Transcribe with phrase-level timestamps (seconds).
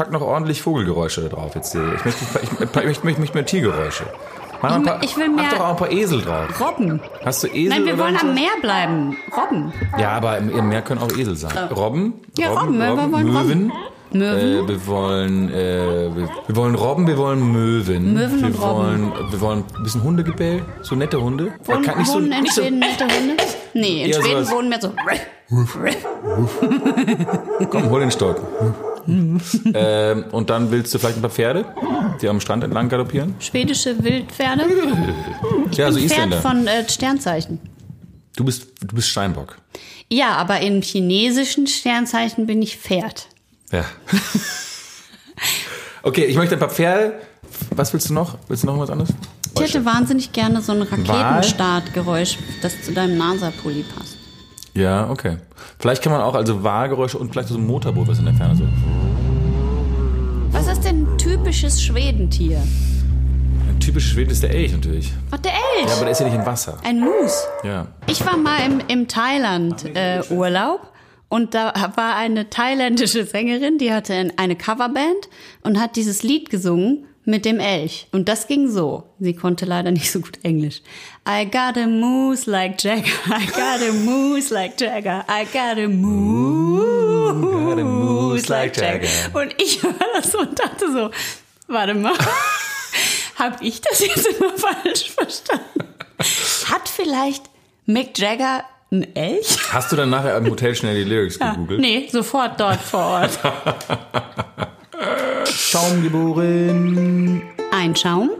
[0.00, 1.72] pack noch ordentlich Vogelgeräusche da drauf jetzt.
[1.72, 1.92] hier.
[1.94, 2.50] Ich möchte, ich,
[2.90, 4.04] ich, möchte, mehr Tiergeräusche.
[4.62, 6.58] Mach, Ich- paar, ich will mehr- mach doch auch ein paar Esel drauf.
[6.58, 7.02] Robben.
[7.22, 8.26] Hast du Esel Nein, wir wollen so?
[8.26, 9.18] am Meer bleiben.
[9.36, 9.74] Robben.
[9.98, 11.52] Ja, aber im, im Meer können auch Esel sein.
[11.70, 13.72] Robben, Ja, Robben, wir wollen Möwen.
[14.12, 14.64] Möwen.
[14.64, 18.14] Äh, wir wollen, äh, wir, wir wollen Robben, wir wollen Möwen.
[18.14, 18.76] Möwen wir und Robben.
[18.76, 21.52] wollen, wir wollen ein bisschen Hundegebell, so nette Hunde.
[21.64, 23.34] Wohnen, Kann nicht so, in nicht so, Schweden nette Hunde?
[23.74, 24.50] Nee, in Schweden sowas.
[24.50, 24.92] wohnen mehr so.
[27.70, 28.10] Komm, hol den
[29.74, 31.64] Ähm, und dann willst du vielleicht ein paar Pferde,
[32.20, 33.34] die am Strand entlang galoppieren?
[33.40, 34.64] Schwedische Wildpferde.
[35.72, 36.40] Ja, also Pferd Isländer.
[36.40, 37.60] von äh, Sternzeichen.
[38.36, 39.56] Du bist, du bist Steinbock.
[40.08, 43.28] Ja, aber im chinesischen Sternzeichen bin ich Pferd.
[43.70, 43.84] Ja.
[46.02, 47.20] okay, ich möchte ein paar Pferde.
[47.76, 48.36] Was willst du noch?
[48.48, 49.10] Willst du noch was anderes?
[49.54, 54.16] Ich hätte wahnsinnig gerne so ein Raketenstartgeräusch, das zu deinem NASA-Pulli passt.
[54.74, 55.38] Ja, okay.
[55.78, 58.56] Vielleicht kann man auch also Wahlgeräusche und vielleicht so ein Motorboot, was in der Ferne
[58.56, 58.64] so.
[61.50, 62.62] Typisches Schwedentier?
[63.68, 65.10] Ein typisch Schweden ist der Elch natürlich.
[65.32, 65.88] Ach, der Elch.
[65.88, 66.78] Ja, aber der ist ja nicht im Wasser.
[66.84, 67.44] ein Mus.
[67.64, 67.88] Ja.
[68.06, 70.92] Ich war mal im, im Thailand äh, Urlaub
[71.28, 75.28] und da war eine thailändische Sängerin, die hatte ein- eine Coverband
[75.64, 78.06] und hat dieses Lied gesungen mit dem Elch.
[78.12, 79.04] Und das ging so.
[79.18, 80.82] Sie konnte leider nicht so gut Englisch.
[81.28, 83.02] I got a moose like Jagger.
[83.26, 85.24] I got a moose like Jagger.
[85.28, 86.80] I got a moose,
[87.40, 89.06] Got a moose like Jagger.
[89.34, 91.10] Und ich war das so und dachte so,
[91.70, 92.12] warte mal.
[93.38, 95.64] Hab ich das jetzt immer falsch verstanden?
[96.70, 97.44] Hat vielleicht
[97.86, 99.56] Mick Jagger ein Elch?
[99.72, 101.80] Hast du dann nachher im Hotel schnell die Lyrics gegoogelt?
[101.80, 103.38] Nee, sofort dort vor Ort.
[105.48, 107.42] Schaum geboren.
[107.72, 108.30] Ein Schaum,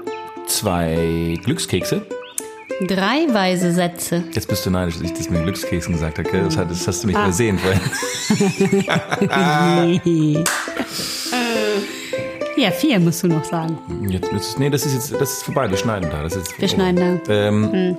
[0.46, 2.02] Zwei Glückskekse.
[2.86, 4.24] drei weise Sätze.
[4.32, 6.28] Jetzt bist du neidisch, dass ich das mit Glückskeksen gesagt habe.
[6.28, 6.42] gell?
[6.48, 7.24] Das, hast du nicht Ah.
[7.24, 7.80] übersehen vorhin.
[12.60, 13.78] Ja, vier musst du noch sagen.
[14.06, 15.70] Jetzt, jetzt, nee, das ist jetzt das ist vorbei.
[15.70, 16.22] Wir schneiden da.
[16.22, 17.32] Das ist jetzt Wir schneiden da.
[17.32, 17.96] Ähm,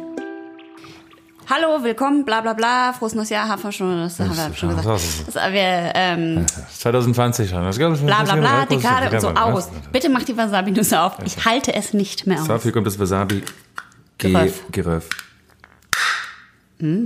[1.49, 4.69] Hallo, willkommen, bla bla bla, frohes neues Jahr, haben wir schon, das haben wir schon
[4.69, 4.85] gesagt.
[5.25, 6.45] Das, wir, ähm,
[6.77, 7.63] 2020 schon.
[7.63, 7.89] Das bla
[8.23, 9.71] bla bla, Dekade und so, August.
[9.91, 11.13] Bitte mach die Wasabi-Nüsse auf.
[11.25, 12.47] Ich halte es nicht mehr aus.
[12.47, 13.41] Dafür kommt das Wasabi.
[14.19, 14.63] Ge- Geröff.
[14.71, 15.09] Geröff.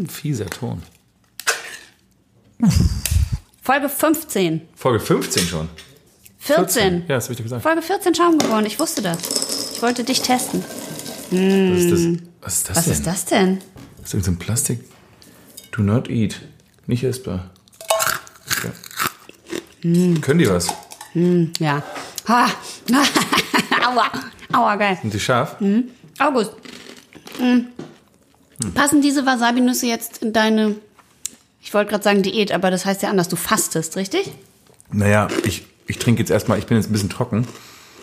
[0.10, 0.84] Fieser Ton.
[3.64, 4.62] Folge 15.
[4.76, 5.70] Folge 15 schon.
[6.46, 7.06] 14.
[7.08, 7.64] Ja, das habe ich dir gesagt.
[7.64, 9.18] Folge 14 Schaum geworden, ich wusste das.
[9.74, 10.64] Ich wollte dich testen.
[11.32, 12.08] Was ist das?
[12.42, 12.94] Was ist das Was denn?
[12.94, 13.58] ist das denn?
[13.98, 14.80] Das ist irgendein so ein Plastik.
[15.72, 16.42] Do not eat.
[16.86, 17.50] Nicht essbar.
[18.64, 18.72] Ja.
[20.22, 20.68] Können die was?
[21.60, 21.82] Ja.
[22.28, 22.48] Ha.
[23.88, 24.12] Aua.
[24.54, 25.00] Aua, geil.
[25.02, 25.56] Sind die scharf?
[26.20, 26.52] August.
[27.40, 27.68] Mhm.
[28.76, 30.76] Passen diese Wasabi-Nüsse jetzt in deine,
[31.62, 34.32] ich wollte gerade sagen Diät, aber das heißt ja anders, du fastest, richtig?
[34.92, 37.48] Naja, ich, ich trinke jetzt erstmal, ich bin jetzt ein bisschen trocken.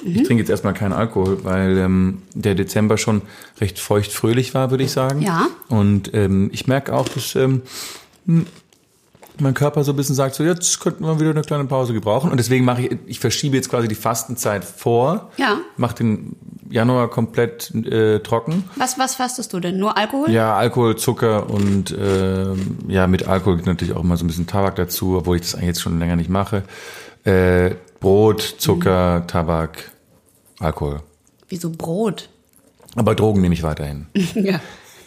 [0.04, 0.16] Mhm.
[0.16, 3.22] Ich trinke jetzt erstmal keinen Alkohol, weil ähm, der Dezember schon
[3.60, 5.22] recht feucht-fröhlich war, würde ich sagen.
[5.22, 5.48] Ja.
[5.68, 7.62] Und ähm, ich merke auch, dass ähm,
[8.26, 8.46] hm,
[9.38, 12.30] mein Körper so ein bisschen sagt, so jetzt könnten wir wieder eine kleine Pause gebrauchen.
[12.30, 15.30] Und deswegen mache ich, ich verschiebe jetzt quasi die Fastenzeit vor.
[15.36, 15.58] Ja.
[15.76, 16.36] Mache den
[16.70, 18.64] Januar komplett äh, trocken.
[18.76, 19.78] Was, was fastest du denn?
[19.78, 20.30] Nur Alkohol?
[20.30, 24.46] Ja, Alkohol, Zucker und ähm, ja, mit Alkohol geht natürlich auch immer so ein bisschen
[24.46, 26.62] Tabak dazu, obwohl ich das eigentlich jetzt schon länger nicht mache.
[27.24, 29.92] Äh, Brot, Zucker, Tabak,
[30.58, 31.02] Alkohol.
[31.48, 32.28] Wieso Brot?
[32.96, 34.06] Aber Drogen nehme ich weiterhin.
[34.34, 34.60] ja.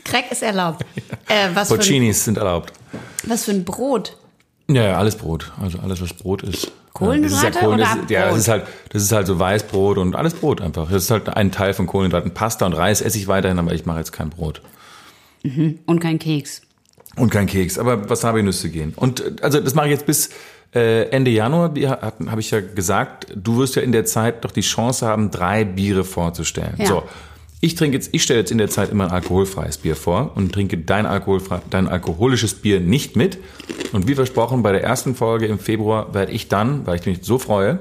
[0.03, 0.85] Crack ist erlaubt.
[1.27, 2.71] Äh, was, für ein, Porcinis sind erlaubt.
[3.25, 4.15] was für ein Brot?
[4.67, 5.51] Ja, ja, alles Brot.
[5.59, 6.71] Also alles, was Brot ist.
[6.93, 9.11] Kohlenhydrate ja, das ist ja, Kohlen- oder das ist, ja, das ist halt, das ist
[9.11, 10.91] halt so Weißbrot und alles Brot einfach.
[10.91, 12.31] Das ist halt ein Teil von Kohlenhydraten.
[12.31, 14.61] Pasta und Reis esse ich weiterhin, aber ich mache jetzt kein Brot.
[15.43, 16.61] Und kein Keks.
[17.15, 18.93] Und kein Keks, aber Wasabi-Nüsse gehen.
[18.95, 20.29] Und äh, also das mache ich jetzt bis
[20.75, 23.27] äh, Ende Januar, habe ich ja gesagt.
[23.35, 26.75] Du wirst ja in der Zeit doch die Chance haben, drei Biere vorzustellen.
[26.77, 26.85] Ja.
[26.85, 27.03] So,
[27.61, 30.51] ich trinke jetzt, ich stelle jetzt in der Zeit immer ein alkoholfreies Bier vor und
[30.51, 33.39] trinke dein, alkoholfrei, dein alkoholisches Bier nicht mit.
[33.93, 37.19] Und wie versprochen, bei der ersten Folge im Februar werde ich dann, weil ich mich
[37.23, 37.79] so freue,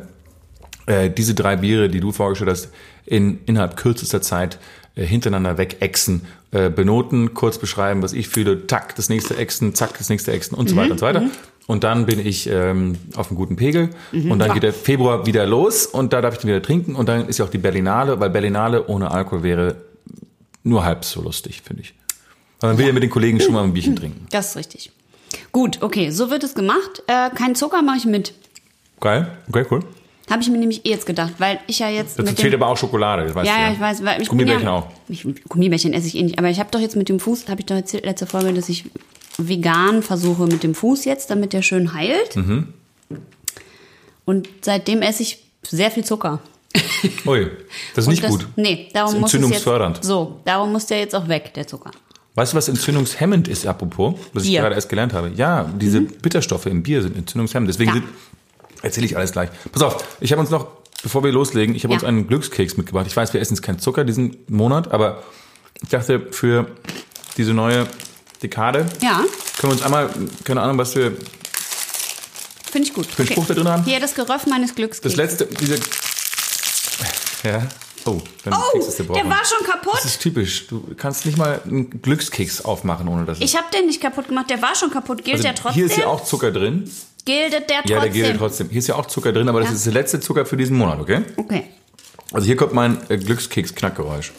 [0.86, 2.70] äh, diese drei Biere, die du vorgestellt hast,
[3.04, 4.58] in, innerhalb kürzester Zeit
[4.94, 6.22] äh, hintereinander wegexen,
[6.52, 10.54] äh, benoten, kurz beschreiben, was ich fühle, tack, das nächste Exen, zack, das nächste Exen
[10.54, 11.24] und so weiter und so weiter.
[11.66, 15.46] Und dann bin ich ähm, auf einem guten Pegel und dann geht der Februar wieder
[15.46, 18.20] los und da darf ich dann wieder trinken und dann ist ja auch die Berlinale,
[18.20, 19.76] weil Berlinale ohne Alkohol wäre
[20.62, 21.94] nur halb so lustig, finde ich.
[22.60, 24.26] Weil man will ja mit den Kollegen schon mal ein Bierchen trinken.
[24.30, 24.90] Das ist richtig.
[25.52, 27.02] Gut, okay, so wird es gemacht.
[27.06, 28.34] Äh, kein Zucker mache ich mit.
[29.00, 29.80] Geil, okay, cool.
[30.30, 32.76] Habe ich mir nämlich eh jetzt gedacht, weil ich ja jetzt Dazu dem, aber auch
[32.76, 34.86] Schokolade, das weißt ja, du ja, ich weiß, weil ich Gummibärchen ja, auch.
[35.08, 37.60] Ich, Gummibärchen esse ich eh nicht, aber ich habe doch jetzt mit dem Fuß, habe
[37.60, 38.86] ich doch erzählt letzte Folge, dass ich
[39.38, 42.36] vegan versuche mit dem Fuß jetzt, damit der schön heilt.
[42.36, 42.72] Mhm.
[44.24, 46.40] Und seitdem esse ich sehr viel Zucker.
[47.26, 47.50] Ui,
[47.94, 48.48] das ist nicht das, gut.
[48.56, 50.04] Nee, darum Das ist muss es jetzt, entzündungsfördernd.
[50.04, 51.90] so, darum muss der jetzt auch weg, der Zucker.
[52.34, 54.62] Weißt du, was entzündungshemmend ist, apropos, was ich Bier.
[54.62, 55.30] gerade erst gelernt habe?
[55.36, 57.68] Ja, diese Bitterstoffe im Bier sind entzündungshemmend.
[57.68, 57.94] Deswegen Ja.
[57.94, 58.04] sind,
[58.82, 59.50] erzähle ich alles gleich.
[59.70, 60.66] Pass auf, ich habe uns noch,
[61.02, 61.98] bevor wir loslegen, ich habe Ja.
[62.00, 63.06] uns einen Glückskeks mitgebracht.
[63.06, 65.22] Ich weiß, wir essen jetzt keinen Zucker diesen Monat, aber
[65.80, 66.66] ich dachte, für
[67.36, 67.86] diese neue
[68.44, 69.16] Dekade Ja,
[69.58, 70.10] können wir uns einmal,
[70.44, 71.16] keine Ahnung, was wir
[72.70, 73.06] finde ich gut.
[73.06, 73.84] für einen Spruch da drin haben.
[73.84, 75.00] Hier, das Geröff meines Glücks.
[75.00, 75.76] Das letzte, diese,
[77.44, 77.62] ja,
[78.04, 78.80] oh, dann Oh,
[79.14, 80.04] der war schon Das kaputt.
[80.04, 80.66] ist typisch.
[80.66, 84.50] Du kannst nicht mal einen Glückskeks aufmachen, ohne dass Ich habe den nicht kaputt gemacht,
[84.50, 85.24] der war schon kaputt.
[85.24, 85.74] Gilt Also der trotzdem?
[85.74, 86.90] Hier ist ja auch Zucker drin.
[87.24, 87.96] Gildet der trotzdem?
[87.96, 88.68] Ja, der gilt trotzdem.
[88.68, 89.74] Hier ist ja auch Zucker drin, aber das Ja.
[89.76, 91.22] ist der letzte Zucker für diesen Monat, okay?
[91.36, 91.64] Okay.
[92.32, 94.32] Also hier kommt mein äh, Glückskeks-Knackgeräusch.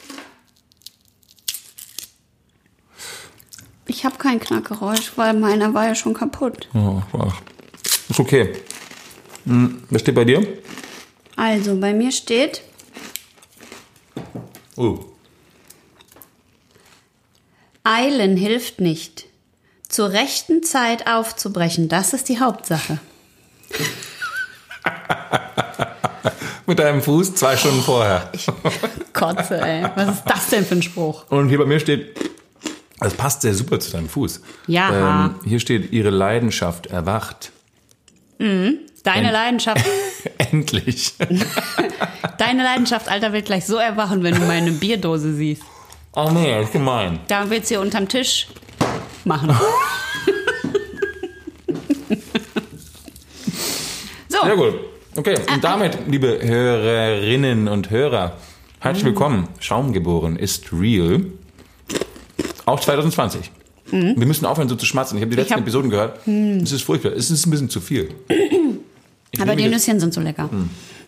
[3.88, 6.68] Ich habe kein Knackgeräusch, weil meiner war ja schon kaputt.
[6.74, 7.42] Oh, ach.
[8.10, 8.54] Ist okay.
[9.46, 10.46] Hm, was steht bei dir?
[11.36, 12.62] Also, bei mir steht,
[14.78, 15.00] Oh.
[17.84, 19.26] Eilen hilft nicht.
[19.88, 23.00] Zur rechten Zeit aufzubrechen, das ist die Hauptsache.
[26.66, 28.30] Mit deinem Fuß zwei Stunden vorher.
[28.34, 28.48] Ich
[29.14, 29.86] kotze, ey.
[29.96, 31.26] Was ist das denn für ein Spruch?
[31.30, 32.18] Und hier bei mir steht,
[33.00, 34.42] das passt sehr super zu deinem Fuß.
[34.68, 35.26] Ja.
[35.26, 37.52] Ähm, hier steht, ihre Leidenschaft erwacht.
[38.38, 39.86] Deine Ein- Leidenschaft,
[40.38, 41.14] Endlich.
[42.38, 45.62] deine Leidenschaft, Alter, wird gleich so erwachen, wenn du meine Bierdose siehst.
[46.16, 47.20] Oh nee, das ist gemein.
[47.28, 48.48] Da du hier unterm Tisch
[49.26, 49.50] machen.
[54.30, 54.74] so, Sehr gut.
[55.18, 58.38] Okay, und damit, liebe Hörerinnen und Hörer,
[58.80, 59.48] herzlich willkommen.
[59.60, 61.26] Schaumgeboren ist real.
[62.66, 63.52] Auch 2020.
[63.92, 65.18] Wir müssen aufhören, so zu schmatzen.
[65.18, 66.28] Ich habe die letzten hab- Episoden gehört.
[66.28, 67.12] Es ist furchtbar.
[67.14, 68.10] Es ist ein bisschen zu viel.
[69.32, 70.50] Ich aber die Nüsschen sind so lecker.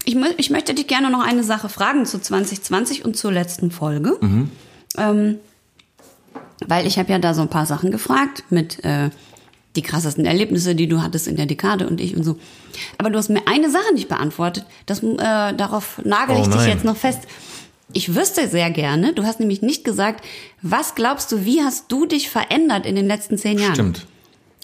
[0.04, 3.72] Ich, mö- ich möchte dich gerne noch eine Sache fragen zu 2020 und zur letzten
[3.72, 4.18] Folge.
[4.98, 5.36] Ähm,
[6.68, 9.12] weil ich habe ja da so ein paar Sachen gefragt mit äh,
[9.78, 12.38] die krassesten Erlebnisse, die du hattest in der Dekade und ich und so.
[12.98, 14.66] Aber du hast mir eine Sache nicht beantwortet.
[14.88, 16.70] Das, äh, darauf nagel Oh ich dich nein.
[16.70, 17.20] jetzt noch fest.
[17.94, 20.26] Ich wüsste sehr gerne, du hast nämlich nicht gesagt,
[20.62, 23.76] was glaubst du, wie hast du dich verändert in den letzten zehn Jahren?
[23.76, 24.06] Stimmt.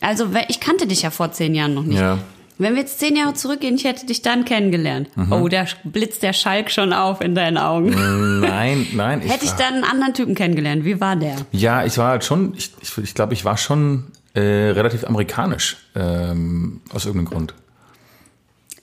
[0.01, 1.99] Also ich kannte dich ja vor zehn Jahren noch nicht.
[1.99, 2.19] Ja.
[2.57, 5.09] Wenn wir jetzt zehn Jahre zurückgehen, ich hätte dich dann kennengelernt.
[5.17, 5.31] Mhm.
[5.31, 8.39] Oh, da blitzt der Schalk schon auf in deinen Augen.
[8.41, 9.21] Nein, nein.
[9.27, 10.85] Hätte ich dann einen anderen Typen kennengelernt.
[10.85, 11.35] Wie war der?
[11.51, 15.77] Ja, ich war halt schon, ich, ich, ich glaube, ich war schon äh, relativ amerikanisch,
[15.95, 17.53] ähm, aus irgendeinem Grund.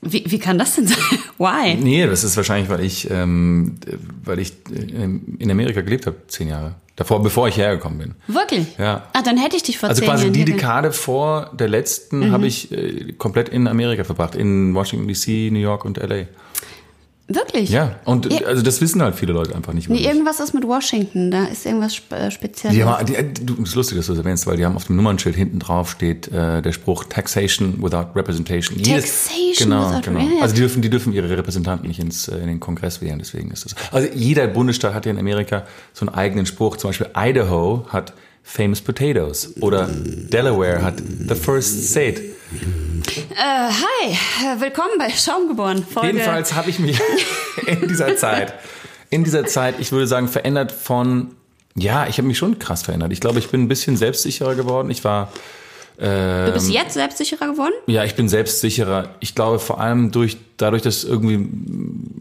[0.03, 0.97] Wie, wie kann das denn sein?
[1.39, 1.75] Why?
[1.75, 5.05] Nee, das ist wahrscheinlich, weil ich, ähm, äh, weil ich äh,
[5.39, 6.75] in Amerika gelebt habe, zehn Jahre.
[6.97, 8.15] Davor, bevor ich hergekommen bin.
[8.27, 8.67] Wirklich?
[8.79, 9.05] Ja.
[9.15, 12.33] Ah, dann hätte ich dich vor Also quasi Jahren die Dekade vor der letzten Mhm.
[12.33, 16.27] habe ich äh, komplett in Amerika verbracht, in Washington DC, New York und LA.
[17.33, 17.71] Wirklich?
[17.71, 18.45] Ja, und Ja.
[18.49, 19.87] also das wissen halt viele Leute einfach nicht.
[19.87, 21.31] über Nee, irgendwas ist mit Washington.
[21.31, 22.85] Da ist irgendwas spe äh, Spezielles.
[22.85, 24.97] Haben, die, äh, du, ist lustig, dass du das erwähnst, weil die haben auf dem
[24.97, 28.83] Nummernschild hinten drauf steht äh, der Spruch Taxation without Representation.
[28.83, 30.19] Taxation genau, without- genau.
[30.19, 30.43] ja, ja.
[30.43, 33.53] Also die dürfen, die dürfen ihre Repräsentanten nicht ins, äh, in den Kongress wählen, deswegen
[33.53, 33.77] ist das.
[33.93, 36.79] Also jeder Bundesstaat hat ja in Amerika so einen eigenen Spruch.
[36.79, 38.13] Zum Beispiel Idaho hat
[38.43, 40.95] Famous Potatoes oder Delaware hat
[41.29, 42.23] The First State.
[43.07, 44.11] Äh, hi,
[44.45, 45.85] äh, willkommen bei Schaumgeboren.
[45.85, 46.09] Folge.
[46.09, 47.01] Jedenfalls habe ich mich
[47.67, 48.53] in dieser Zeit,
[49.09, 51.35] in dieser Zeit, ich würde sagen, verändert von,
[51.75, 53.13] ja, ich habe mich schon krass verändert.
[53.13, 54.91] Ich glaube, ich bin ein bisschen selbstsicherer geworden.
[54.91, 55.33] Ich war,
[55.97, 57.75] Du ähm, bist jetzt selbstsicherer geworden?
[57.87, 59.11] ja, ich bin selbstsicherer.
[59.21, 61.47] Ich glaube vor allem durch, dadurch, dass irgendwie,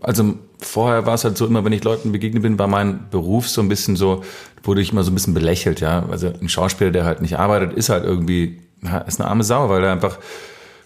[0.02, 3.48] also vorher war es halt so immer, wenn ich Leuten begegnet bin, war mein Beruf
[3.50, 4.24] so ein bisschen so,
[4.64, 6.06] wurde ich immer so ein bisschen belächelt, ja.
[6.10, 8.60] Also ein Schauspieler, der halt nicht arbeitet, ist halt irgendwie,
[9.08, 10.18] ist eine arme Sau, weil er einfach,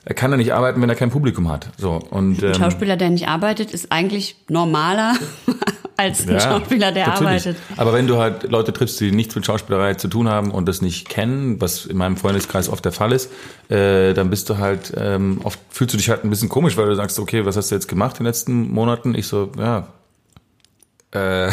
[0.06, 1.70] er kann ja nicht arbeiten, wenn er kein Publikum hat.
[1.78, 5.14] So und ähm, Ein Schauspieler, der nicht arbeitet, ist eigentlich normaler
[5.98, 7.28] als ein Schauspieler, der natürlich.
[7.28, 7.58] arbeitet.
[7.78, 10.82] Aber wenn du halt Leute triffst, die nichts mit Schauspielerei zu tun haben und das
[10.82, 13.32] nicht kennen, was in meinem Freundeskreis oft der Fall ist,
[13.70, 16.88] äh, dann bist du halt, ähm, oft fühlst du dich halt ein bisschen komisch, weil
[16.88, 19.16] du sagst, okay, was hast du jetzt gemacht in den letzten Monaten?
[19.16, 19.88] Ich so, ja.
[21.12, 21.48] Äh,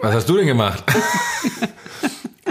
[0.00, 0.84] was hast du denn gemacht?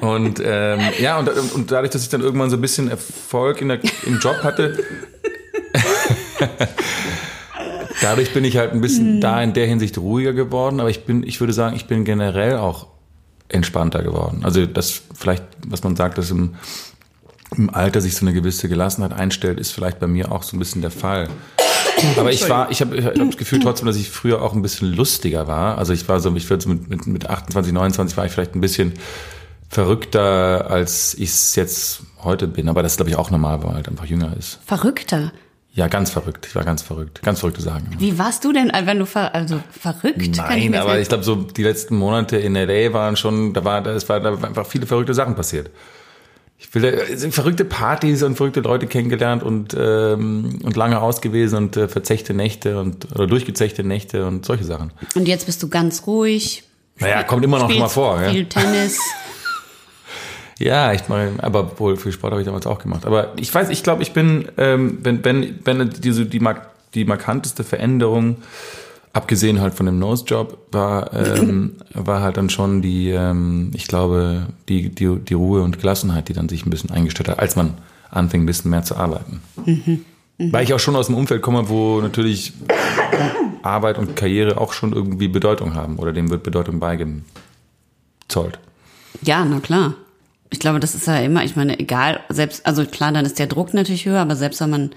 [0.02, 3.70] Und ähm, ja, und, und dadurch, dass ich dann irgendwann so ein bisschen Erfolg in
[3.70, 4.84] der, im Job hatte,
[8.02, 11.24] dadurch bin ich halt ein bisschen da in der Hinsicht ruhiger geworden, aber ich bin,
[11.24, 12.88] ich würde sagen, ich bin generell auch
[13.50, 14.42] entspannter geworden.
[14.44, 16.56] Also das vielleicht, was man sagt, dass im,
[17.58, 20.60] im Alter sich so eine gewisse Gelassenheit einstellt, ist vielleicht bei mir auch so ein
[20.60, 21.30] bisschen der Fall.
[22.18, 24.62] Aber ich war, ich habe ich hab das Gefühl trotzdem, dass ich früher auch ein
[24.62, 25.78] bisschen lustiger war.
[25.78, 28.56] Also ich war so, ich würde so mit, mit, mit 28, 29 war ich vielleicht
[28.56, 28.94] ein bisschen
[29.70, 32.68] verrückter, als ich es jetzt heute bin.
[32.70, 34.60] Aber das ist, glaube ich, auch normal, weil man halt einfach jünger ist.
[34.66, 35.32] Verrückter.
[35.72, 36.48] Ja, ganz verrückt.
[36.48, 37.22] Ich war ganz verrückt.
[37.22, 37.88] Ganz verrückte Sachen.
[38.00, 40.22] Wie warst du denn, wenn du ver also verrückt?
[40.22, 43.54] ich Nein, mir aber jetzt- ich glaube, so die letzten Monate in LA waren schon,
[43.54, 45.70] da war, da es war, da waren einfach viele verrückte Sachen passiert.
[46.58, 51.00] Ich will, äh, es sind verrückte Partys und verrückte Leute kennengelernt und ähm, und lange
[51.00, 54.92] aus gewesen und äh, verzechte Nächte und oder durchgezechte Nächte und solche Sachen.
[55.16, 56.64] Und jetzt bist du ganz ruhig.
[56.98, 58.22] Naja, kommt immer noch mal vor.
[58.22, 58.32] Ja.
[58.32, 59.00] Viel Tennis.
[60.60, 63.06] Ja, ich meine, aber wohl viel Sport habe ich damals auch gemacht.
[63.06, 67.06] Aber ich weiß, ich glaube, ich bin, ähm, wenn, wenn, wenn diese, die, mark die
[67.06, 68.38] markanteste Veränderung,
[69.14, 74.48] abgesehen halt von dem Nose-Job, war, ähm, war halt dann schon die, ähm, ich glaube,
[74.68, 77.76] die, die, die Ruhe und Gelassenheit, die dann sich ein bisschen eingestellt hat, als man
[78.12, 79.42] anfing, ein bisschen mehr zu arbeiten.
[80.38, 82.54] Weil ich auch schon aus dem Umfeld komme, wo natürlich
[83.62, 88.60] Arbeit und Karriere auch schon irgendwie Bedeutung haben oder dem wird Bedeutung beigezollt.
[89.22, 89.96] Ja, na klar.
[90.50, 93.48] Ich glaube, das ist ja immer, ich meine, egal, selbst, also klar, dann ist der
[93.48, 94.92] Druck natürlich höher, aber selbst wenn man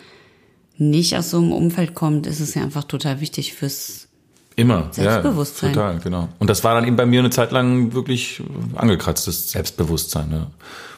[0.78, 4.08] nicht aus so einem Umfeld kommt, ist es ja einfach total wichtig fürs,
[4.56, 5.70] Immer, Selbstbewusstsein.
[5.70, 6.28] Ja, total, genau.
[6.38, 8.42] Und das war dann eben bei mir eine Zeit lang wirklich
[8.74, 10.28] angekratztes Selbstbewusstsein.
[10.28, 10.48] Ne?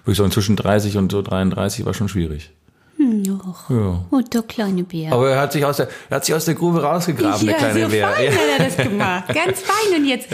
[0.04, 2.50] Wo ich so zwischen 30 und so 33 war schon schwierig.
[3.04, 4.04] Och, Ja.
[4.10, 5.12] oh, der kleine Bär.
[5.12, 7.82] Aber er hat sich aus der, er hat sich aus der Grube rausgegraben, der kleine
[7.84, 8.08] so Bär.
[8.08, 8.30] fein Ja.
[8.32, 9.24] hat er das gemacht.
[9.34, 10.00] Ganz fein.
[10.00, 10.28] Und jetzt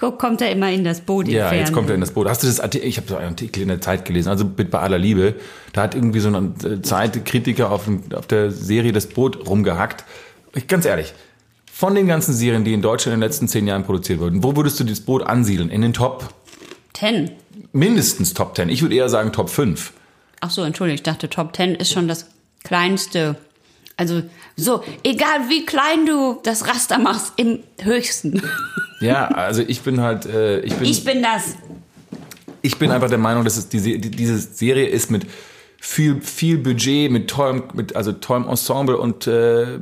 [0.00, 1.28] guck, kommt er immer in das Boot.
[1.28, 2.28] Ja, jetzt kommt er in das Boot.
[2.28, 2.86] Hast du das Artikel?
[2.88, 4.28] Ich habe so einen Artikel in der Zeit gelesen.
[4.28, 5.34] Also mit bei aller Liebe,
[5.72, 10.04] da hat irgendwie so ein äh, Zeitkritiker auf, auf der Serie das Boot rumgehackt.
[10.54, 11.14] Ich, ganz ehrlich,
[11.72, 14.56] von den ganzen Serien, die in Deutschland in den letzten zehn Jahren produziert wurden, wo
[14.56, 15.68] würdest du das Boot ansiedeln?
[15.70, 16.28] In den Top,
[16.94, 17.30] Ten.
[17.72, 18.70] mindestens Top 10.
[18.70, 19.92] Ich würde eher sagen Top 5.
[20.40, 22.26] Ach so, Entschuldigung, ich dachte, Top Ten ist schon das
[22.64, 23.36] kleinste.
[23.96, 24.22] Also,
[24.56, 28.42] so, egal wie klein du das Raster machst, im höchsten.
[29.00, 31.54] Ja, also ich bin halt, äh, ich bin, Ich bin das.
[32.62, 35.26] ich bin einfach der Meinung, dass es diese, die, diese Serie ist mit
[35.78, 39.78] viel, viel Budget, mit tollem, mit, also tollem Ensemble und äh,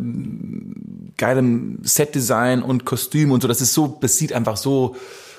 [1.16, 3.48] geilem Setdesign und Kostüm und so.
[3.48, 4.96] Das ist so, das sieht einfach so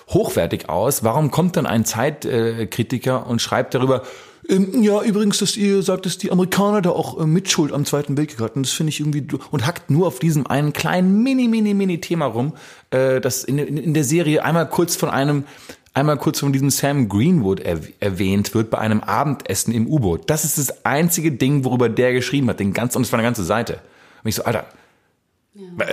[0.09, 1.03] hochwertig aus.
[1.03, 4.03] Warum kommt dann ein Zeitkritiker Kritiker und schreibt darüber,
[4.49, 8.17] ähm, ja, übrigens, dass ihr sagt, dass die Amerikaner da auch äh, Mitschuld am Zweiten
[8.17, 8.63] Weltkrieg hatten.
[8.63, 12.25] Das finde ich irgendwie, und hackt nur auf diesem einen kleinen mini, mini, mini Thema
[12.25, 12.53] rum,
[12.91, 15.45] äh, das in, in, in der Serie einmal kurz von einem,
[15.93, 20.29] einmal kurz von diesem Sam Greenwood er, erwähnt wird bei einem Abendessen im U-Boot.
[20.29, 23.27] Das ist das einzige Ding, worüber der geschrieben hat, den ganzen, und es war eine
[23.27, 23.79] ganze Seite.
[24.23, 24.65] Und ich so, Alter,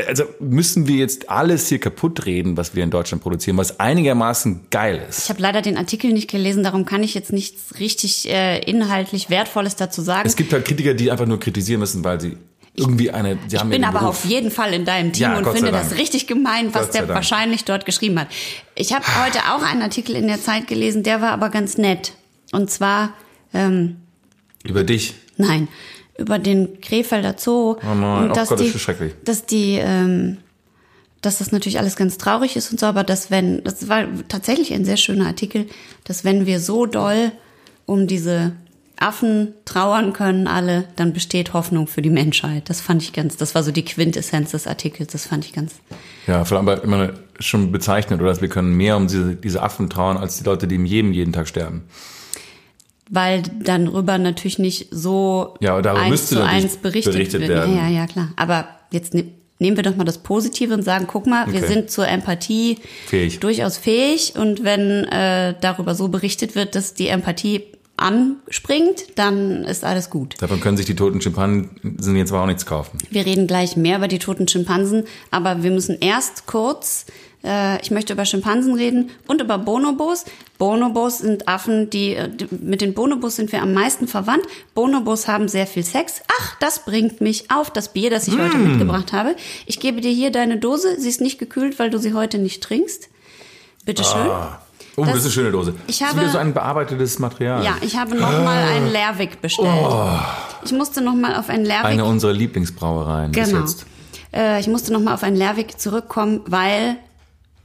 [0.09, 4.63] also müssen wir jetzt alles hier kaputt reden, was wir in Deutschland produzieren, was einigermaßen
[4.71, 5.25] geil ist.
[5.25, 9.31] Ich habe leider den Artikel nicht gelesen, darum kann ich jetzt nichts richtig äh, inhaltlich
[9.31, 10.27] Wertvolles dazu sagen.
[10.27, 12.37] Es gibt halt Kritiker, die einfach nur kritisieren müssen, weil sie
[12.75, 14.25] irgendwie eine, sie haben Ich bin ja aber Beruf.
[14.25, 15.89] auf jeden Fall in deinem Team Ja, und finde Dank.
[15.91, 17.15] das richtig gemein, was der Dank.
[17.15, 18.29] wahrscheinlich dort geschrieben hat.
[18.75, 22.15] Ich habe heute auch einen Artikel in der Zeit gelesen, der war aber ganz nett.
[22.51, 23.13] Und zwar,
[23.55, 23.97] ähm,
[24.65, 25.15] Über dich.
[25.37, 25.69] nein,
[26.19, 27.77] über den Krefelder Zoo.
[27.83, 29.15] Oh nein, und oh dass Gott, das die, ist schrecklich.
[29.25, 30.39] Dass die, ähm,
[31.21, 34.73] dass das natürlich alles ganz traurig ist und so, aber dass wenn, das war tatsächlich
[34.73, 35.67] ein sehr schöner Artikel,
[36.05, 37.33] dass wenn wir so doll
[37.87, 38.53] um diese
[39.03, 42.71] Affen trauern können alle, dann besteht Hoffnung für die Menschheit.
[42.71, 45.75] Das fand ich ganz, das war so die Quintessenz des Artikels, das fand ich ganz,
[46.27, 49.63] Ja, vor allem aber immer schon bezeichnet, oder dass wir können mehr um diese, diese
[49.63, 51.83] Affen trauern, als die Leute, die im jedem jeden Tag sterben.
[53.15, 57.51] Weil dann rüber natürlich nicht so Ja, darüber eins zu eins berichtet, berichtet wird.
[57.51, 57.77] werden.
[57.77, 58.29] Ja, ja, ja, klar.
[58.37, 59.27] Aber jetzt ne,
[59.59, 61.73] nehmen wir doch mal das Positive und sagen, guck mal, wir Okay.
[61.73, 63.39] sind zur Empathie Fähig.
[63.41, 67.63] durchaus fähig und wenn äh, darüber so berichtet wird, dass die Empathie
[67.97, 70.35] anspringt, dann ist alles gut.
[70.41, 72.99] Davon können sich die toten Schimpansen jetzt aber auch nichts kaufen.
[73.11, 77.07] Wir reden gleich mehr über die toten Schimpansen, aber wir müssen erst kurz,
[77.45, 80.25] äh, ich möchte über Schimpansen reden und über Bonobos.
[80.59, 84.45] Bonobos sind Affen, die, äh, die mit den Bonobos sind wir am meisten verwandt.
[84.75, 86.21] Bonobos haben sehr viel Sex.
[86.41, 88.69] Ach, das bringt mich auf das Bier, das ich heute Mm.
[88.71, 89.35] mitgebracht habe.
[89.67, 91.01] Ich gebe dir hier deine Dose.
[91.01, 93.09] Sie ist nicht gekühlt, weil du sie heute nicht trinkst.
[93.85, 94.29] Bitte schön.
[94.95, 95.75] Oh, das, Das- ist eine schöne Dose.
[95.87, 97.65] ich das ist habe- wieder so ein bearbeitetes Material.
[97.65, 99.69] Ja, ich habe noch mal einen Lerwick bestellt.
[100.65, 101.89] Ich musste noch mal auf einen Lerwick Oh.
[101.89, 103.61] Eine unserer Lieblingsbrauereien bis Genau.
[103.63, 103.87] jetzt.
[104.35, 106.97] Äh, ich musste nochmal auf einen Lerwick zurückkommen, weil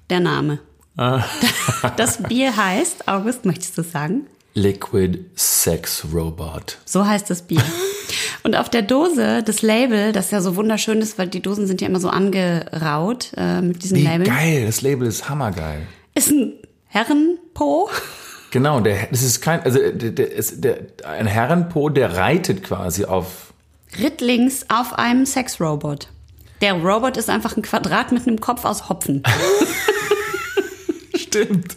[0.10, 0.60] der Name.
[0.98, 1.24] Ah.
[1.96, 4.26] Das Bier heißt, August, möchtest du sagen?
[4.54, 6.80] Liquid Sex Robot.
[6.86, 7.62] So heißt das Bier.
[8.44, 11.82] Und auf der Dose, das Label, das ja so wunderschön ist, weil die Dosen sind
[11.82, 15.82] ja immer so angeraut äh, mit diesen Wie Labeln, geil, das Label ist hammergeil.
[16.16, 16.54] ist ein
[16.88, 17.90] Herrenpo.
[18.52, 23.06] Genau, der, das ist kein, also der, der, ist der, ein Herrenpo, der reitet quasi
[23.06, 23.54] auf.
[24.02, 26.08] Rittlings auf einem Sexrobot.
[26.62, 29.24] Der Robot ist einfach ein Quadrat mit einem Kopf aus Hopfen.
[31.16, 31.76] Stimmt.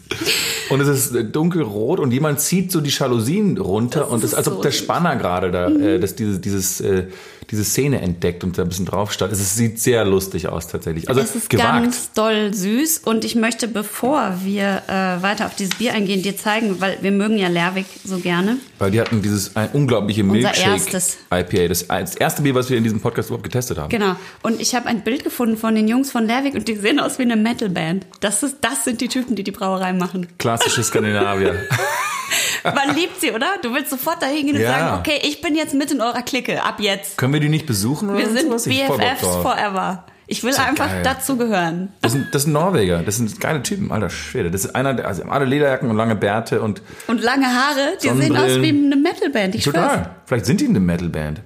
[0.69, 4.31] Und es ist äh, dunkelrot und jemand zieht so die Jalousien runter Das und es
[4.31, 4.81] ist, als ob so der süß.
[4.81, 7.07] Spanner gerade da, äh, dass dieses, dieses, äh,
[7.49, 9.33] diese Szene entdeckt und da ein bisschen drauf stand.
[9.33, 11.09] Es sieht sehr lustig aus tatsächlich.
[11.09, 11.83] Also es ist gewagt.
[11.83, 16.37] ganz doll süß und ich möchte, bevor wir äh, weiter auf dieses Bier eingehen, dir
[16.37, 18.57] zeigen, weil wir mögen ja Lerwick so gerne.
[18.79, 21.17] Weil die hatten dieses ein unglaubliche Milkshake erstes.
[21.33, 21.67] IPA.
[21.67, 23.89] Das, das erste Bier, was wir in diesem Podcast überhaupt getestet haben.
[23.89, 24.15] Genau.
[24.43, 27.19] Und ich habe ein Bild gefunden von den Jungs von Lerwick und die sehen aus
[27.19, 28.05] wie eine Metalband.
[28.19, 30.27] Das, ist, das sind die Typen, die die Brauerei machen.
[30.37, 31.55] Klassische Skandinavier.
[32.63, 33.47] Man liebt sie, oder?
[33.61, 34.71] Du willst sofort dahin gehen und Ja.
[34.77, 37.17] sagen, okay, ich bin jetzt mit in eurer Clique, ab jetzt.
[37.17, 38.65] Können wir die nicht besuchen oder Wir sind sowas?
[38.65, 40.05] BFFs forever.
[40.27, 41.03] Ich will einfach geil.
[41.03, 41.91] dazugehören.
[42.01, 44.49] Das sind, das sind Norweger, das sind geile Typen, alter Schwede.
[44.49, 48.07] Das ist einer, der, also alle Lederjacken und lange Bärte und Und lange Haare, die
[48.09, 49.55] sehen aus wie eine Metalband.
[49.55, 49.73] Ich schwör's.
[49.75, 50.15] total.
[50.25, 51.41] Vielleicht sind die eine Metalband.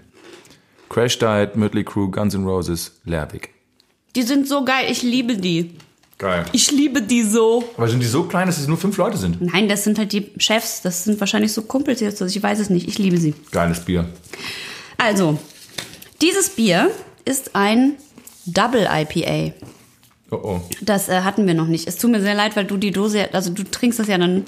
[0.89, 3.49] Crash Diet, Mötley Crew, Guns N' Roses, Lerwick.
[4.15, 5.77] Die sind so geil, ich liebe die.
[6.17, 6.45] Geil.
[6.53, 7.63] Ich liebe die so.
[7.75, 9.41] Aber sind die so klein, dass es nur fünf Leute sind?
[9.41, 10.81] Nein, das sind halt die Chefs.
[10.81, 12.21] Das sind wahrscheinlich so Kumpels jetzt.
[12.21, 12.87] Also ich weiß es nicht.
[12.87, 13.33] Ich liebe sie.
[13.51, 14.07] Geiles Bier.
[14.97, 15.37] Also,
[16.21, 16.89] dieses Bier
[17.25, 17.95] ist ein
[18.45, 19.53] Double IPA.
[20.31, 20.61] Oh oh.
[20.81, 21.87] Das äh, hatten wir noch nicht.
[21.87, 24.45] Es tut mir sehr leid, weil du die Dose, also du trinkst das ja dann.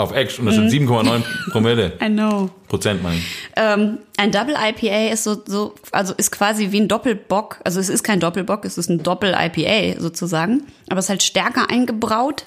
[0.00, 1.92] Auf und das sind 7,9 Promille.
[2.02, 2.48] I know.
[2.68, 3.24] Prozent, meine ich.
[3.54, 7.60] Ähm, ein Double IPA ist so, so, also ist quasi wie ein Doppelbock.
[7.64, 10.62] Also es ist kein Doppelbock, es ist ein Doppel IPA sozusagen.
[10.88, 12.46] Aber es ist halt stärker eingebraut.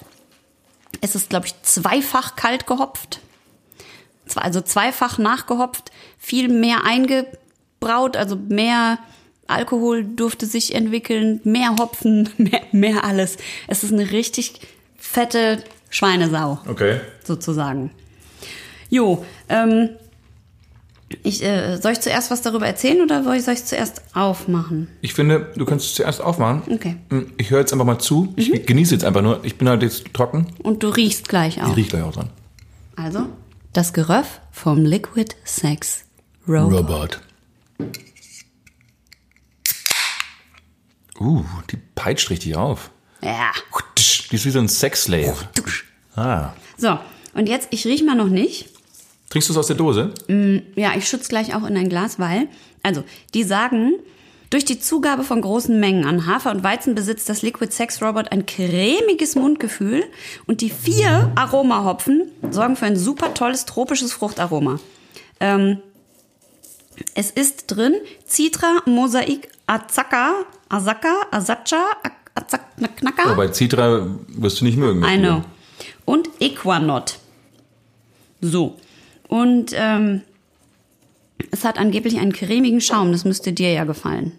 [1.00, 3.20] Es ist, glaube ich, zweifach kalt gehopft.
[4.34, 8.98] Also zweifach nachgehopft, viel mehr eingebraut, also mehr
[9.46, 13.36] Alkohol durfte sich entwickeln, mehr Hopfen, mehr, mehr alles.
[13.68, 14.60] Es ist eine richtig
[14.96, 15.62] fette
[15.94, 17.00] Schweinesau Okay.
[17.22, 17.90] sozusagen.
[18.90, 19.90] Jo, ähm,
[21.22, 24.88] ich, äh, soll ich zuerst was darüber erzählen oder soll ich es zuerst aufmachen?
[25.02, 26.62] Ich finde, du kannst es zuerst aufmachen.
[26.74, 26.96] Okay.
[27.36, 28.32] Ich höre jetzt einfach mal zu.
[28.36, 29.44] Ich genieße jetzt einfach nur.
[29.44, 30.48] Ich bin halt jetzt trocken.
[30.64, 31.76] Und du riechst gleich Ich auch.
[31.76, 32.30] riech gleich auch dran.
[32.96, 33.26] Also,
[33.72, 36.04] das Geröff vom Liquid Sex
[36.48, 36.72] Robot.
[36.72, 37.20] Robot.
[41.20, 42.90] Uh, die peitscht richtig auf.
[43.24, 43.52] Ja.
[44.30, 45.36] Die ist wie so ein Sexslave.
[46.14, 46.50] Ah.
[46.76, 46.98] So,
[47.34, 48.68] und jetzt, ich riech mal noch nicht.
[49.30, 50.12] Trinkst du es aus der Dose?
[50.76, 52.48] Ja, ich schütze gleich auch in ein Glas, weil,
[52.82, 53.94] also, die sagen,
[54.50, 58.30] durch die Zugabe von großen Mengen an Hafer und Weizen besitzt das Liquid Sex Robot
[58.30, 60.04] ein cremiges Mundgefühl
[60.46, 64.78] und die vier Aromahopfen sorgen für ein super tolles tropisches Fruchtaroma.
[65.40, 65.78] Ähm,
[67.14, 67.94] es ist drin
[68.28, 71.84] Citra, Mosaik, Azaka, Azaka, Azacha,
[72.34, 72.62] Azak,
[72.96, 73.26] Knacker.
[73.26, 75.00] Aber bei Citra wirst du nicht mögen.
[75.00, 75.44] das I know.
[76.04, 77.18] Und Equanot.
[78.40, 78.76] So.
[79.28, 80.22] Und ähm,
[81.50, 83.12] es hat angeblich einen cremigen Schaum.
[83.12, 84.32] Das müsste dir ja gefallen.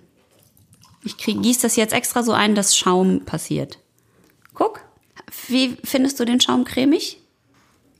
[1.03, 3.79] Ich krieg, gieß das jetzt extra so ein, dass Schaum passiert.
[4.53, 4.81] Guck.
[5.47, 7.19] Wie findest du den Schaum cremig?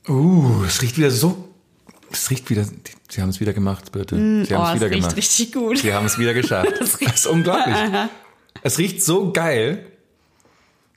[0.08, 1.48] Uh, es riecht wieder so.
[2.10, 2.66] Es riecht wieder.
[3.08, 4.44] Sie haben es wieder gemacht, bitte.
[4.44, 5.16] Sie haben oh, es wieder es riecht gemacht.
[5.16, 5.78] richtig gut.
[5.78, 6.72] Sie haben es wieder geschafft.
[6.78, 7.76] Das, riecht- ist unglaublich.
[8.62, 9.86] es riecht so geil.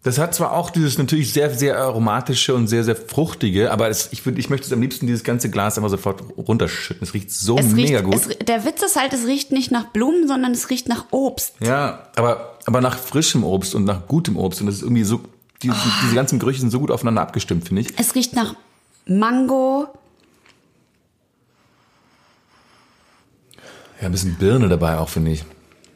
[0.02, 4.08] Das hat zwar auch dieses natürlich sehr, sehr aromatische und sehr, sehr fruchtige, aber es,
[4.14, 7.04] ich, würd, ich möchte es am liebsten dieses ganze Glas einfach sofort runterschütten.
[7.06, 8.16] Es riecht so Es riecht, mega gut.
[8.16, 11.56] Es, der Witz ist halt, es riecht nicht nach Blumen, sondern es riecht nach Obst.
[11.60, 14.62] ja, aber, aber nach frischem Obst und nach gutem Obst.
[14.62, 15.20] Und das ist irgendwie so,
[15.64, 15.76] die, Ah.
[16.04, 17.90] diese ganzen Gerüche sind so gut aufeinander abgestimmt, finde ich.
[18.00, 18.56] Es riecht nach
[19.06, 19.88] Mango.
[24.00, 25.44] Ja, ein bisschen Birne dabei auch, finde ich.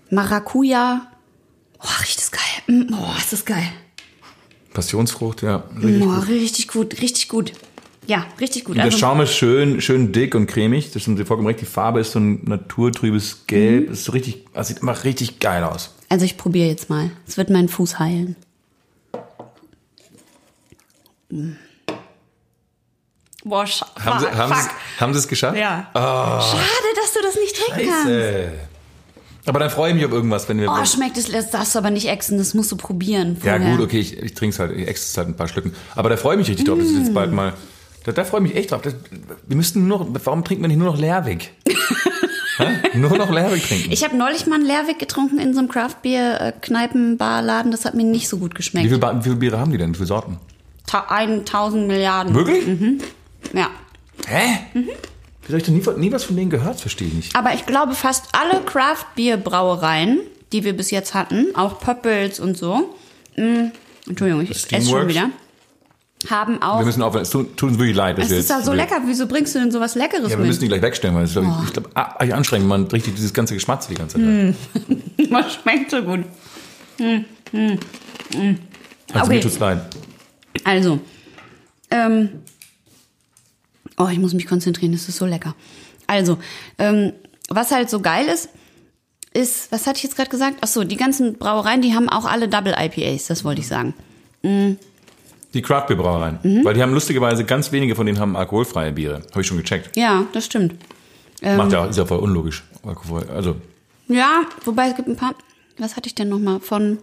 [0.10, 1.08] Maracuja.
[1.84, 2.88] Oh, riecht das geil.
[2.93, 3.67] Oh, ist das geil.
[4.74, 5.63] Passionsfrucht, ja.
[5.76, 6.28] Richtig Oh, gut.
[6.30, 7.52] richtig gut, richtig gut.
[8.08, 8.72] Ja, richtig gut.
[8.72, 10.91] Und der Also, Schaum ist schön, schön dick und cremig.
[10.91, 11.62] Das sind Sie vollkommen recht.
[11.62, 13.88] Die Farbe ist so ein naturtrübes Gelb.
[13.88, 13.93] Mhm.
[13.93, 15.93] Ist so richtig, das sieht immer richtig geil aus.
[16.10, 17.12] also ich probiere jetzt mal.
[17.28, 18.36] Es wird meinen Fuß heilen.
[21.30, 21.52] Mm.
[23.46, 24.69] Boah, Haben Sie, fuck, haben, Sie,
[25.02, 25.58] haben Sie es geschafft?
[25.58, 25.89] Ja.
[25.93, 28.72] Schade, dass du das nicht trinken kannst.
[29.45, 30.71] Aber dann freue ich mich auf irgendwas, wenn wir.
[30.71, 33.38] Oh, schmeckt es, das darfst du aber nicht exen, das musst du probieren.
[33.43, 33.75] ja, vorher.
[33.77, 35.73] gut, okay, ich, ich trinke es halt, ich exe es halt ein paar Schlücken.
[35.95, 36.77] Aber da freue ich mich richtig drauf.
[36.79, 37.36] Das ist jetzt bald Mm.
[37.36, 37.53] mal.
[38.06, 38.82] Da, da freue ich mich echt drauf.
[38.82, 38.95] Das,
[39.47, 40.08] wir müssten nur noch.
[40.25, 41.51] Warum trinkt man nicht nur noch Lerwig?
[42.58, 42.97] Hä?
[42.97, 43.91] Nur noch Lerwig trinken.
[43.91, 47.71] Ich habe neulich mal einen Leerweg getrunken in so einem Craftbier-Kneipenbarladen.
[47.71, 48.88] Das hat mir nicht so gut wie, geschmeckt.
[48.88, 49.91] viel, Ba- wie viele Biere haben die denn?
[49.91, 50.38] Wie viele Sorten?
[50.86, 52.36] Ta 1000 Milliarden.
[52.36, 52.63] Wirklich?
[53.53, 53.69] Ja.
[54.27, 54.60] Hä?
[54.73, 54.89] Wie
[55.47, 56.79] soll ich nie, nie was von denen gehört?
[56.79, 57.36] Verstehe ich nicht.
[57.36, 60.19] Aber ich glaube, fast alle Craft-Bier-Brauereien,
[60.51, 62.95] die wir bis jetzt hatten, auch Pöppels und so,
[63.38, 63.71] mh,
[64.08, 65.29] Entschuldigung, ich esse schon wieder,
[66.29, 66.79] haben auch.
[66.79, 67.23] Wir müssen aufhören.
[67.23, 68.17] Es tut, tut uns wirklich leid.
[68.17, 69.01] dass es wir ist ja jetzt- so lecker.
[69.06, 70.79] Wieso bringst du denn sowas Leckeres Ja, wir müssen die mit?
[70.79, 73.53] gleich wegstellen, weil es, glaub ich, ich glaube, ah, eigentlich anstrengend, man richtig dieses ganze
[73.56, 74.56] Geschmatze die ganze Zeit.
[75.27, 75.32] hat.
[75.32, 76.21] Was schmeckt so gut?
[79.13, 79.27] Also Okay.
[79.27, 79.79] mir tut's leid.
[80.63, 80.99] Also,
[81.91, 82.29] ähm,
[83.97, 85.56] oh, ich muss mich konzentrieren, das ist so lecker.
[86.08, 86.38] Also,
[86.77, 87.13] ähm,
[87.49, 88.49] was halt so geil ist,
[89.34, 90.58] ist, was hatte ich jetzt gerade gesagt?
[90.62, 93.93] Ach so, die ganzen Brauereien, die haben auch alle Double IPAs, das wollte ich sagen.
[94.43, 96.39] Die Craft Beer Brauereien.
[96.43, 96.65] Mhm.
[96.65, 99.21] Weil die haben lustigerweise ganz wenige von denen haben alkoholfreie Biere.
[99.32, 99.95] Habe ich schon gecheckt.
[99.95, 100.75] Ja, das stimmt.
[101.41, 102.63] Macht ja, ist ja voll unlogisch.
[102.86, 103.56] Alkohol, also,
[104.08, 105.36] Ja, wobei es gibt ein paar.
[105.77, 106.60] Was hatte ich denn nochmal?
[106.60, 106.99] Von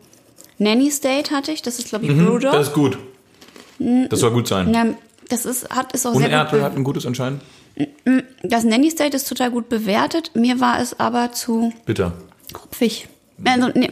[0.58, 2.52] Nanny State hatte ich, das ist glaube ich Brewdog.
[2.52, 2.98] Mhm, das ist gut.
[4.08, 4.96] Das soll gut sein.
[5.30, 6.34] Das ist, hat, ist auch Und sehr gut.
[6.36, 7.40] Erdbeer hat ein gutes anscheinend.
[8.42, 10.32] das Nanny State ist total gut bewertet.
[10.34, 12.12] Mir war es aber zu Bitter.
[12.62, 13.08] hopfig.
[13.44, 13.88] Also, nee,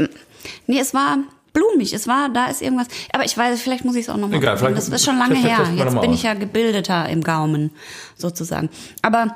[0.66, 1.18] nee, es war
[1.55, 1.92] blumig.
[1.94, 2.88] Es war, da ist irgendwas.
[3.12, 5.37] Aber ich weiß, vielleicht muss ich es auch nochmal Egal, vielleicht- Das ist schon lange
[5.37, 5.66] her.
[5.74, 7.70] Jetzt bin ich ja gebildeter im Gaumen,
[8.16, 8.68] sozusagen.
[9.03, 9.35] Aber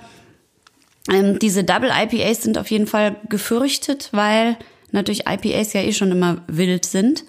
[1.11, 4.57] ähm, diese Double IPAs sind auf jeden Fall gefürchtet, weil
[4.91, 7.25] natürlich IPAs ja eh schon immer wild sind.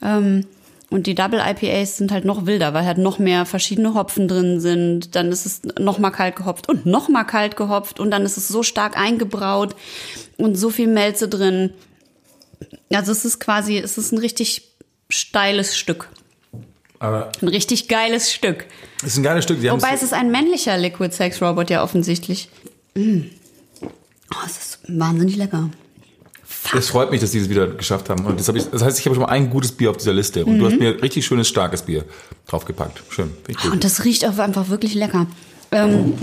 [0.00, 0.46] Ähm,
[0.90, 4.58] und die Double IPAs sind halt noch wilder, weil halt noch mehr verschiedene Hopfen drin
[4.60, 5.14] sind.
[5.14, 8.38] Dann ist es noch mal kalt gehopft und noch mal kalt gehopft und dann ist
[8.38, 9.76] es so stark eingebraut
[10.38, 11.74] und so viel Melze drin.
[12.90, 14.62] Also es ist quasi, es ist ein richtig
[15.10, 16.08] steiles Stück.
[17.00, 18.66] Aber Ein richtig geiles Stück.
[19.04, 19.60] ist ein geiles Stück.
[19.60, 22.48] Die Wobei es ist ein männlicher Liquid Sex Robot ja offensichtlich.
[22.94, 23.20] Mm.
[23.82, 25.70] Oh, es ist wahnsinnig lecker.
[26.76, 28.26] Es freut mich, dass die es wieder geschafft haben.
[28.26, 30.12] Und das, hab ich, das heißt, ich habe schon mal ein gutes Bier auf dieser
[30.12, 30.44] Liste.
[30.44, 30.70] Und du Mhm.
[30.70, 32.04] hast mir richtig schönes, starkes Bier
[32.46, 33.02] draufgepackt.
[33.10, 33.32] Schön.
[33.46, 33.72] Gut.
[33.72, 35.26] Und das riecht auch einfach wirklich lecker.
[35.72, 36.14] Ähm,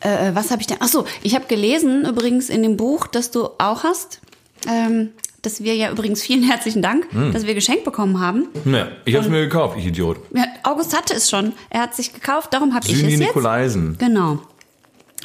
[0.00, 0.78] äh, was habe ich denn?
[0.80, 4.20] Ach so, ich habe gelesen übrigens in dem Buch, das du auch hast,
[4.68, 5.10] ähm,
[5.42, 7.32] dass wir ja übrigens vielen herzlichen Dank, Hm.
[7.32, 8.48] dass wir geschenkt bekommen haben.
[8.64, 10.18] Ja, ich habe es mir gekauft, ich Idiot.
[10.34, 11.52] Ja, August hatte es schon.
[11.70, 13.18] Er hat sich gekauft, darum habe ich es jetzt.
[13.18, 13.96] Nikolaisen.
[13.98, 14.38] Genau.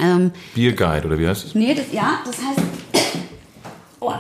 [0.01, 1.55] Ähm, Bierguide, oder wie heißt es?
[1.55, 2.59] Nee, das, ja, das heißt.
[4.03, 4.13] Oh,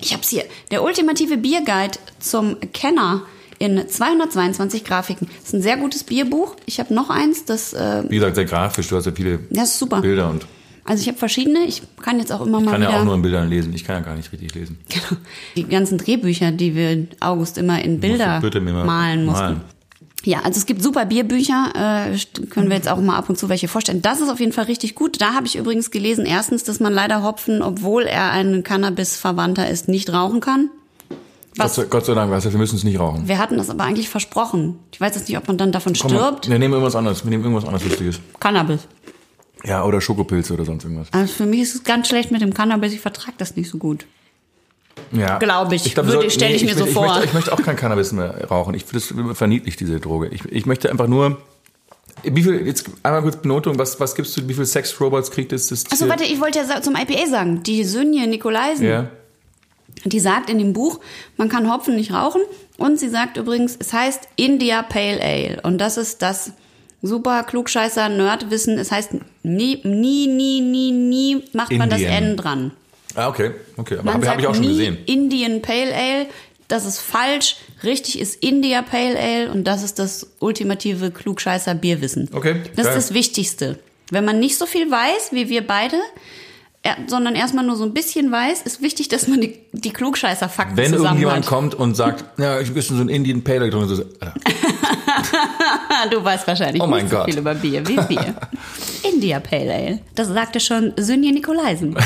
[0.00, 0.44] ich hab's hier.
[0.70, 3.20] Der ultimative Bierguide zum Kenner
[3.58, 5.28] in 222 Grafiken.
[5.36, 6.56] Das ist ein sehr gutes Bierbuch.
[6.64, 8.88] Ich habe noch eins, das, äh, Wie gesagt, sehr grafisch.
[8.88, 9.38] Du hast ja viele.
[9.38, 10.46] Bilder und
[10.84, 11.64] Also ich habe verschiedene.
[11.66, 13.74] Ich kann jetzt auch immer mal kann wieder ja auch nur in Bildern lesen.
[13.74, 14.78] Ich kann ja gar nicht richtig lesen.
[14.88, 15.20] Genau.
[15.54, 19.42] die ganzen Drehbücher, die wir August immer in Bilder malen mussten.
[19.42, 19.60] malen.
[20.26, 21.72] Ja, also es gibt super Bierbücher,
[22.12, 24.02] äh, können wir jetzt auch mal ab und zu welche vorstellen.
[24.02, 25.20] Das ist auf jeden Fall richtig gut.
[25.20, 29.86] Da habe ich übrigens gelesen, erstens, dass man leider Hopfen, obwohl er ein Cannabis-Verwandter ist,
[29.86, 30.68] nicht rauchen kann.
[31.08, 31.18] Gott
[31.66, 31.74] Was?
[31.76, 33.28] sei, Gott sei Dank, weißt du, wir müssen es nicht rauchen.
[33.28, 34.80] Wir hatten das aber eigentlich versprochen.
[34.90, 36.50] Ich weiß jetzt nicht, ob man dann davon Komm stirbt.
[36.50, 37.24] wir nehmen irgendwas anderes.
[37.24, 38.18] Wir nehmen irgendwas anderes Lustiges.
[38.40, 38.80] Cannabis.
[39.64, 41.06] Ja, oder Schokopilze oder sonst irgendwas.
[41.12, 42.92] Also für mich ist es ganz schlecht mit dem Cannabis.
[42.92, 44.06] Ich vertrage das nicht so gut.
[45.12, 45.38] Ja.
[45.38, 45.84] Glaub ich.
[45.94, 47.04] glaub, wir Würde- sollten- stell ich mir so möchte, vor.
[47.06, 48.74] Ich möchte, ich möchte auch kein Cannabis mehr rauchen.
[48.74, 50.28] Ich finde das verniedlich, diese Droge.
[50.28, 51.38] Ich, ich möchte einfach nur.
[52.22, 55.68] Wie viel, jetzt einmal kurz Benotung, was, was gibst du, wie viel Sex-Robots kriegt es?
[55.68, 56.10] Das Also Tier?
[56.10, 57.62] warte, ich wollte ja zum IPA sagen.
[57.62, 59.10] Die Sönje Nikolaisen, Ja.
[60.04, 60.98] die sagt in dem Buch,
[61.36, 62.40] man kann Hopfen nicht rauchen.
[62.78, 65.60] Und sie sagt übrigens, es heißt India Pale Ale.
[65.62, 66.52] Und das ist das
[67.02, 68.78] super klugscheißer Nerdwissen.
[68.78, 69.10] Es heißt
[69.42, 72.00] nie, nie, nie, nie, nie macht man das.
[72.00, 72.72] N dran.
[73.16, 73.50] Ah, okay.
[73.76, 74.98] Okay, aber habe hab ich auch schon nie gesehen.
[75.06, 76.26] Indian Pale Ale.
[76.68, 77.56] Das ist falsch.
[77.84, 82.28] Richtig ist India Pale Ale und das ist das ultimative klugscheißer Bierwissen.
[82.32, 82.96] Okay, Das geil.
[82.98, 83.78] ist das Wichtigste.
[84.10, 85.96] Wenn man nicht so viel weiß, wie wir beide,
[86.82, 90.76] er- sondern erstmal nur so ein bisschen weiß, ist wichtig, dass man die, die Klugscheißer-Fakten
[90.76, 91.46] Wenn irgendjemand hat.
[91.46, 94.34] kommt und sagt, ja, ich bisschen so ein Indian Pale Ale drin, so, Alter,
[96.10, 97.26] Du weißt wahrscheinlich Oh mein nicht so Gott.
[97.26, 98.34] viel über Bier wie wir.
[99.12, 99.98] India Pale Ale.
[100.14, 101.96] Das sagte schon Sönje Nikolaisen.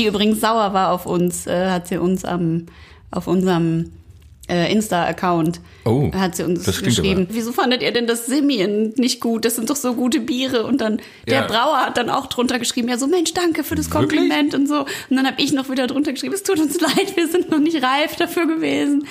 [0.00, 2.66] Die übrigens sauer war auf uns, äh, hat sie uns am,
[3.12, 3.92] auf unserem
[4.48, 7.26] äh, Insta-Account Oh, hat sie uns geschrieben.
[7.26, 9.44] aber- Wieso fandet ihr denn das Simien nicht gut?
[9.44, 10.64] Das sind doch so gute Biere.
[10.66, 11.46] Und dann der Ja.
[11.46, 14.18] Brauer hat dann auch drunter geschrieben, ja so Mensch, danke für das Wirklich?
[14.18, 14.80] Kompliment und so.
[14.80, 17.60] Und dann habe ich noch wieder drunter geschrieben, es tut uns leid, wir sind noch
[17.60, 19.06] nicht reif dafür gewesen.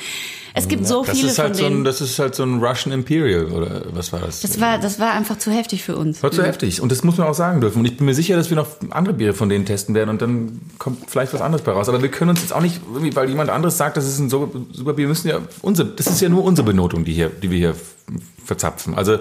[0.59, 1.81] Es gibt so das viele ist halt von so denen.
[1.81, 4.41] ein, das ist halt so ein Russian Imperial, oder was war das?
[4.41, 6.21] Das war, das war einfach zu heftig für uns.
[6.21, 6.81] War zu heftig.
[6.81, 7.79] Und das muss man auch sagen dürfen.
[7.79, 10.21] Und ich bin mir sicher, dass wir noch andere Biere von denen testen werden und
[10.21, 11.89] dann kommt vielleicht was anderes bei raus.
[11.89, 12.81] Aber wir können uns jetzt auch nicht,
[13.15, 16.07] weil jemand anderes sagt, das ist ein super, super Bier, wir müssen ja unsere, das
[16.07, 17.75] ist ja nur unsere Benotung, die hier, die wir hier
[18.45, 18.95] verzapfen.
[18.95, 19.17] Also,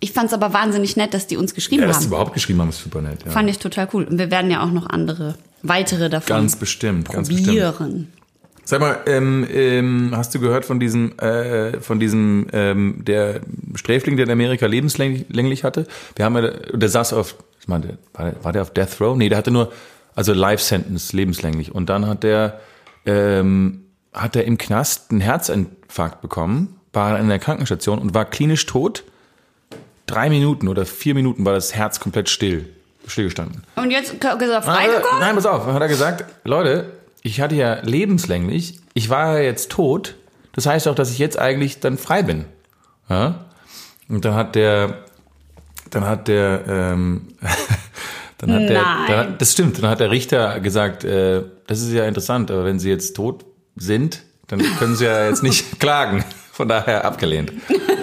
[0.00, 2.08] Ich fand es aber wahnsinnig nett, dass die uns geschrieben ja, dass die haben.
[2.12, 3.24] überhaupt geschrieben haben, ist super nett.
[3.24, 3.30] Ja.
[3.30, 4.04] Fand ich total cool.
[4.04, 7.56] Und wir werden ja auch noch andere, weitere davon Ganz bestimmt, ganz bestimmt.
[8.66, 13.40] Sag mal, ähm, ähm, hast du gehört von diesem, äh, von diesem, ähm, der
[13.74, 15.86] Sträfling, der in Amerika lebenslänglich hatte?
[16.16, 19.16] Wir haben ja, der saß auf, ich meine, war, der- war der auf Death Row?
[19.16, 19.70] Nee, der hatte nur,
[20.14, 21.74] also Life Sentence, lebenslänglich.
[21.74, 22.60] Und dann hat der,
[23.04, 28.64] ähm, hat er im Knast einen Herzinfarkt bekommen, war in der Krankenstation und war klinisch
[28.66, 29.04] tot.
[30.06, 32.68] Drei Minuten oder vier Minuten war das Herz komplett still,
[33.06, 33.62] stillgestanden.
[33.76, 35.20] Und jetzt ist er freigekommen?
[35.20, 36.86] nein, pass auf, hat er gesagt, Leute,
[37.24, 40.14] ich hatte ja lebenslänglich, ich war ja jetzt tot,
[40.52, 42.44] das heißt auch, dass ich jetzt eigentlich dann frei bin.
[43.08, 43.46] Ja?
[44.08, 45.04] Und dann hat der,
[45.90, 47.28] dann hat der, ähm,
[48.38, 51.92] Dann hat der, dann hat, das stimmt, dann hat der Richter gesagt, äh, das ist
[51.92, 53.44] ja interessant, aber wenn Sie jetzt tot
[53.76, 56.24] sind, dann können Sie ja jetzt nicht klagen.
[56.52, 57.52] Von daher abgelehnt.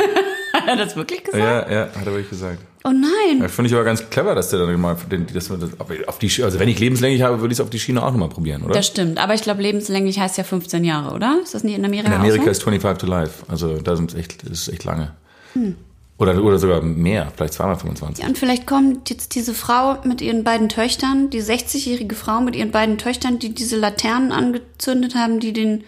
[0.54, 1.42] Hat er das wirklich gesagt?
[1.42, 2.60] Ja, ja, hat er wirklich gesagt.
[2.84, 3.41] Oh nein.
[3.41, 4.98] Ja, Finde ich aber ganz clever, dass der dann mal,
[5.34, 5.70] dass man das,
[6.08, 8.30] auf die, also wenn ich lebenslänglich habe, würde ich es auf die Schiene auch nochmal
[8.30, 8.74] probieren, oder?
[8.74, 9.20] Das stimmt.
[9.20, 11.39] Aber ich glaube, lebenslänglich heißt ja 15 Jahre, oder?
[11.44, 12.50] Ist das nicht in Amerika In Amerika so?
[12.52, 15.12] ist 25 to life, also da sind echt, das ist echt lange.
[15.54, 15.76] Hm.
[16.17, 18.24] Oder, oder sogar mehr, vielleicht zweimal 25.
[18.24, 22.56] Ja, und vielleicht kommt jetzt diese Frau mit ihren beiden Töchtern, die 60-jährige Frau mit
[22.56, 25.84] ihren beiden Töchtern, die diese Laternen angezündet haben, die den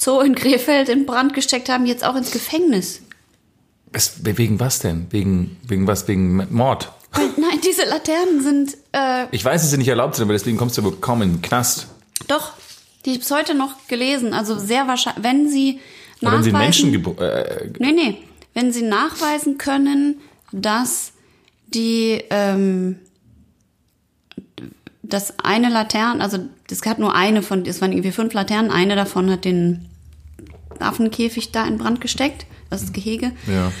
[0.00, 3.02] Zoo in Krefeld in Brand gesteckt haben, jetzt auch ins Gefängnis.
[3.92, 5.06] Was, wegen was denn?
[5.10, 6.08] Wegen, wegen was?
[6.08, 6.90] Wegen Mord?
[7.14, 10.78] Nein, diese Laternen sind, äh, Ich weiß, dass sie nicht erlaubt sind, aber deswegen kommst
[10.78, 11.88] du wohl kaum in den Knast.
[12.26, 12.52] doch,
[13.04, 14.32] die habe heute noch gelesen.
[14.32, 15.80] Also sehr wahrscheinlich, wenn sie
[16.20, 16.90] Oder wenn sie nachweisen...
[16.90, 18.18] Menschen äh, Nee, nee.
[18.54, 20.20] Wenn sie nachweisen können,
[20.52, 21.12] dass
[21.74, 22.98] die, ähm,
[25.02, 26.38] dass eine Laterne, also
[26.70, 29.88] es hat nur eine von, es waren irgendwie fünf Laternen, eine davon hat den
[30.78, 32.46] Affenkäfig da in Brand gesteckt,
[32.80, 33.32] das Gehege.
[33.46, 33.72] Ja.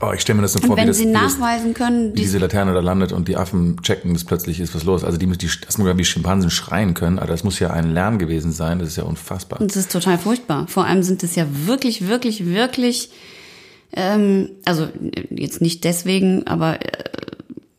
[0.00, 1.72] Oh, ich stelle mir das so Und vor, wie, wenn das, sie wie, das, nachweisen
[1.72, 4.84] können, wie die, diese Laterne da landet und die Affen checken, dass plötzlich ist was
[4.84, 5.04] los.
[5.04, 7.18] Also die, die das muss ja wie Schimpansen schreien können.
[7.18, 8.78] Also das muss ja ein Lärm gewesen sein.
[8.78, 9.58] Das ist ja unfassbar.
[9.60, 10.66] das ist total furchtbar.
[10.68, 13.10] Vor allem sind es ja wirklich, wirklich, wirklich,
[13.94, 14.88] ähm, also
[15.30, 17.04] jetzt nicht deswegen, aber äh,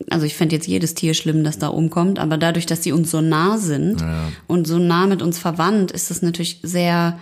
[0.10, 3.12] also ich fände jetzt jedes Tier schlimm, das da umkommt, aber dadurch, dass sie uns
[3.12, 4.04] so nah sind
[4.48, 7.20] und so nah mit uns verwandt, ist es natürlich sehr,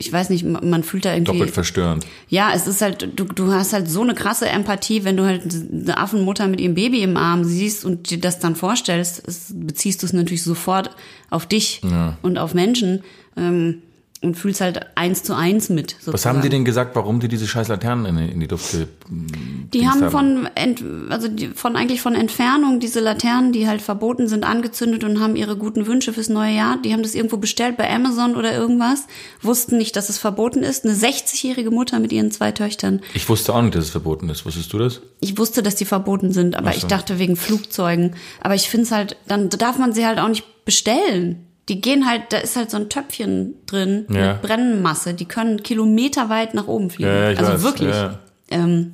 [0.00, 1.32] ich weiß nicht, man fühlt da irgendwie.
[1.32, 2.06] Doppelt verstörend.
[2.28, 5.42] Ja, es ist halt, du, du hast halt so eine krasse Empathie, wenn du halt
[5.44, 10.02] eine Affenmutter mit ihrem Baby im Arm siehst und dir das dann vorstellst, es, beziehst
[10.02, 10.90] du es natürlich sofort
[11.28, 11.82] auf dich
[12.22, 13.02] und auf Menschen
[13.36, 13.82] ähm,
[14.22, 15.92] und fühlst halt eins zu eins mit.
[15.92, 16.12] Sozusagen.
[16.12, 18.76] Was haben die denn gesagt, warum die diese scheiß Laternen in, in die Luft
[19.08, 20.10] Die haben haben?
[20.10, 25.04] von, ent, also die, von eigentlich von Entfernung diese Laternen, die halt verboten sind, angezündet
[25.04, 26.76] und haben ihre guten Wünsche fürs neue Jahr.
[26.82, 29.06] Die haben das irgendwo bestellt bei Amazon oder irgendwas,
[29.40, 30.84] wussten nicht, dass es verboten ist.
[30.84, 33.00] Eine 60-jährige Mutter mit ihren zwei Töchtern.
[33.14, 34.44] Ich wusste auch nicht, dass es verboten ist.
[34.44, 35.00] Wusstest du das?
[35.20, 36.76] Ich wusste, dass die verboten sind, aber so.
[36.76, 38.16] ich dachte wegen Flugzeugen.
[38.42, 41.46] Aber ich finde es halt, dann darf man sie halt auch nicht bestellen.
[41.70, 44.32] Die gehen halt, da ist halt so ein Töpfchen drin Ja.
[44.34, 45.14] mit Brennmasse.
[45.14, 47.10] Die können kilometerweit nach oben fliegen.
[47.10, 47.94] Ja, also weiß, wirklich.
[47.94, 48.18] ja.
[48.50, 48.92] Ähm,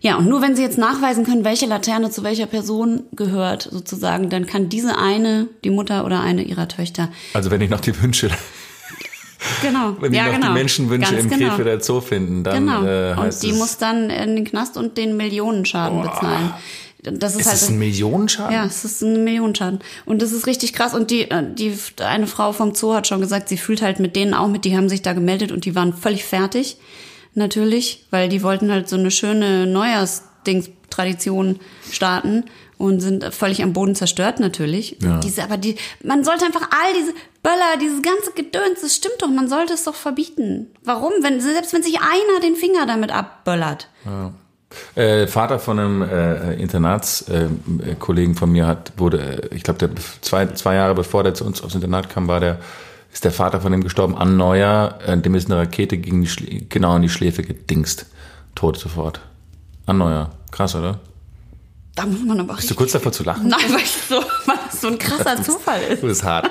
[0.00, 4.30] ja, und nur wenn sie jetzt nachweisen können, welche Laterne zu welcher Person gehört, sozusagen,
[4.30, 8.00] dann kann diese eine, die Mutter oder eine ihrer Töchter, Also wenn ich noch die
[8.00, 8.30] Wünsche,
[9.60, 11.50] genau, wenn ja, die noch genau, die Menschenwünsche Ganz im genau.
[11.50, 12.84] Krefelder Zoo finden, dann Genau.
[12.84, 16.54] äh, heißt und die es, muss dann in den Knast und den Millionenschaden bezahlen.
[17.02, 18.54] Das ist, ist halt es ein Millionenschaden?
[18.54, 19.80] ja, es ist ein Millionenschaden.
[20.04, 20.94] Und das ist richtig krass.
[20.94, 24.16] Und die, äh, die, eine Frau vom Zoo hat schon gesagt, sie fühlt halt mit
[24.16, 26.76] denen auch mit, die haben sich da gemeldet und die waren völlig fertig.
[27.34, 31.60] Natürlich, weil die wollten halt so eine schöne Neujahrsdings-Tradition
[31.90, 32.44] starten
[32.76, 34.96] und sind völlig am Boden zerstört natürlich.
[35.02, 35.20] Ja.
[35.20, 39.28] Diese, aber die, man sollte einfach all diese Böller, dieses ganze Gedöns, das stimmt doch,
[39.28, 40.68] man sollte es doch verbieten.
[40.82, 41.12] Warum?
[41.20, 43.88] Wenn, selbst wenn sich einer den Finger damit abböllert.
[44.94, 49.78] Äh, Vater von einem äh, Internatskollegen äh, Kollegen von mir hat, wurde, äh, ich glaube,
[49.78, 52.60] der zwei, zwei Jahre bevor der zu uns aufs Internat kam, war der,
[53.12, 56.68] ist der Vater von dem gestorben an Neujahr, äh, dem ist eine Rakete gegen die
[56.68, 58.06] genau in die Schläfe gedingst.
[58.54, 59.20] Tot sofort.
[59.86, 60.30] An Neujahr.
[60.52, 61.00] Krass, oder?
[61.96, 63.48] Da muss man aber Bist du kurz davor zu lachen?
[63.48, 66.02] Nein, weil es so, weil es so ein krasser Zufall ist.
[66.02, 66.48] Du bist hart.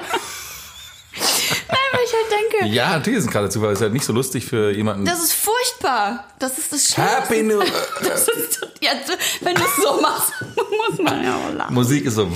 [1.70, 3.74] Nein, weil ich halt denke, ja, natürlich ist ein krasser Zufall.
[3.74, 5.06] Ist halt nicht so lustig für jemanden.
[5.06, 6.26] das ist furchtbar.
[6.40, 7.16] Das ist das Schlimmste.
[7.16, 7.60] Happy New
[8.08, 8.92] Das ist, ja,
[9.42, 10.34] wenn du es so machst,
[10.90, 11.74] muss man ja auch lachen.
[11.74, 12.28] Musik ist so.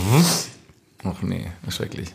[1.03, 2.09] Ach nee, schrecklich.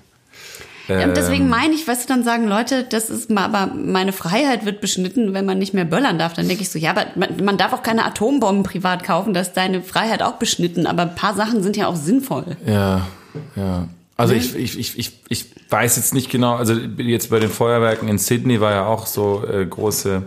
[0.89, 4.13] Und deswegen Ähm, meine ich, weißt du, dann sagen Leute, das ist mal, aber meine
[4.15, 6.33] Freiheit wird beschnitten, wenn man nicht mehr böllern darf.
[6.33, 9.41] Dann denke ich so, ja, aber man, man darf auch keine Atombomben privat kaufen, da
[9.41, 10.87] ist deine Freiheit auch beschnitten.
[10.87, 12.57] Aber ein paar Sachen sind ja auch sinnvoll.
[12.67, 13.07] Ja,
[13.55, 13.87] ja.
[14.17, 18.09] Also ich, ich, ich, ich, ich weiß jetzt nicht genau, also jetzt bei den Feuerwerken
[18.09, 20.23] in Sydney war ja auch so äh, große,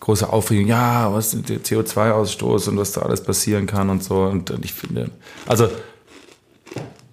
[0.00, 4.22] große Aufregung, ja, was ist der CO2-Ausstoß und was da alles passieren kann und so.
[4.22, 5.10] Und, und ich finde,
[5.46, 5.68] also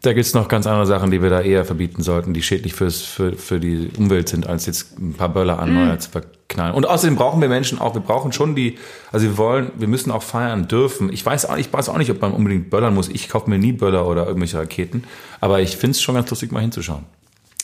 [0.06, 3.02] da gibt's noch ganz andere Sachen, die wir da eher verbieten sollten, die schädlich fürs,
[3.02, 6.76] für, für die Umwelt sind, als jetzt ein paar Böller an Neujahr zu verknallen.
[6.76, 8.78] Und außerdem brauchen wir Menschen auch, wir brauchen schon die,
[9.12, 11.12] also wir wollen, wir müssen auch feiern dürfen.
[11.12, 13.10] Ich weiß auch, ich weiß auch nicht, ob man unbedingt böllern muss.
[13.10, 15.06] Ich kaufe mir nie Böller oder irgendwelche Raketen.
[15.42, 17.06] Aber ich find's schon ganz lustig, mal hinzuschauen.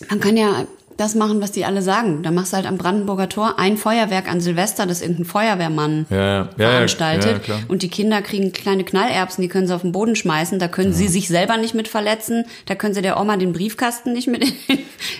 [0.09, 0.65] Man kann ja
[0.97, 2.21] das machen, was die alle sagen.
[2.21, 6.41] Da machst du halt am Brandenburger Tor ein Feuerwerk an Silvester, das irgendein Feuerwehrmann Ja,
[6.41, 6.49] ja.
[6.57, 7.47] Veranstaltet.
[7.47, 10.59] ja, und die Kinder kriegen kleine Knallerbsen, die können sie auf den Boden schmeißen.
[10.59, 12.45] Da können sie sich selber nicht mit verletzen.
[12.67, 14.45] Da können sie der Oma den Briefkasten nicht mit.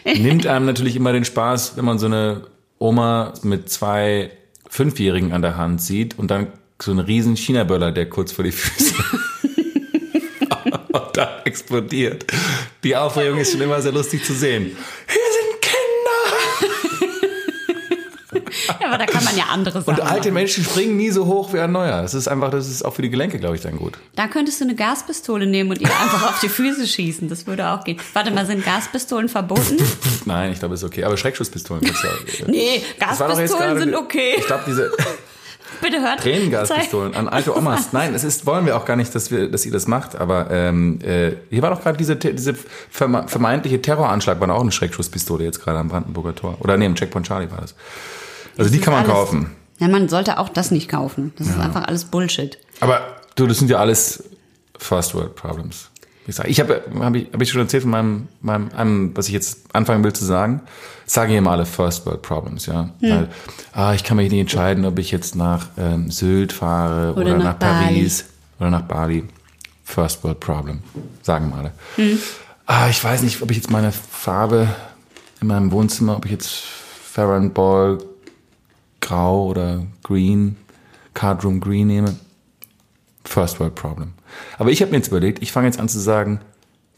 [0.05, 2.41] Nimmt einem natürlich immer den Spaß, wenn man so eine
[2.77, 4.31] Oma mit zwei
[4.69, 6.47] Fünfjährigen an der Hand sieht und dann
[6.81, 8.93] so einen riesen China-Böller, der kurz vor die Füße.
[10.93, 12.25] Und dann explodiert.
[12.83, 14.75] Die Aufregung ist schon immer sehr lustig zu sehen.
[15.07, 15.77] Hier sind Kinder!
[18.79, 20.33] Ja, aber da kann man ja andere Sachen Und alte machen.
[20.35, 22.01] Menschen springen nie so hoch wie ein neuer.
[22.01, 23.97] Das ist einfach, das ist auch für die Gelenke, glaube ich, dann gut.
[24.15, 27.27] Da könntest du eine Gaspistole nehmen und ihr einfach auf die Füße schießen.
[27.27, 27.99] Das würde auch gehen.
[28.13, 29.77] Warte mal, sind Gaspistolen verboten?
[30.25, 31.03] Nein, ich glaube, ist okay.
[31.03, 32.47] Aber Schreckschusspistolen ja.
[32.47, 34.35] Nee, Gaspistolen sind okay.
[34.37, 34.91] Ich glaube, diese
[35.81, 36.19] Bitte hört.
[36.19, 37.89] Tränengaspistolen an alte Omas.
[37.91, 40.15] Nein, es ist, wollen wir auch gar nicht, dass wir, dass ihr das macht.
[40.15, 42.55] Aber ähm, äh, hier war doch gerade diese, diese
[42.93, 46.57] verme- vermeintliche Terroranschlag, war auch eine Schreckschusspistole jetzt gerade am Brandenburger Tor.
[46.59, 47.75] Oder nee, im Checkpoint Charlie war das.
[48.57, 49.51] Also die kann man Alles- kaufen.
[49.79, 51.33] Ja, man sollte auch das nicht kaufen.
[51.37, 52.57] Das ist einfach alles Bullshit.
[52.81, 53.01] Aber
[53.35, 54.23] du, das sind ja alles
[54.77, 55.90] First World Problems.
[56.31, 59.27] Ich, sag, ich habe, habe ich, hab ich schon erzählt von meinem, meinem, einem, was
[59.27, 60.61] ich jetzt anfangen will zu sagen.
[61.05, 62.89] Sagen immer alle First World Problems, ja.
[63.01, 63.27] Weil,
[63.73, 67.37] ah, ich kann mich nicht entscheiden, ob ich jetzt nach ähm, Sylt fahre oder, Oder
[67.37, 67.59] nach, nach.
[67.59, 68.25] Paris
[68.59, 69.25] oder nach Bali.
[69.83, 70.79] First World Problem,
[71.21, 71.59] sagen mal
[71.97, 72.17] alle.
[72.65, 74.69] Ah, ich weiß nicht, ob ich jetzt meine Farbe
[75.41, 76.63] in meinem Wohnzimmer, ob ich jetzt
[77.11, 77.97] Farron Ball
[79.01, 80.55] Grau oder Green,
[81.13, 82.15] Cardroom Green nehme.
[83.25, 84.13] First World Problem.
[84.57, 86.41] Aber ich habe mir jetzt überlegt, ich fange jetzt an zu sagen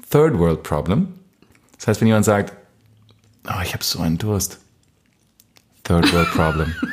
[0.10, 1.14] Third World Problem.
[1.78, 2.54] Das heißt, wenn jemand sagt,
[3.48, 4.60] oh, ich habe so einen Durst.
[5.84, 6.76] Third World Problem.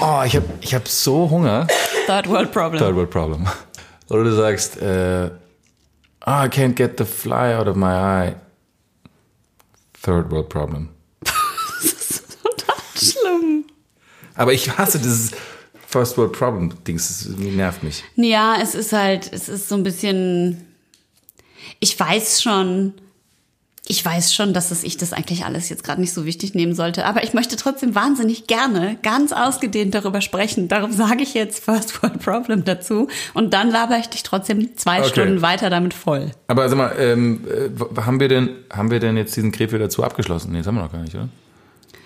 [0.00, 1.66] oh, ich habe ich hab so Hunger.
[2.06, 2.82] Third World Problem.
[2.82, 3.46] Third World Problem.
[4.10, 5.30] Oder du sagst, äh,
[6.26, 8.36] oh, I can't get the fly out of my eye.
[10.02, 10.88] Third World Problem.
[11.24, 13.64] Total schlimm.
[14.34, 15.30] Aber ich hasse dieses
[15.92, 17.08] First World Problem Dings.
[17.08, 18.02] Das nervt mich.
[18.16, 20.66] Ja, es ist halt, es ist so ein bisschen.
[21.80, 22.94] Ich weiß schon,
[23.86, 26.74] ich weiß schon, dass es ich das eigentlich alles jetzt gerade nicht so wichtig nehmen
[26.74, 30.68] sollte, aber ich möchte trotzdem wahnsinnig gerne ganz ausgedehnt darüber sprechen.
[30.68, 35.00] Darum sage ich jetzt First World Problem dazu und dann laber ich dich trotzdem zwei
[35.00, 35.08] Okay.
[35.08, 36.30] Stunden weiter damit voll.
[36.46, 40.04] Aber sag mal, ähm, äh, haben wir denn, haben wir denn jetzt diesen Krefeld dazu
[40.04, 40.52] abgeschlossen?
[40.52, 41.28] Nee, das haben wir noch gar nicht, oder?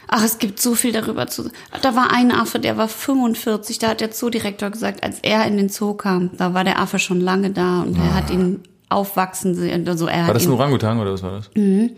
[0.08, 1.50] Ach, es gibt so viel darüber zu.
[1.82, 5.56] Da war ein Affe, der war 45, da hat der Zoodirektor gesagt, als er in
[5.56, 9.54] den Zoo kam, da war der Affe schon lange da und er hat ihn aufwachsen
[9.54, 9.86] sehen.
[9.88, 11.48] Also er War hat das ein Orangutan oder was war das?
[11.56, 11.90] und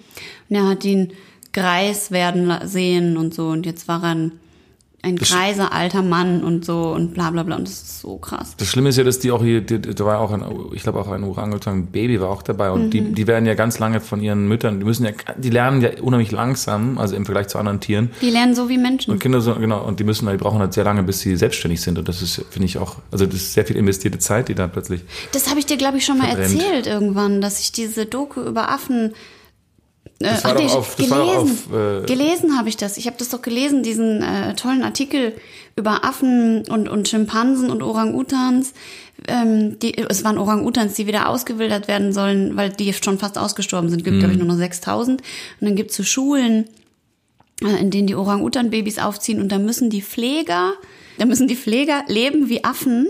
[0.48, 1.12] er hat ihn
[1.52, 4.32] greis werden sehen und so und jetzt war er ein,
[5.00, 8.54] ein greiser alter Mann und so und bla bla bla und das ist so krass.
[8.56, 10.98] Das Schlimme ist ja, dass die auch hier, die, da war auch ein, ich glaube
[10.98, 14.48] auch ein Orangutan-Baby war auch dabei und die, die werden ja ganz lange von ihren
[14.48, 18.10] Müttern, die müssen ja, die lernen ja unheimlich langsam, also im Vergleich zu anderen Tieren.
[18.20, 19.12] Die lernen so wie Menschen.
[19.12, 21.80] Und Kinder so, genau, und die müssen, die brauchen halt sehr lange, bis sie selbstständig
[21.80, 21.96] sind.
[21.98, 24.66] Und das ist, finde ich auch, also das ist sehr viel investierte Zeit, die da
[24.66, 25.02] plötzlich.
[25.30, 26.60] Das habe ich dir, glaube ich, schon mal Verbrennt.
[26.60, 29.14] erzählt irgendwann, dass ich diese Doku über Affen.
[30.20, 31.58] Äh, Das war ach doch auf- das war doch gelesen.
[31.70, 32.96] auf, äh, gelesen habe ich das.
[32.96, 35.32] Ich habe das doch gelesen, diesen äh, tollen Artikel
[35.76, 38.72] über Affen und, und Schimpansen und Orang-Utans.
[39.28, 43.88] Ähm, die, es waren Orang-Utans, die wieder ausgewildert werden sollen, weil die schon fast ausgestorben
[43.90, 44.02] sind.
[44.04, 44.20] Gibt, Mhm.
[44.20, 45.20] glaube ich, nur noch 6000.
[45.20, 46.64] Und dann gibt's so Schulen,
[47.62, 50.72] äh, in denen die Orang-Utan-Babys aufziehen und da müssen die Pfleger,
[51.18, 53.06] da müssen die Pfleger leben wie Affen,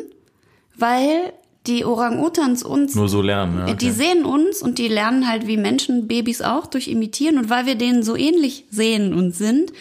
[0.76, 1.32] weil
[1.68, 3.58] die Orang-Utans uns Nur so lernen.
[3.58, 3.90] Ja, die okay.
[3.90, 7.38] sehen uns und die lernen halt wie Menschen, Babys auch durch Imitieren.
[7.38, 9.72] Und weil wir denen so ähnlich sehen und sind,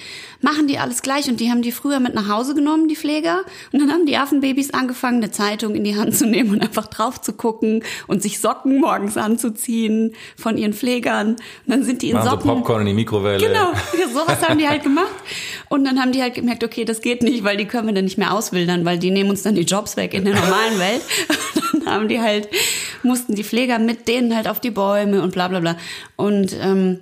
[0.48, 1.28] machen die alles gleich.
[1.28, 3.42] Und die haben die früher mit nach Hause genommen, die Pfleger.
[3.74, 6.88] Und dann haben die Affenbabys angefangen, eine Zeitung in die Hand zu nehmen und einfach
[6.88, 11.32] drauf zu gucken und sich Socken morgens anzuziehen von ihren Pflegern.
[11.32, 12.50] Und dann sind die in Machen so Socken.
[12.50, 13.46] Popcorn in die Mikrowelle.
[13.46, 13.74] Genau,
[14.14, 15.14] sowas haben die halt gemacht.
[15.68, 18.06] Und dann haben die halt gemerkt, okay, das geht nicht, weil die können wir dann
[18.06, 21.02] nicht mehr auswildern, weil die nehmen uns dann die Jobs weg in der normalen Welt.
[21.74, 22.48] Und dann haben die halt,
[23.04, 25.78] mussten die Pfleger mit denen halt auf die Bäume und bla bla bla.
[26.16, 27.00] Und ähm,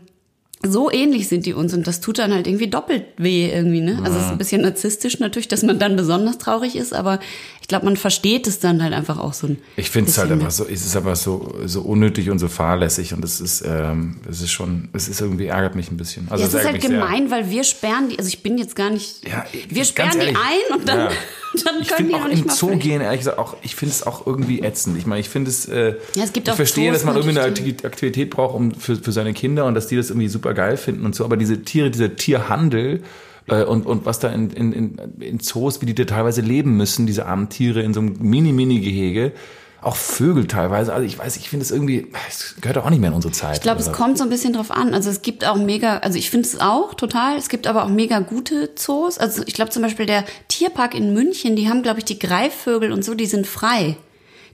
[0.63, 3.99] so ähnlich sind die uns und das tut dann halt irgendwie doppelt weh irgendwie, ne?
[4.03, 7.19] Also es ist ein bisschen narzisstisch natürlich, dass man dann besonders traurig ist, aber
[7.65, 10.31] ich glaube, man versteht es dann halt einfach auch so ein Ich finde es halt
[10.31, 14.17] einfach so, es ist aber so, so unnötig und so fahrlässig und es ist, ähm,
[14.29, 16.27] es ist schon, es ist irgendwie ärgert mich ein bisschen.
[16.29, 16.91] Also Ja, es ist halt mich sehr.
[16.91, 20.11] gemein, weil wir sperren die, also ich bin jetzt gar nicht, Ja, wir ganz sperren
[20.11, 21.09] die ehrlich, ein und dann, ja.
[21.65, 22.87] dann Ich können die auch nicht im mal Zoo flüchten.
[22.87, 24.95] gehen, ehrlich gesagt, auch, ich finde es auch irgendwie ätzend.
[24.99, 27.15] Ich meine, ich finde es, äh, Ja, es gibt ich auch verstehe, Zoos, dass man
[27.15, 30.11] irgendwie eine die- Akti- Aktivität braucht um, für, für seine Kinder und dass die das
[30.11, 33.01] irgendwie super geil finden und so, aber diese Tiere, dieser Tierhandel,
[33.47, 36.77] äh, und, und was da in, in, in, in Zoos, wie die da teilweise leben
[36.77, 39.33] müssen, diese armen Tiere in so einem Mini-Mini-Gehege,
[39.81, 40.93] auch Vögel teilweise.
[40.93, 43.57] Also ich weiß, ich finde es irgendwie, es gehört auch nicht mehr in unsere Zeit.
[43.57, 43.95] Ich glaube, es oder?
[43.95, 44.95] kommt so ein bisschen drauf an.
[44.95, 47.89] Also es gibt auch mega, also ich finde es auch total, es gibt aber auch
[47.89, 49.19] mega gute Zoos.
[49.19, 52.91] Also ich glaube zum Beispiel der Tierpark in München, die haben, glaube ich, die Greifvögel
[52.91, 53.95] und so, die sind frei.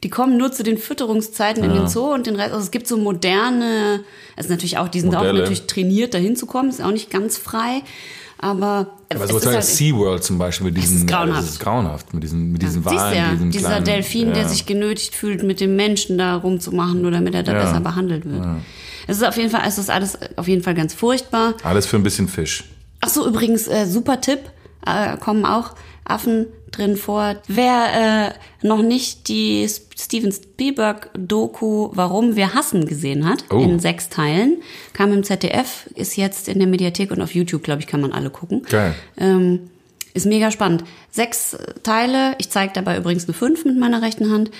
[0.04, 2.52] Die kommen nur zu den Fütterungszeiten in den Zoo und den Rest.
[2.54, 4.04] Also es gibt so moderne,
[4.36, 5.40] also natürlich auch, die sind auch Modelle.
[5.42, 7.84] natürlich trainiert, dahin zu kommen, ist auch nicht ganz frei.
[8.44, 10.98] Aber, Aber so halt, SeaWorld zum Beispiel mit diesen.
[10.98, 11.44] ist grauenhaft.
[11.44, 12.14] Das ist grauenhaft.
[12.14, 14.34] Mit diesen, mit diesen Siehst du Walen, ja, diesen dieser kleinen, Delfin, ja.
[14.34, 17.64] der sich genötigt fühlt, mit dem Menschen da rumzumachen, nur damit er da Ja.
[17.64, 18.44] besser behandelt wird.
[19.08, 21.54] Es ist auf jeden Fall, es ist alles auf jeden Fall ganz furchtbar.
[21.64, 22.64] Alles für ein bisschen Fisch.
[23.02, 24.40] Ach so, übrigens, äh, super Tipp,
[24.86, 25.76] äh, kommen auch
[26.06, 27.36] Affen drin vor.
[27.48, 28.34] Wer
[28.64, 33.60] äh, noch nicht die Steven Spielberg-Doku Warum wir hassen gesehen hat, Oh.
[33.60, 34.58] in sechs Teilen,
[34.94, 38.12] kam im ZDF, ist jetzt in der Mediathek und auf YouTube, glaube ich, kann man
[38.14, 38.64] alle gucken.
[38.70, 38.96] Geil.
[39.18, 39.70] Ähm,
[40.14, 40.84] ist mega spannend.
[41.12, 44.52] Sechs äh, Teile, ich zeige dabei übrigens eine fünf mit meiner rechten Hand.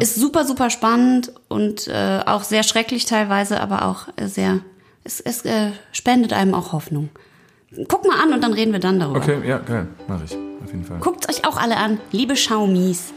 [0.00, 4.60] Ist super, super spannend und äh, auch sehr schrecklich teilweise, aber auch äh, sehr,
[5.04, 7.10] es, es äh, spendet einem auch Hoffnung.
[7.88, 9.18] Guckt mal an und dann reden wir dann darüber.
[9.18, 9.88] Okay, ja, geil.
[10.08, 10.36] Mach ich.
[10.72, 10.98] Jeden Fall.
[11.00, 13.12] Guckt euch auch alle an, liebe Schaumis.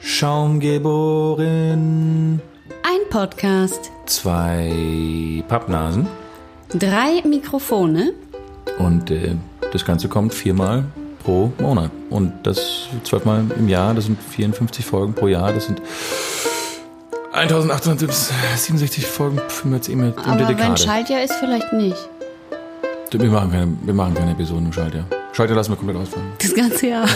[0.00, 2.40] Schaum geboren.
[2.82, 6.06] Ein Podcast, Zwei Pappnasen.
[6.70, 8.12] drei Mikrofone,
[8.78, 9.34] Und äh,
[9.72, 10.84] das Ganze kommt viermal
[11.24, 11.90] pro Monat.
[12.10, 13.94] Und das zwölfmal im Jahr.
[13.94, 15.52] Das sind 54 Folgen pro Jahr.
[15.52, 15.82] Das sind
[17.32, 20.76] 1867 Folgen für jetzt eben um aber die wenn.
[20.76, 22.08] Schaltjahr ist, vielleicht nicht.
[23.12, 25.04] Wir machen keine, wir machen keine Episoden im Schaltjahr.
[25.38, 26.32] Schaltjahr lassen wir komplett ausfallen.
[26.42, 27.08] Das ganze Jahr.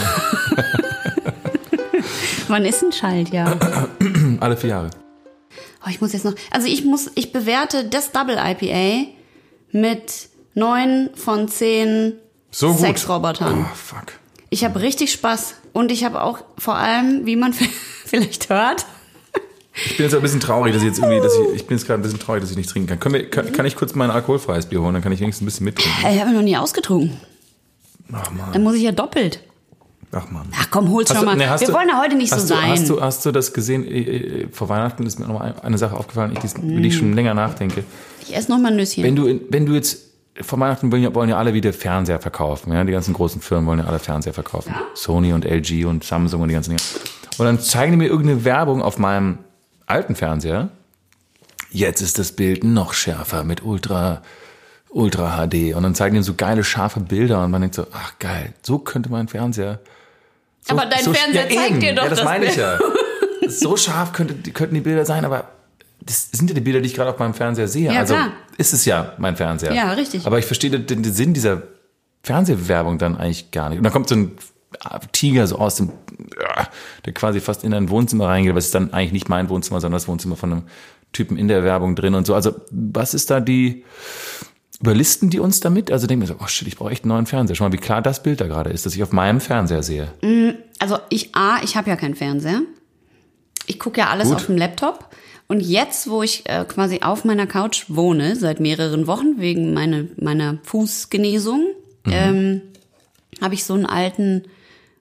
[2.47, 3.59] Wann ist ein Schaltjahr?
[4.39, 4.89] Alle vier Jahre.
[5.85, 6.33] Oh, ich muss jetzt noch.
[6.49, 9.09] Also ich muss, ich bewerte das Double IPA
[9.73, 12.13] mit neun von zehn
[12.49, 12.71] So.
[12.71, 13.65] Sexrobotern.
[13.69, 14.13] Oh, fuck.
[14.49, 17.51] Ich habe richtig Spaß und ich habe auch vor allem, wie man
[18.05, 18.85] vielleicht hört,
[19.85, 21.85] Ich bin jetzt ein bisschen traurig, dass ich jetzt irgendwie, dass ich, ich bin jetzt
[21.85, 22.99] gerade ein bisschen traurig, dass ich nicht trinken kann.
[23.01, 24.93] Können wir, kann, kann ich kurz mein alkoholfreies Bier holen?
[24.93, 26.09] Dann kann ich wenigstens ein bisschen mittrinken.
[26.09, 27.19] ich habe noch nie ausgetrunken.
[28.11, 28.51] Ach man.
[28.51, 29.41] Dann muss ich ja doppelt.
[30.11, 30.47] Ach man.
[30.55, 31.37] Ach komm, hol's Hast schon du- mal.
[31.37, 32.69] nee, Wir du- wollen ja heute nicht so du, sein.
[32.69, 33.83] Hast du, hast du das gesehen?
[33.85, 36.95] Äh, äh, Vor Weihnachten ist mir noch mal eine Sache aufgefallen, ich, über die ich
[36.97, 37.83] schon länger nachdenke.
[38.21, 39.03] ich esse noch mal ein Nüsschen.
[39.03, 42.71] Wenn du, wenn du jetzt, vor Weihnachten wollen ja, wollen ja alle wieder Fernseher verkaufen.
[42.73, 42.83] Ja?
[42.83, 44.73] Die ganzen großen Firmen wollen ja alle Fernseher verkaufen.
[44.93, 46.81] Sony und LG und Samsung und die ganzen Dinge.
[47.39, 49.39] Und dann zeigen die mir irgendeine Werbung auf meinem
[49.87, 50.69] alten Fernseher.
[51.71, 54.21] Jetzt ist das Bild noch schärfer mit Ultra,
[54.93, 55.75] Ultra HD.
[55.75, 58.79] Und dann zeigen die so geile, scharfe Bilder und man denkt so, ach geil, so
[58.79, 59.79] könnte mein Fernseher.
[60.61, 61.79] So, Aber dein Fernseher zeigt eben.
[61.79, 62.79] dir doch Ja, das das meine ich ja.
[63.49, 65.49] So scharf könnte, könnten die Bilder sein, aber
[65.99, 67.91] das sind ja die Bilder, die ich gerade auf meinem Fernseher sehe.
[67.91, 68.31] Ja, also klar.
[68.57, 69.73] ist es ja mein Fernseher.
[69.73, 70.25] Ja, richtig.
[70.25, 71.63] Aber ich verstehe den, den Sinn dieser
[72.23, 73.79] Fernsehwerbung dann eigentlich gar nicht.
[73.79, 74.31] Und dann kommt so ein
[75.11, 75.91] Tiger so aus dem,
[76.39, 76.67] ja,
[77.05, 79.81] der quasi fast in ein Wohnzimmer reingeht, aber es ist dann eigentlich nicht mein Wohnzimmer,
[79.81, 80.63] sondern das Wohnzimmer von einem
[81.11, 82.33] Typen in der Werbung drin und so.
[82.33, 83.83] Also was ist da die,
[84.83, 85.91] überlisten die uns damit?
[85.91, 87.55] Also denken wir so, oh shit, ich brauche echt einen neuen Fernseher.
[87.55, 90.09] Schau mal, wie klar das Bild da gerade ist, das ich auf meinem Fernseher sehe.
[90.79, 92.61] Also ich A, ich habe ja keinen Fernseher.
[93.65, 94.35] Ich gucke ja alles Gut.
[94.37, 95.09] auf dem Laptop.
[95.47, 100.09] Und jetzt, wo ich äh, quasi auf meiner Couch wohne, seit mehreren Wochen, wegen meine,
[100.17, 101.67] meiner Fußgenesung,
[102.05, 102.61] ähm,
[103.41, 104.43] habe ich so einen alten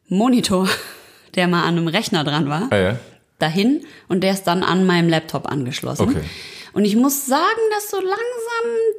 [0.09, 0.69] Monitor,
[1.35, 2.97] der mal an einem Rechner dran war, Ah, ja.
[3.41, 6.09] dahin und der ist dann an meinem Laptop angeschlossen.
[6.11, 6.23] Okay.
[6.73, 8.17] Und ich muss sagen, dass so langsam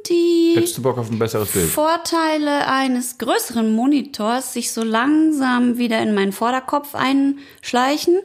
[0.08, 1.68] die Hättest du Bock auf ein besseres Bild?
[1.68, 8.20] Vorteile eines größeren Monitors sich so langsam wieder in meinen Vorderkopf einschleichen.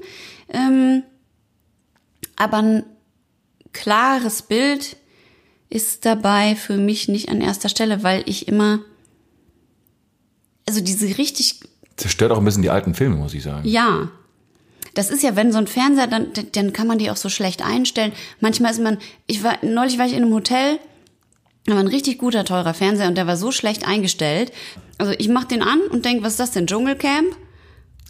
[0.49, 1.03] Ähm,
[2.35, 2.85] aber ein
[3.73, 4.97] klares Bild
[5.69, 8.79] ist dabei für mich nicht an erster Stelle, weil ich immer,
[10.67, 11.61] also diese richtig
[11.95, 13.67] Zerstört auch ein bisschen die alten Filme, muss ich sagen.
[13.67, 14.09] ja.
[14.99, 17.65] Das ist ja, wenn so ein Fernseher, dann, dann kann man die auch so schlecht
[17.65, 18.11] einstellen.
[18.41, 18.97] Manchmal ist man,
[19.27, 20.77] ich war, neulich war ich in einem Hotel,
[21.65, 24.51] da war ein richtig guter, teurer Fernseher und der war so schlecht eingestellt.
[24.97, 27.33] Also ich mach den an und denk, was ist das denn, Dschungelcamp?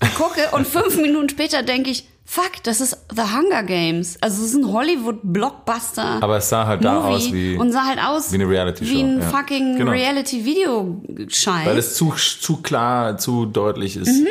[0.02, 4.18] Ich gucke und fünf Minuten später denke ich, fuck, das ist The Hunger Games.
[4.22, 6.24] Also es ist ein Hollywood-Blockbuster.
[6.24, 8.92] Aber es sah halt da Movie aus wie, und sah halt aus wie eine Reality-Show,
[8.92, 9.30] Wie ein ja.
[9.30, 9.92] fucking Genau.
[9.92, 11.68] Reality-Video-Scheiß.
[11.68, 14.08] weil es zu, zu klar, zu deutlich ist.
[14.08, 14.28] Mhm.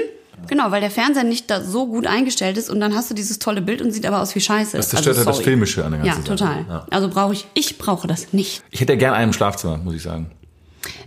[0.47, 3.39] Genau, weil der Fernseher nicht da so gut eingestellt ist und dann hast du dieses
[3.39, 4.77] tolle Bild und sieht aber aus wie Scheiße.
[4.77, 5.45] Das zerstört halt das sorry.
[5.51, 6.37] Filmische an der Ja, ganzen Sache.
[6.39, 6.65] total.
[6.69, 6.87] Ja.
[6.91, 8.63] Also brauche ich, ich brauche das nicht.
[8.71, 10.31] Ich hätte ja gerne einen im Schlafzimmer, muss ich sagen.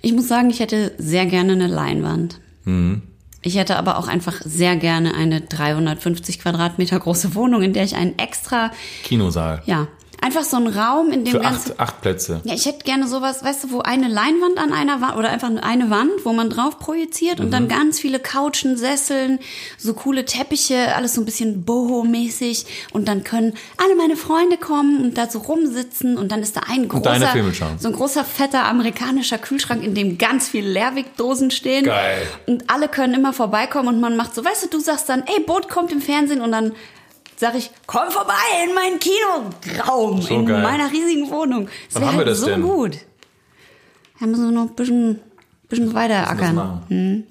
[0.01, 2.39] Ich muss sagen, ich hätte sehr gerne eine Leinwand.
[2.65, 3.01] Mhm.
[3.43, 7.95] Ich hätte aber auch einfach sehr gerne eine 350 Quadratmeter große Wohnung, in der ich
[7.95, 8.69] einen extra,
[9.03, 9.63] Kinosaal.
[9.65, 9.87] ja,
[10.23, 12.41] einfach so einen Raum, in dem Für ganze acht, acht Plätze.
[12.43, 15.49] Ja, ich hätte gerne sowas, weißt du, wo eine Leinwand an einer Wand oder einfach
[15.61, 17.51] eine Wand, wo man drauf projiziert und Mhm.
[17.51, 19.39] dann ganz viele Couchen, Sesseln,
[19.77, 25.01] so coole Teppiche, alles so ein bisschen boho-mäßig und dann können alle meine Freunde kommen
[25.03, 27.33] und da so rumsitzen und dann ist da ein großer,
[27.79, 31.85] so ein großer fetter amerikanischer Kühlschrank, in dem ganz viele Leerwegdosen stehen.
[31.85, 32.27] Geil.
[32.45, 35.41] Und alle können immer vorbeikommen und man macht so, weißt du, du sagst dann, ey,
[35.43, 36.73] Boot kommt im Fernsehen und dann
[37.41, 38.33] sag ich, komm vorbei
[38.63, 40.61] in meinen Kinoraum, So in geil.
[40.61, 41.67] meiner riesigen Wohnung.
[41.91, 42.61] Das Wann haben wir halt das so denn?
[42.61, 42.97] gut.
[44.19, 45.19] Da müssen wir noch ein bisschen,
[45.67, 46.55] bisschen weiter ackern.
[46.55, 47.27] machen.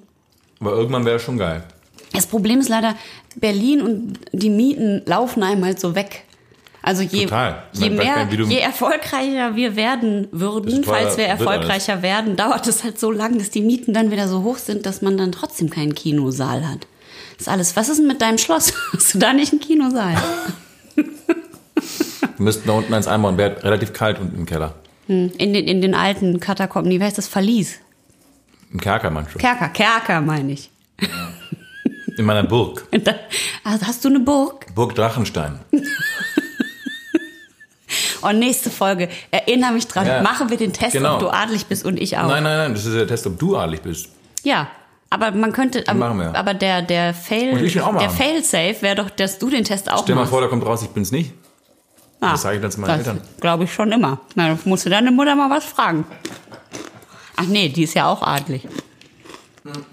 [0.60, 1.62] Aber irgendwann wäre schon geil.
[2.12, 2.96] Das Problem ist leider,
[3.36, 6.24] Berlin und die Mieten laufen einem halt so weg.
[6.82, 7.62] Also je, Total.
[7.74, 13.12] Je mehr, je erfolgreicher wir werden würden, falls wir erfolgreicher werden, dauert es halt so
[13.12, 16.66] lang, dass die Mieten dann wieder so hoch sind, dass man dann trotzdem keinen Kinosaal
[16.66, 16.86] hat.
[17.40, 17.74] Ist alles.
[17.74, 18.72] Was ist denn mit deinem Schloss?
[18.92, 20.14] Hast du da nicht einen Kinosaal?
[20.94, 23.36] Wir müssten da unten eins einbauen.
[23.38, 24.74] Wäre relativ kalt unten im Keller.
[25.08, 27.26] In den, in den alten Katakomben, wie heißt das?
[27.26, 27.78] Verlies.
[28.72, 29.40] Im Kerker manchmal.
[29.40, 30.70] Kerker, Kerker meine ich.
[32.16, 32.86] In meiner Burg.
[32.92, 33.14] Da-
[33.64, 34.66] Also hast du eine Burg?
[34.74, 35.58] Burg Drachenstein.
[38.22, 40.22] Und nächste Folge, erinnere mich dran, Ja.
[40.22, 41.14] machen wir den Test, Genau.
[41.14, 42.28] ob du adelig bist und ich auch.
[42.28, 42.74] Nein, nein, nein.
[42.74, 44.08] Das ist der Test, ob du adelig bist.
[44.42, 44.68] Ja,
[45.10, 46.34] aber man könnte, aber, machen wir.
[46.36, 48.10] aber der, der Fail, auch der.
[48.10, 50.30] Fail-Safe wäre doch, dass du den Test auch Stell mal machst.
[50.32, 51.32] vor, da kommt raus, ich bin's nicht.
[52.20, 53.20] Ah, das sage ich dann zu meinen das Eltern.
[53.40, 54.20] Glaube ich schon immer.
[54.34, 56.04] Na, dann musst du deine Mutter mal was fragen.
[57.36, 58.68] Ach nee, die ist ja auch adlig.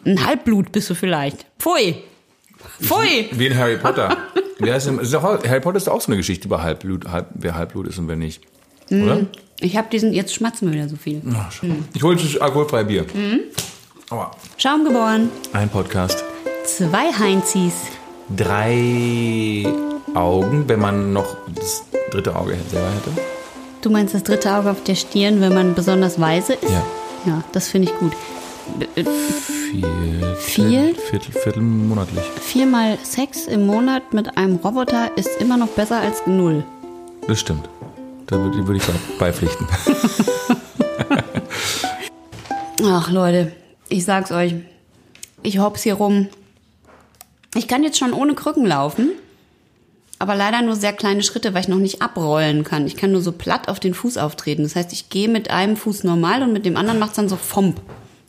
[0.06, 1.46] Ein Halbblut bist du vielleicht.
[1.58, 2.04] Pfui.
[2.82, 3.30] Pfui.
[3.32, 4.16] Wie in Harry Potter.
[4.60, 7.56] Wer ist ist doch, Harry Potter ist auch so eine Geschichte über Halbblut, halb, wer
[7.56, 8.42] Halbblut ist und wer nicht.
[8.90, 9.28] Oder?
[9.60, 11.22] Ich habe diesen, jetzt schmatzen wir wieder so viel.
[11.34, 11.52] Ach.
[11.94, 13.06] Ich hole alkoholfreie Bier.
[14.10, 14.32] Aua.
[14.58, 15.30] Schaum geboren.
[15.54, 16.24] Ein Podcast.
[16.66, 17.74] Zwei Heinzis.
[18.36, 19.66] Drei
[20.14, 23.12] Augen, wenn man noch das dritte Auge selber hätte.
[23.82, 26.72] Du meinst das dritte Auge auf der Stirn, wenn man besonders weise ist?
[26.72, 26.84] Ja.
[27.26, 28.14] Ja, das finde ich gut.
[28.96, 30.36] Äh, Vier.
[30.38, 30.96] Vier?
[30.96, 32.24] Viertel, Viertel monatlich.
[32.42, 36.64] Viermal Sex im Monat mit einem Roboter ist immer noch besser als null.
[37.28, 37.68] Das stimmt.
[38.28, 39.68] Da würde, ich bei- beipflichten.
[42.86, 43.52] Ach Leute,
[43.90, 44.56] ich sag's euch.
[45.44, 46.28] Ich hops hier rum.
[47.56, 49.12] Ich kann jetzt schon ohne Krücken laufen,
[50.20, 52.86] aber leider nur sehr kleine Schritte, weil ich noch nicht abrollen kann.
[52.88, 54.64] Ich kann nur so platt auf den Fuß auftreten.
[54.64, 57.36] Das heißt, ich gehe mit einem Fuß normal und mit dem anderen macht's dann so
[57.36, 57.80] fomp.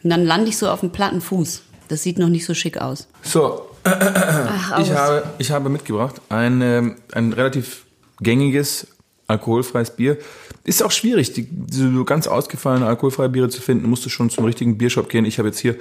[0.03, 1.63] Und dann lande ich so auf dem platten Fuß.
[1.89, 3.09] Das sieht noch nicht so schick aus.
[3.23, 7.87] So, Ach, ich habe, ich habe mitgebracht ein, ähm, ein relativ
[8.21, 8.87] gängiges
[9.27, 10.19] alkoholfreies Bier.
[10.65, 13.89] Ist auch schwierig, die, so ganz ausgefallene alkoholfreie Biere zu finden.
[13.89, 15.25] Musst du schon zum richtigen Biershop gehen.
[15.25, 15.77] Ich habe jetzt hier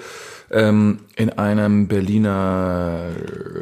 [0.52, 3.10] ähm, in einem Berliner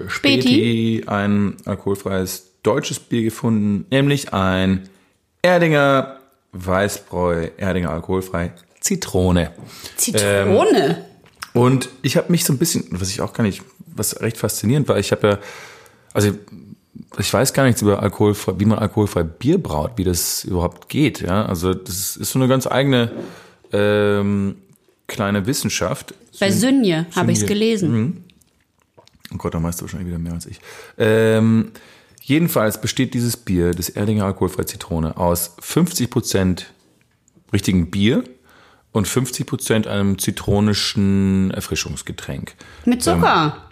[0.07, 4.89] Späti ein alkoholfreies deutsches Bier gefunden, nämlich ein
[5.41, 6.20] Erdinger
[6.51, 9.51] Weißbräu, Erdinger alkoholfrei Zitrone.
[9.97, 11.05] Zitrone?
[11.53, 14.88] Und ich habe mich so ein bisschen, was ich auch gar nicht, was recht faszinierend
[14.88, 15.39] war, ich habe ja,
[16.13, 16.32] also
[17.17, 21.21] ich weiß gar nichts über alkoholfrei, wie man alkoholfrei Bier braut, wie das überhaupt geht.
[21.21, 23.11] Ja, also das ist so eine ganz eigene
[23.71, 24.55] ähm,
[25.07, 26.13] kleine Wissenschaft.
[26.39, 27.53] Bei Sünje habe ich's Sünje.
[27.53, 28.23] gelesen.
[29.33, 30.59] Oh Gott, da weißt du wahrscheinlich wieder mehr als ich.
[30.97, 31.71] Ähm,
[32.21, 36.73] jedenfalls besteht dieses Bier, das Erdinger alkoholfrei Zitrone, aus 50 Prozent
[37.51, 38.23] richtigen Bier
[38.91, 42.55] und 50 Prozent einem zitronischen Erfrischungsgetränk.
[42.85, 43.64] Mit Zucker.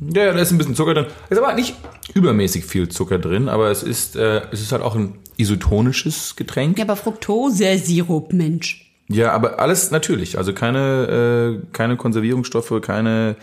[0.00, 1.06] Ja, ja, da ist ein bisschen Zucker drin.
[1.28, 1.74] Ist aber nicht
[2.14, 6.78] übermäßig viel Zucker drin, aber es ist, äh, es ist halt auch ein isotonisches Getränk.
[6.78, 8.92] Ja, aber Fructose-Sirup, Mensch.
[9.08, 10.38] Ja, aber alles natürlich.
[10.38, 13.36] Also keine, äh, keine Konservierungsstoffe, keine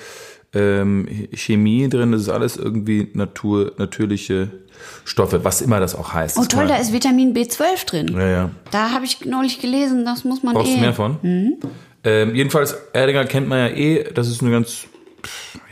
[0.53, 2.11] ähm, Chemie drin.
[2.11, 4.51] Das ist alles irgendwie Natur, natürliche
[5.03, 6.37] Stoffe, was immer das auch heißt.
[6.37, 8.07] Oh Das toll, da ist Vitamin B12 drin.
[8.13, 8.49] Ja, ja.
[8.71, 10.75] Da habe ich neulich gelesen, das muss man Brauchst eh.
[10.75, 11.17] du mehr von?
[12.03, 14.85] Ähm, jedenfalls, Erdinger kennt man ja eh, das ist eine ganz,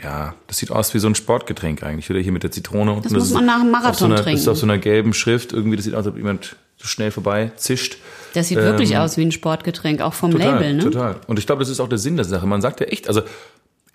[0.02, 2.08] ja, das sieht aus wie so ein Sportgetränk eigentlich.
[2.08, 2.92] Wieder hier mit der Zitrone.
[2.92, 4.48] Und Das muss man nach dem Marathon so einer, Das ist trinken.
[4.50, 5.52] auf so einer gelben Schrift.
[5.52, 7.98] Irgendwie, das sieht aus, als ob jemand so schnell vorbei zischt.
[8.34, 10.82] Das sieht wirklich aus wie ein Sportgetränk, auch vom Ähm, Total, Label, ne?
[10.82, 11.16] total.
[11.26, 12.46] Und ich glaube, das ist auch der Sinn der Sache.
[12.46, 13.22] Man sagt ja echt, also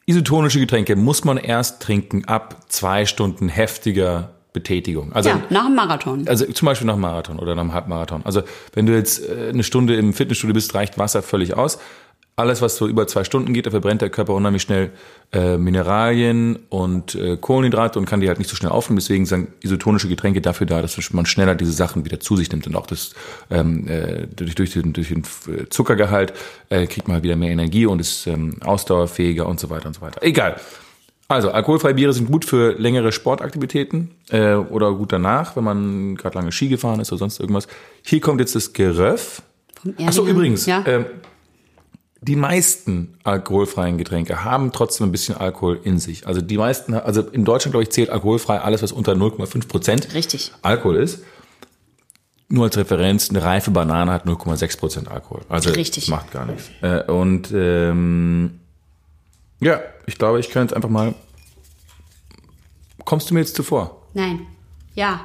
[0.06, 5.14] isotonische Getränke muss man erst trinken ab zwei Stunden heftiger Betätigung.
[5.14, 6.28] Also Ja, nach dem Marathon.
[6.28, 8.22] also zum Beispiel nach dem Marathon oder nach dem Halbmarathon.
[8.26, 8.42] Also
[8.74, 11.78] wenn du jetzt äh, eine Stunde im Fitnessstudio bist, reicht Wasser völlig aus.
[12.40, 14.92] Alles, was so über zwei Stunden geht, da verbrennt der Körper unheimlich schnell
[15.34, 18.98] äh, Mineralien und äh, Kohlenhydrate und kann die halt nicht so schnell aufnehmen.
[18.98, 22.66] Deswegen sind isotonische Getränke dafür da, dass man schneller diese Sachen wieder zu sich nimmt
[22.66, 23.14] und auch das
[23.52, 26.34] ähm, äh, durch, durch, den, durch den äh, Zuckergehalt
[26.70, 29.96] äh, kriegt man halt wieder mehr Energie und ist ähm, ausdauerfähiger und so weiter und
[29.96, 30.24] so weiter.
[30.24, 30.56] Egal.
[31.28, 36.36] Also, alkoholfreie Biere sind gut für längere Sportaktivitäten äh, oder gut danach, wenn man gerade
[36.36, 37.68] lange Ski gefahren ist oder sonst irgendwas.
[38.02, 39.44] Hier kommt jetzt das Geröff.
[39.80, 40.30] Vom Ach so, Erdinger.
[40.38, 40.84] übrigens, Ja.
[40.88, 41.06] ähm,
[42.22, 46.28] die meisten alkoholfreien Getränke haben trotzdem ein bisschen Alkohol in sich.
[46.28, 50.14] Also die meisten, also in Deutschland, glaube ich, zählt alkoholfrei alles, was unter 0,5 Prozent
[50.14, 50.52] Richtig.
[50.62, 51.24] Alkohol ist.
[52.50, 55.42] Nur als Referenz, eine reife Banane hat 0,6 Prozent Alkohol.
[55.48, 56.06] Also Richtig.
[56.06, 56.70] das macht gar nichts.
[56.82, 58.60] Äh, und ähm,
[59.62, 61.14] ja, ich glaube, ich kann jetzt einfach mal.
[63.06, 64.04] Kommst du mir jetzt zuvor?
[64.14, 64.46] Nein.
[64.94, 65.22] Ja.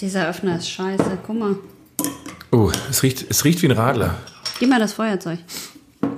[0.00, 1.18] Dieser Öffner ist scheiße.
[1.26, 1.56] Guck mal.
[2.50, 4.18] Oh, es riecht, es riecht wie ein Radler.
[4.58, 5.38] Gib mal das Feuerzeug.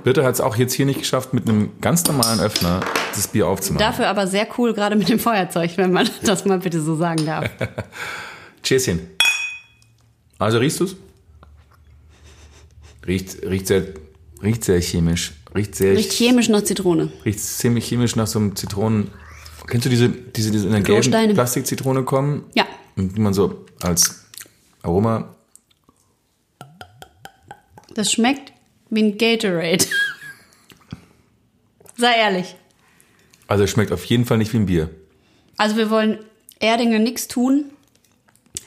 [0.03, 2.81] Birte hat es auch jetzt hier nicht geschafft, mit einem ganz normalen Öffner
[3.13, 3.85] das Bier aufzumachen.
[3.85, 7.25] Dafür aber sehr cool, gerade mit dem Feuerzeug, wenn man das mal bitte so sagen
[7.25, 7.49] darf.
[8.63, 8.99] Cheerschen.
[10.39, 10.95] Also riechst du's?
[13.05, 13.85] Riecht, riecht sehr,
[14.43, 15.33] riecht sehr chemisch.
[15.55, 17.11] Riecht sehr, Riecht chemisch nach Zitrone.
[17.25, 19.09] riecht ziemlich chemisch nach so einem Zitronen.
[19.65, 22.43] Kennst du diese, diese, diese in der gelben Plastikzitrone kommen?
[22.53, 22.65] Ja.
[22.97, 24.25] Und man so als
[24.81, 25.35] Aroma.
[27.93, 28.51] Das schmeckt
[28.89, 29.85] wie ein Gatorade.
[31.97, 32.55] Sei ehrlich.
[33.47, 34.89] Also es schmeckt auf jeden Fall nicht wie ein Bier.
[35.57, 36.19] Also wir wollen
[36.59, 37.65] Erdinger nichts tun.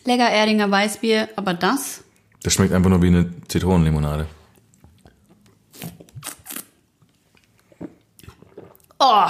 [0.05, 2.03] Lecker Erdinger Weißbier, aber das
[2.43, 4.27] Das schmeckt einfach nur wie eine Zitronenlimonade.
[8.99, 9.27] Oh,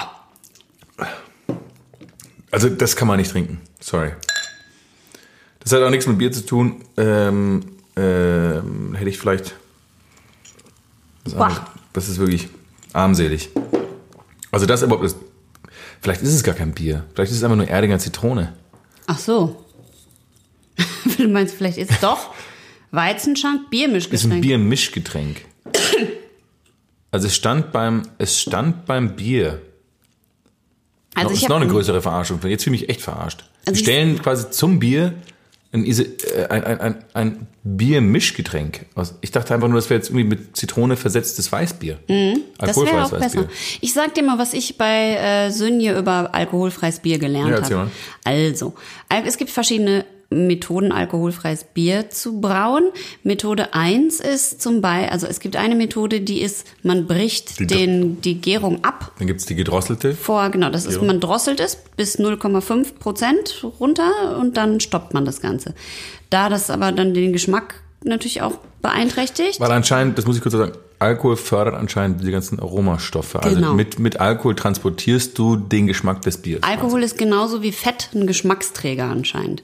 [2.50, 3.60] Also das kann man nicht trinken.
[3.80, 4.12] Sorry.
[5.70, 6.82] Das hat auch nichts mit Bier zu tun.
[6.96, 7.62] Ähm,
[7.94, 9.54] ähm, hätte ich vielleicht.
[11.22, 11.60] Das,
[11.92, 12.48] das ist wirklich
[12.92, 13.50] armselig.
[14.50, 15.16] Also das überhaupt ist.
[16.00, 17.04] Vielleicht ist es gar kein Bier.
[17.14, 18.52] Vielleicht ist es einfach nur Erdinger Zitrone.
[19.06, 19.64] ach so.
[21.18, 22.34] du meinst, vielleicht ist es doch
[22.90, 24.42] Weizenschank, Ist ein Biermischgetränk.
[24.42, 25.44] Biermischgetränk.
[27.12, 29.62] Also es stand beim, es stand beim Bier.
[31.14, 32.40] Also das ich ist noch eine größere Verarschung.
[32.42, 33.44] Jetzt fühle ich mich echt verarscht.
[33.66, 35.14] Also Sie stellen quasi zum Bier
[35.72, 36.04] ein, äh,
[36.48, 38.86] ein, ein, ein, ein Biermischgetränk.
[39.20, 41.98] Ich dachte einfach nur, das wäre jetzt irgendwie mit Zitrone versetztes Weißbier.
[42.08, 42.40] Mhm.
[42.58, 43.48] Das wäre auch besser.
[43.80, 47.90] Ich sag dir mal, was ich bei äh, Sönje über alkoholfreies Bier gelernt Ja, habe.
[48.24, 48.74] Also,
[49.08, 52.84] Al- es gibt verschiedene Methoden, alkoholfreies Bier zu brauen.
[53.24, 57.66] Methode eins ist zum Beispiel, also es gibt eine Methode, die ist, man bricht Die-
[57.66, 59.10] den, die Gärung ab.
[59.18, 60.14] Dann gibt's die gedrosselte.
[60.14, 61.08] Vor, genau, das ist, Gärung.
[61.08, 65.74] man drosselt es bis 0,5 Prozent runter und dann stoppt man das Ganze.
[66.30, 69.58] Da das aber dann den Geschmack natürlich auch beeinträchtigt.
[69.60, 73.42] Weil anscheinend, das muss ich kurz sagen, Alkohol fördert anscheinend die ganzen Aromastoffe.
[73.42, 73.74] Also Genau.
[73.74, 76.62] mit, mit Alkohol transportierst du den Geschmack des Biers.
[76.62, 79.62] Alkohol ist genauso wie Fett ein Geschmacksträger anscheinend.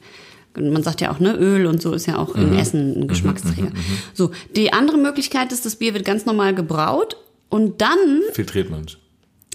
[0.61, 2.43] Man sagt ja auch, ne, Öl und so ist ja auch Mhm.
[2.43, 3.71] im Essen ein Geschmacksträger.
[4.15, 7.17] So, die andere Möglichkeit ist, das Bier wird ganz normal gebraut
[7.49, 8.97] und dann, Filtriert man es.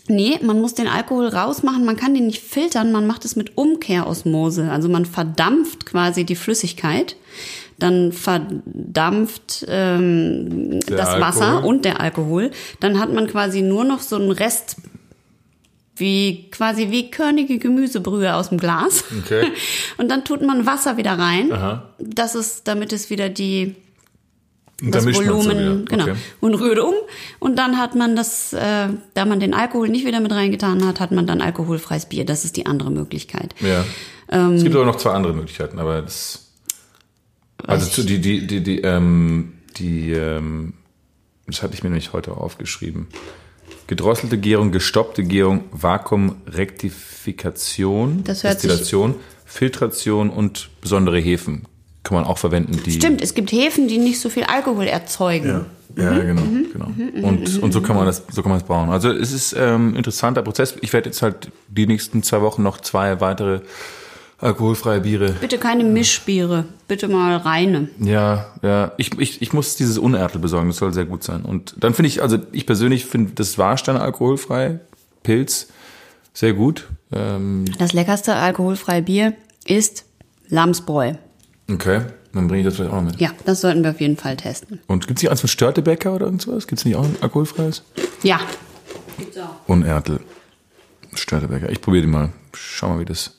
[0.08, 3.58] nee, man muss den Alkohol rausmachen, man kann den nicht filtern, man macht es mit
[3.58, 4.70] Umkehrosmose.
[4.72, 7.16] Also man verdampft quasi die Flüssigkeit,
[7.80, 11.22] dann verdampft ähm, das Alkohol.
[11.22, 12.52] Wasser und der Alkohol.
[12.80, 14.78] Dann hat man quasi nur noch so einen Rest
[15.96, 19.04] wie quasi wie körnige Gemüsebrühe aus dem Glas.
[19.24, 19.48] Okay.
[19.98, 21.52] Und dann tut man Wasser wieder rein.
[21.52, 21.90] Aha.
[22.00, 23.76] Das ist, damit es wieder die
[24.82, 25.86] das Volumen, wieder.
[25.86, 26.04] genau.
[26.04, 26.16] Okay.
[26.40, 26.96] Und rührt um.
[27.40, 31.00] Und dann hat man das, äh, da man den Alkohol nicht wieder mit reingetan hat,
[31.00, 32.26] hat man dann alkoholfreies Bier.
[32.26, 33.54] Das ist die andere Möglichkeit.
[33.60, 33.86] Ja.
[34.30, 36.52] Ähm, es gibt aber noch zwei andere Möglichkeiten, aber das.
[37.68, 40.74] Also zu, die, die, die, die, ähm, die, ähm,
[41.46, 43.08] das hatte ich mir nämlich heute aufgeschrieben.
[43.92, 51.64] Gedrosselte Gärung, gestoppte Gärung, Vakuumrektifikation, Destillation, Filtration und besondere Hefen
[52.02, 52.92] kann man auch verwenden, die.
[52.94, 55.66] Stimmt, es gibt Hefen, die nicht so viel Alkohol erzeugen.
[55.98, 56.22] Ja, Mhm.
[56.26, 56.90] genau, genau.
[57.28, 58.90] Und, und so kann man das, so kann man es bauen.
[58.92, 60.74] Also es ist ähm, ein interessanter Prozess.
[60.80, 63.60] Ich werde jetzt halt die nächsten zwei Wochen noch zwei weitere
[64.42, 67.90] alkoholfreie Biere Bitte keine Mischbiere, bitte mal reine.
[68.00, 68.92] Ja, ja.
[68.98, 71.44] Ich, ich, ich muss dieses Unertel besorgen, das soll sehr gut sein.
[71.44, 74.80] Und dann finde ich, also ich persönlich finde das Warstein alkoholfrei,
[75.24, 75.68] Pilz,
[76.34, 76.88] sehr gut.
[77.12, 79.34] Ähm, Das leckerste alkoholfreie Bier
[79.66, 80.06] ist
[80.50, 81.14] Lamsbräu.
[81.72, 82.02] okay,
[82.34, 83.20] dann bringe ich das vielleicht auch noch mit.
[83.22, 84.80] Ja, das sollten wir auf jeden Fall testen.
[84.88, 86.66] Und gibt es nicht eins von Störtebecker oder irgendwas?
[86.68, 87.84] Gibt es nicht auch ein alkoholfreies?
[88.24, 88.40] Ja.
[89.18, 89.56] Gibt's auch.
[89.68, 90.20] Unertel,
[91.14, 91.70] Störtebecker.
[91.70, 92.30] Ich probiere die mal.
[92.54, 93.38] Schau mal, wie das,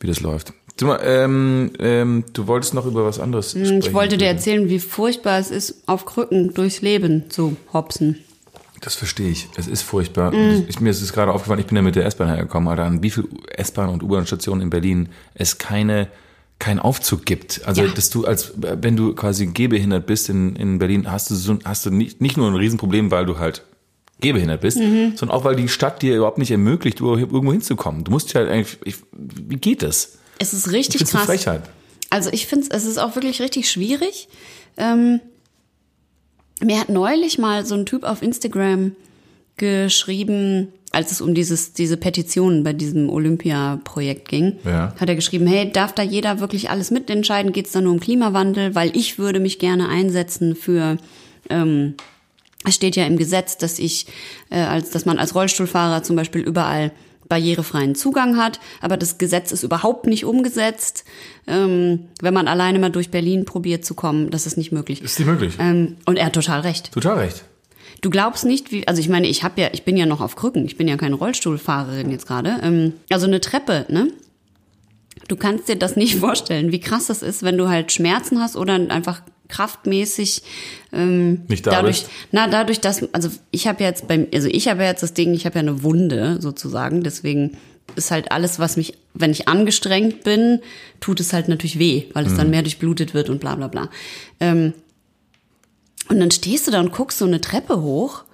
[0.00, 0.52] wie das läuft.
[0.76, 3.66] Du, mal, ähm, ähm, du wolltest noch über was anderes sprechen.
[3.70, 8.18] Hm, Ich wollte dir erzählen, wie furchtbar es ist, auf Krücken durchs Leben zu hopsen.
[8.80, 9.48] Das verstehe ich.
[9.56, 10.32] Es ist furchtbar.
[10.32, 10.66] Mhm.
[10.68, 13.02] Ich, mir ist es gerade aufgefallen, ich bin ja mit der S-Bahn hergekommen, Alter, an
[13.02, 13.24] wie viel
[13.56, 16.06] S-Bahn und U-Bahn-Stationen in Berlin es keine
[16.60, 17.60] keinen Aufzug gibt.
[17.66, 17.88] Also, Ja.
[17.92, 21.86] dass du als, wenn du quasi gehbehindert bist in, in Berlin, hast du so, hast
[21.86, 23.62] du nicht, nicht nur ein Riesenproblem, weil du halt
[24.20, 25.12] gehbehindert bist, Mhm.
[25.16, 28.04] sondern auch, weil die Stadt dir überhaupt nicht ermöglicht, irgendwo hinzukommen.
[28.04, 30.18] Du musst ja halt eigentlich, ich, wie geht das?
[30.38, 31.34] Es ist Ich richtig find's eine krass.
[31.42, 31.62] Frechheit.
[32.10, 34.28] Also ich finde es ist auch wirklich richtig schwierig.
[34.76, 35.20] Ähm,
[36.60, 38.92] mir hat neulich mal so ein Typ auf Instagram
[39.56, 44.94] geschrieben, als es um dieses, diese Petition bei diesem Olympia-Projekt ging, Ja.
[44.98, 47.52] hat er geschrieben, hey, darf da jeder wirklich alles mitentscheiden?
[47.52, 48.74] Geht es da nur um Klimawandel?
[48.74, 50.96] Weil ich würde mich gerne einsetzen für
[51.50, 51.94] ähm,
[52.64, 54.06] Es steht ja im Gesetz, dass ich,
[54.50, 56.92] äh, als, dass man als Rollstuhlfahrer zum Beispiel überall
[57.28, 61.04] barrierefreien Zugang hat, aber das Gesetz ist überhaupt nicht umgesetzt.
[61.46, 65.02] Ähm, wenn man alleine mal durch Berlin probiert zu kommen, das ist nicht möglich.
[65.02, 65.54] Ist nicht möglich.
[65.58, 66.92] Ähm, und er hat total recht.
[66.92, 67.44] Total recht.
[68.00, 70.36] Du glaubst nicht, wie, also ich meine, ich habe ja, ich bin ja noch auf
[70.36, 72.58] Krücken, ich bin ja keine Rollstuhlfahrerin jetzt gerade.
[72.62, 74.10] Ähm, also eine Treppe, ne?
[75.26, 78.56] Du kannst dir das nicht vorstellen, wie krass das ist, wenn du halt Schmerzen hast
[78.56, 80.42] oder einfach kraftmäßig
[80.92, 82.10] ähm, Nicht da dadurch, bist.
[82.32, 85.46] na dadurch, dass also ich habe jetzt beim, also ich habe jetzt das Ding, ich
[85.46, 87.56] habe ja eine Wunde sozusagen, deswegen
[87.96, 90.60] ist halt alles, was mich, wenn ich angestrengt bin,
[91.00, 93.88] tut es halt natürlich weh, weil es dann mehr durchblutet wird und bla bla bla.
[94.40, 94.74] Ähm,
[96.08, 98.24] und dann stehst du da und guckst so eine Treppe hoch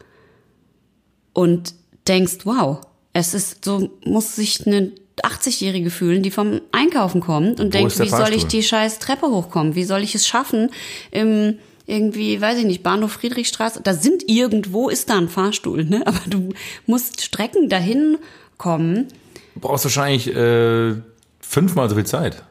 [1.32, 1.74] und
[2.06, 2.80] denkst, wow,
[3.12, 4.92] es ist so, muss sich eine
[5.22, 8.48] 80-Jährige fühlen, die vom Einkaufen kommt und denkt, ist der wie soll ich Fahrstuhl?
[8.48, 9.74] die scheiß Treppe hochkommen?
[9.74, 10.70] Wie soll ich es schaffen?
[11.10, 16.02] Im, irgendwie, weiß ich nicht, Bahnhof Friedrichstraße, da sind irgendwo, ist da ein Fahrstuhl, ne?
[16.06, 16.50] Aber du
[16.86, 18.18] musst Strecken dahin
[18.58, 19.08] kommen.
[19.54, 20.94] Du brauchst wahrscheinlich äh,
[21.40, 22.42] fünfmal so viel Zeit.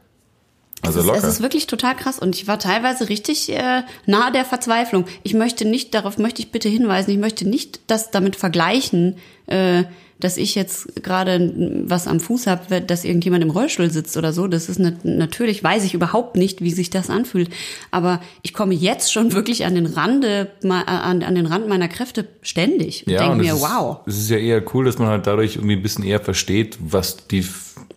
[0.82, 1.28] Also es, ist, locker.
[1.28, 5.06] es ist wirklich total krass und ich war teilweise richtig äh, nahe der Verzweiflung.
[5.24, 9.84] Ich möchte nicht, darauf möchte ich bitte hinweisen, ich möchte nicht das damit vergleichen, äh,
[10.24, 11.52] dass ich jetzt gerade
[11.86, 14.48] was am Fuß habe, dass irgendjemand im Rollstuhl sitzt oder so.
[14.48, 17.50] Das ist nat natürlich, weiß ich überhaupt nicht, wie sich das anfühlt.
[17.92, 22.26] Aber ich komme jetzt schon wirklich an den Rande, an, an den Rand meiner Kräfte
[22.42, 23.98] ständig und denke und mir, es wow.
[24.06, 26.78] Ist, es ist ja eher cool, dass man halt dadurch irgendwie ein bisschen eher versteht,
[26.80, 27.46] was die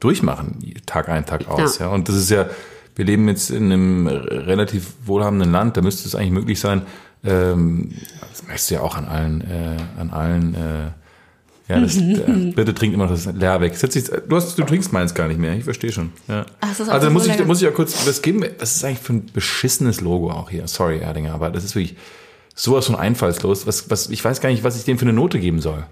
[0.01, 1.79] durchmachen, Tag ein, Tag aus.
[1.79, 1.87] Ja.
[1.87, 1.93] Ja.
[1.93, 2.49] Und das ist ja,
[2.97, 6.83] wir leben jetzt in einem relativ wohlhabenden Land, da müsste es eigentlich möglich sein,
[7.25, 10.91] ähm, das merkst du ja auch an allen, äh, an allen, äh,
[11.69, 13.75] ja, das, äh, bitte trink immer das leer weg.
[13.77, 16.13] Setz dich, du, hast, du trinkst meins gar nicht mehr, ich verstehe schon.
[16.29, 16.47] Ja.
[16.61, 18.77] Ach, das ist auch also so muss ich, muss ich ja kurz, das geben, das
[18.77, 20.69] ist eigentlich für ein beschissenes Logo auch hier.
[20.69, 21.97] Sorry, Erdinger, aber das ist wirklich
[22.55, 23.67] sowas von einfallslos.
[23.67, 25.85] Was, was, ich weiß gar nicht, was ich dem für eine Note geben soll.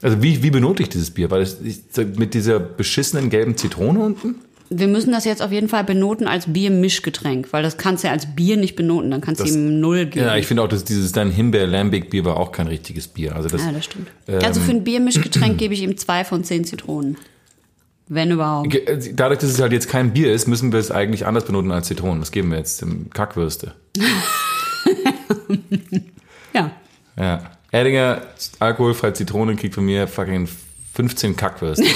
[0.00, 1.30] Also wie, wie benote ich dieses Bier?
[1.30, 4.36] Weil ist mit dieser beschissenen gelben Zitrone unten?
[4.70, 8.12] Wir müssen das jetzt auf jeden Fall benoten als Biermischgetränk, weil das kannst du ja
[8.12, 10.26] als Bier nicht benoten, dann kannst du Das- ihm null geben.
[10.26, 13.34] Ja, ich finde auch, dass dieses dein Himbeer-Lambic-Bier war auch kein richtiges Bier.
[13.34, 14.08] Also das, Ja, das stimmt.
[14.26, 17.16] Ähm, also für ein Biermischgetränk gebe ich ihm zwei von zehn Zitronen.
[18.10, 18.74] Wenn überhaupt.
[18.74, 21.70] Äh, Dadurch, dass es halt jetzt kein Bier ist, müssen wir es eigentlich anders benoten
[21.70, 22.20] als Zitronen.
[22.20, 22.80] Was geben wir jetzt?
[22.82, 23.72] Dem Kackwürste.
[26.54, 26.70] Ja.
[27.18, 27.50] Ja.
[27.70, 28.22] Erdinger,
[28.58, 30.48] alkoholfrei Zitrone kriegt von mir fucking
[30.94, 31.84] 15 Kackwürste.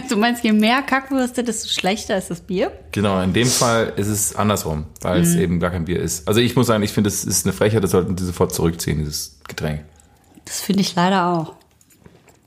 [0.08, 2.72] Du meinst, je mehr Kackwürste, desto schlechter ist das Bier?
[2.92, 5.24] Genau, in dem Fall ist es andersrum, weil Mhm.
[5.24, 6.26] es eben gar kein Bier ist.
[6.28, 8.98] Also ich muss sagen, ich finde, es ist eine Frechheit, das sollten die sofort zurückziehen,
[8.98, 9.80] dieses Getränk.
[10.44, 11.54] Das finde ich leider auch.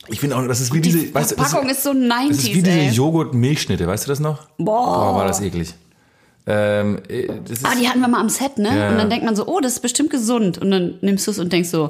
[0.09, 1.93] Ich finde auch, das ist wie Die diese, weißt du, das Verpackung ist, ist so
[1.93, 2.79] das 90s, ist wie diese.
[2.95, 4.47] Joghurt-Milchschnitte, weißt du das noch?
[4.57, 4.85] Boah.
[5.11, 5.73] Boah, war das eklig.
[6.45, 8.69] Ähm, äh, das ist, Ah, die hatten wir mal am Set, ne?
[8.77, 8.89] Ja.
[8.89, 10.57] Und dann denkt man so, oh, das ist bestimmt gesund.
[10.57, 11.89] Und dann nimmst du es und denkst so,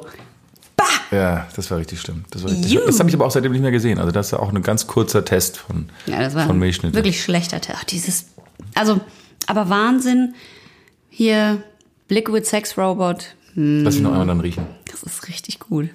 [0.78, 0.84] bah!
[1.10, 2.24] ja, das war richtig schlimm.
[2.30, 2.80] Das, war richtig, Juh.
[2.86, 3.98] das habe ich aber auch seitdem nicht mehr gesehen.
[3.98, 6.94] Also das ist auch ein ganz kurzer Test von, Ja, das war von Milchschnitte.
[6.94, 7.78] wirklich schlechter Test.
[7.80, 8.26] Ach, dieses,
[8.74, 9.00] also,
[9.46, 10.34] aber Wahnsinn.
[11.10, 11.62] Hier,
[12.08, 14.64] Liquid Sex Robot, Lass mich noch einmal dann riechen.
[14.90, 15.90] das ist richtig gut.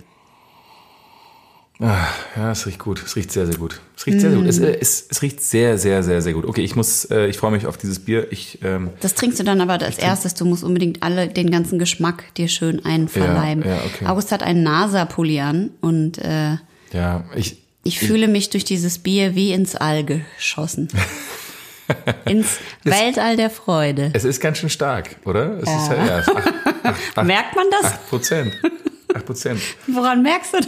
[1.80, 3.01] Ah, ja, es riecht gut.
[3.03, 3.80] Es riecht sehr, sehr gut.
[3.97, 4.47] Es riecht sehr, sehr gut.
[4.47, 6.45] Es, äh, es, es riecht sehr, sehr, sehr, sehr gut.
[6.45, 8.32] Okay, ich muss, äh, ich freue mich auf dieses Bier.
[8.32, 10.36] Ich, ähm, Das trinkst du dann aber als erstes.
[10.36, 13.63] Du musst unbedingt alle den ganzen Geschmack dir schön einverleiben.
[13.63, 14.05] Ja, ja, okay.
[14.05, 16.57] August hat einen NASA-Pulli an und äh,
[16.93, 20.89] ja, ich, ich fühle mich durch dieses Bier wie ins All geschossen.
[22.26, 24.11] ins Weltall der Freude.
[24.13, 25.57] Es ist ganz schön stark, oder?
[25.57, 27.91] Es ist ja, ja acht, acht, acht, Merkt man das?
[27.91, 28.53] acht Prozent.
[29.13, 29.59] Acht Prozent.
[29.88, 30.67] Woran merkst du das?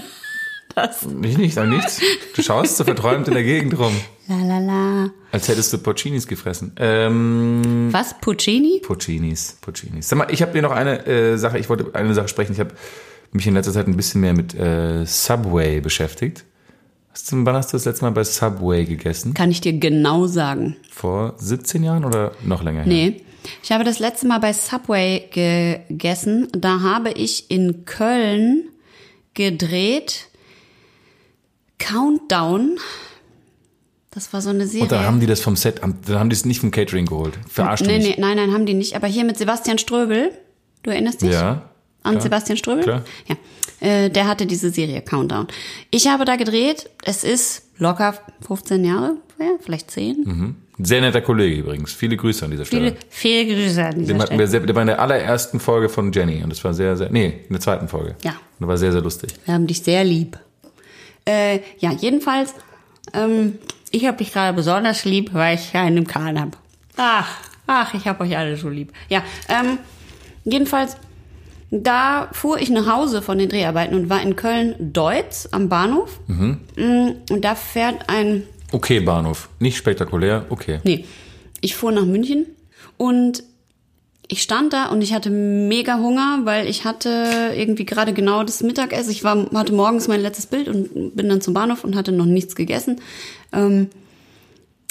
[1.21, 2.01] Nicht, nicht, sag nichts.
[2.35, 3.93] Du schaust so verträumt in der Gegend rum.
[4.27, 5.09] La la la.
[5.31, 6.73] Als hättest du Porcinis gefressen.
[6.77, 8.15] Ähm, Was?
[8.19, 8.81] Puccini?
[8.81, 10.09] Porcinis, Porcinis.
[10.09, 12.53] Sag mal, ich habe dir noch eine äh, Sache, ich wollte eine Sache sprechen.
[12.53, 12.73] Ich habe
[13.31, 16.45] mich in letzter Zeit ein bisschen mehr mit äh, Subway beschäftigt.
[17.11, 19.33] Hast du, wann hast du das letzte Mal bei Subway gegessen?
[19.33, 20.75] Kann ich dir genau sagen.
[20.91, 22.87] Vor 17 Jahren oder noch länger her?
[22.87, 23.21] Nee.
[23.63, 26.47] Ich habe das letzte Mal bei Subway gegessen.
[26.51, 28.63] Da habe ich in Köln
[29.33, 30.27] gedreht.
[31.77, 32.77] Countdown.
[34.11, 34.83] Das war so eine Serie.
[34.83, 37.37] Und da haben die das vom Set, da haben die es nicht vom Catering geholt.
[37.49, 38.07] Verarscht nee, mich.
[38.07, 38.95] nee, nein, nein, haben die nicht.
[38.95, 40.31] Aber hier mit Sebastian Ströbel.
[40.83, 41.31] Du erinnerst dich?
[41.31, 41.69] Ja.
[42.03, 42.21] An klar.
[42.21, 42.83] Sebastian Ströbel?
[42.83, 43.03] Klar.
[43.27, 43.35] Ja.
[43.85, 45.47] Äh, der hatte diese Serie Countdown.
[45.91, 46.89] Ich habe da gedreht.
[47.03, 48.15] Es ist locker
[48.47, 50.55] 15 Jahre, ja, vielleicht 10.
[50.79, 51.93] Sehr netter Kollege übrigens.
[51.93, 52.91] Viele Grüße an dieser Stelle.
[52.91, 54.39] Viele, viele Grüße an dieser Dem hatten Stelle.
[54.39, 57.09] wir sehr, der war in der allerersten Folge von Jenny und das war sehr, sehr,
[57.09, 58.15] nee, in der zweiten Folge.
[58.23, 58.31] Ja.
[58.31, 59.31] Und das war sehr, sehr lustig.
[59.45, 60.37] Wir haben dich sehr lieb.
[61.25, 62.53] Äh, ja, jedenfalls,
[63.13, 63.57] ähm,
[63.91, 66.51] ich habe dich gerade besonders lieb, weil ich einen Kahn habe.
[66.97, 67.27] Ach,
[67.67, 68.93] ach, ich habe euch alle so lieb.
[69.09, 69.77] Ja, ähm,
[70.43, 70.97] jedenfalls
[71.71, 76.19] da fuhr ich nach Hause von den Dreharbeiten und war in Köln-Deutz am Bahnhof.
[76.27, 76.59] Mhm.
[76.75, 79.49] Mm, Und da fährt ein Okay, Bahnhof.
[79.59, 80.79] Nicht spektakulär, okay.
[80.83, 81.05] Nee,
[81.61, 82.45] ich fuhr nach München
[82.97, 83.43] und
[84.27, 88.63] ich stand da und ich hatte mega Hunger, weil ich hatte irgendwie gerade genau das
[88.63, 89.11] Mittagessen.
[89.11, 92.25] Ich war, hatte morgens mein letztes Bild und bin dann zum Bahnhof und hatte noch
[92.25, 93.01] nichts gegessen.
[93.53, 93.89] Ähm,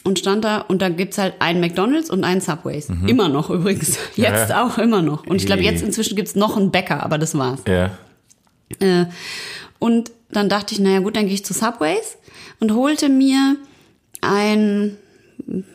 [0.05, 2.89] und stand da und da gibt's halt einen McDonalds und einen Subways.
[3.07, 3.99] Immer noch übrigens.
[4.16, 4.64] Jetzt Ja.
[4.64, 5.26] auch immer noch.
[5.26, 7.61] Und ich glaube, jetzt inzwischen gibt's noch einen Bäcker, aber das war's.
[7.66, 7.91] Ja.
[8.80, 9.07] Äh,
[9.78, 12.18] und dann dachte ich, naja gut, dann gehe ich zu Subways
[12.61, 13.57] und holte mir
[14.20, 14.97] ein,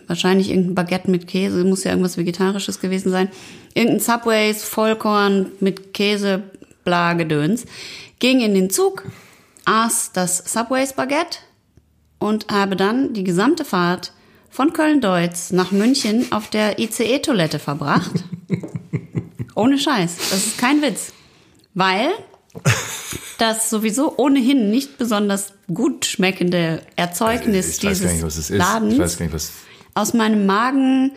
[0.08, 3.30] wahrscheinlich irgendein Baguette mit Käse, muss ja irgendwas Vegetarisches gewesen sein,
[3.74, 6.44] irgendein Subways, Vollkorn mit Käse,
[6.84, 7.66] bla, Gedöns,
[8.20, 9.04] ging in den Zug,
[9.66, 11.40] aß das Subways Baguette
[12.20, 14.14] und habe dann die gesamte Fahrt
[14.50, 18.24] von Köln-Deutz nach München auf der ICE-Toilette verbracht.
[19.56, 20.18] Ohne Scheiß.
[20.32, 21.14] Das ist kein Witz.
[21.74, 22.10] Weil
[23.38, 28.58] das sowieso ohnehin nicht besonders gut schmeckende Erzeugnis Ich dieses nicht, was es ist.
[28.58, 29.52] Ladens Ich weiß gar nicht, was.
[29.96, 31.12] aus meinem Magen,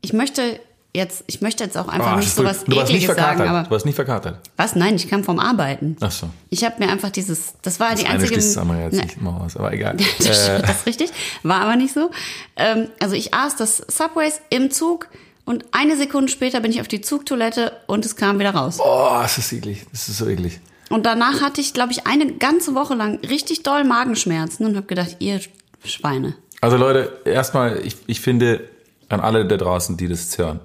[0.00, 0.60] ich möchte
[0.94, 3.64] jetzt, ich möchte jetzt auch einfach Ah, nicht das so was du Ekliges sagen, aber
[3.64, 4.40] Du warst nicht verkatert.
[4.56, 4.74] was?
[4.76, 5.96] Nein, ich kam vom Arbeiten.
[6.00, 6.30] Ach so.
[6.48, 8.36] Ich habe mir einfach dieses, das war die Das eine einzige.
[8.36, 9.96] das andere jetzt Ne, nicht immer aus, aber egal.
[10.18, 11.10] das, Äh, das ist richtig,
[11.42, 12.10] war aber nicht so.
[12.56, 15.08] Ähm, also ich aß das Subways im Zug
[15.44, 18.78] und eine Sekunde später bin ich auf die Zugtoilette und es kam wieder raus.
[18.82, 19.84] oh, es ist eklig.
[19.92, 20.60] Das ist so eklig.
[20.88, 24.86] Und danach hatte ich, glaube ich, eine ganze Woche lang richtig doll Magenschmerzen und habe
[24.86, 25.40] gedacht, ihr
[25.84, 26.36] Schweine.
[26.60, 28.68] Also Leute, erstmal, ich, ich finde
[29.08, 30.60] an alle da draußen, die das hören,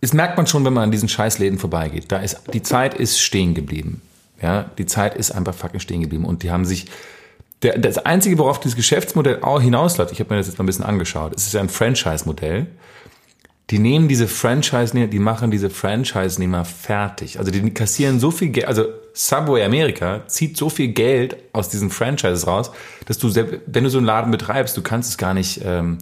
[0.00, 2.10] es merkt man schon, wenn man an diesen Scheißläden vorbeigeht.
[2.10, 4.00] Da ist, die Zeit ist stehen geblieben.
[4.40, 6.24] Ja, die Zeit ist einfach fucking stehen geblieben.
[6.24, 6.86] Und die haben sich,
[7.62, 10.66] der, das Einzige, worauf dieses Geschäftsmodell auch hinausläuft, ich habe mir das jetzt mal ein
[10.66, 12.66] bisschen angeschaut, es ist ja ein Franchise-Modell.
[13.68, 17.38] Die nehmen diese Franchise-Nehmer, die machen diese Franchise-Nehmer fertig.
[17.38, 21.90] Also die kassieren so viel Geld, also Subway Amerika zieht so viel Geld aus diesen
[21.90, 22.70] Franchises raus,
[23.06, 25.98] dass du, selbst, wenn du so einen Laden betreibst, du kannst es gar nicht, ähm,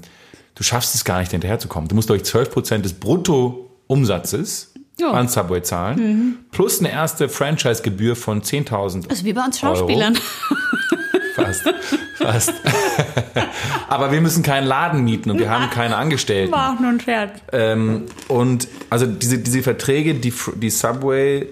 [0.55, 1.89] du schaffst es gar nicht hinterherzukommen.
[1.89, 5.13] Du musst durch 12% des Bruttoumsatzes Ja.
[5.13, 9.77] an Subway zahlen, plus eine erste Franchise-Gebühr von 10.000 Also wie bei uns Euro.
[9.77, 10.19] Schauspielern.
[11.35, 11.63] Fast,
[12.17, 12.53] fast.
[13.89, 16.51] Aber wir müssen keinen Laden mieten und wir haben keine Angestellten.
[16.53, 17.31] War auch nur ein Scherz.
[17.53, 21.47] Ähm, und also diese, diese Verträge, die, die Subway,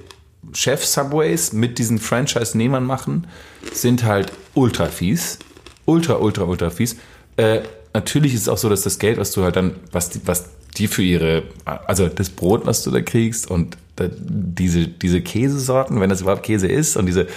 [0.52, 3.26] Chef Subways mit diesen Franchise-Nehmern machen,
[3.72, 5.38] sind halt ultra fies.
[5.84, 6.96] Ultra, ultra, ultra fies.
[7.36, 7.60] Äh,
[7.94, 10.46] natürlich ist es auch so, dass das Geld, was du halt dann, was die, was
[10.76, 16.00] die für ihre, also das Brot, was du da kriegst und da, diese, diese Käsesorten,
[16.00, 17.28] wenn das überhaupt Käse ist und diese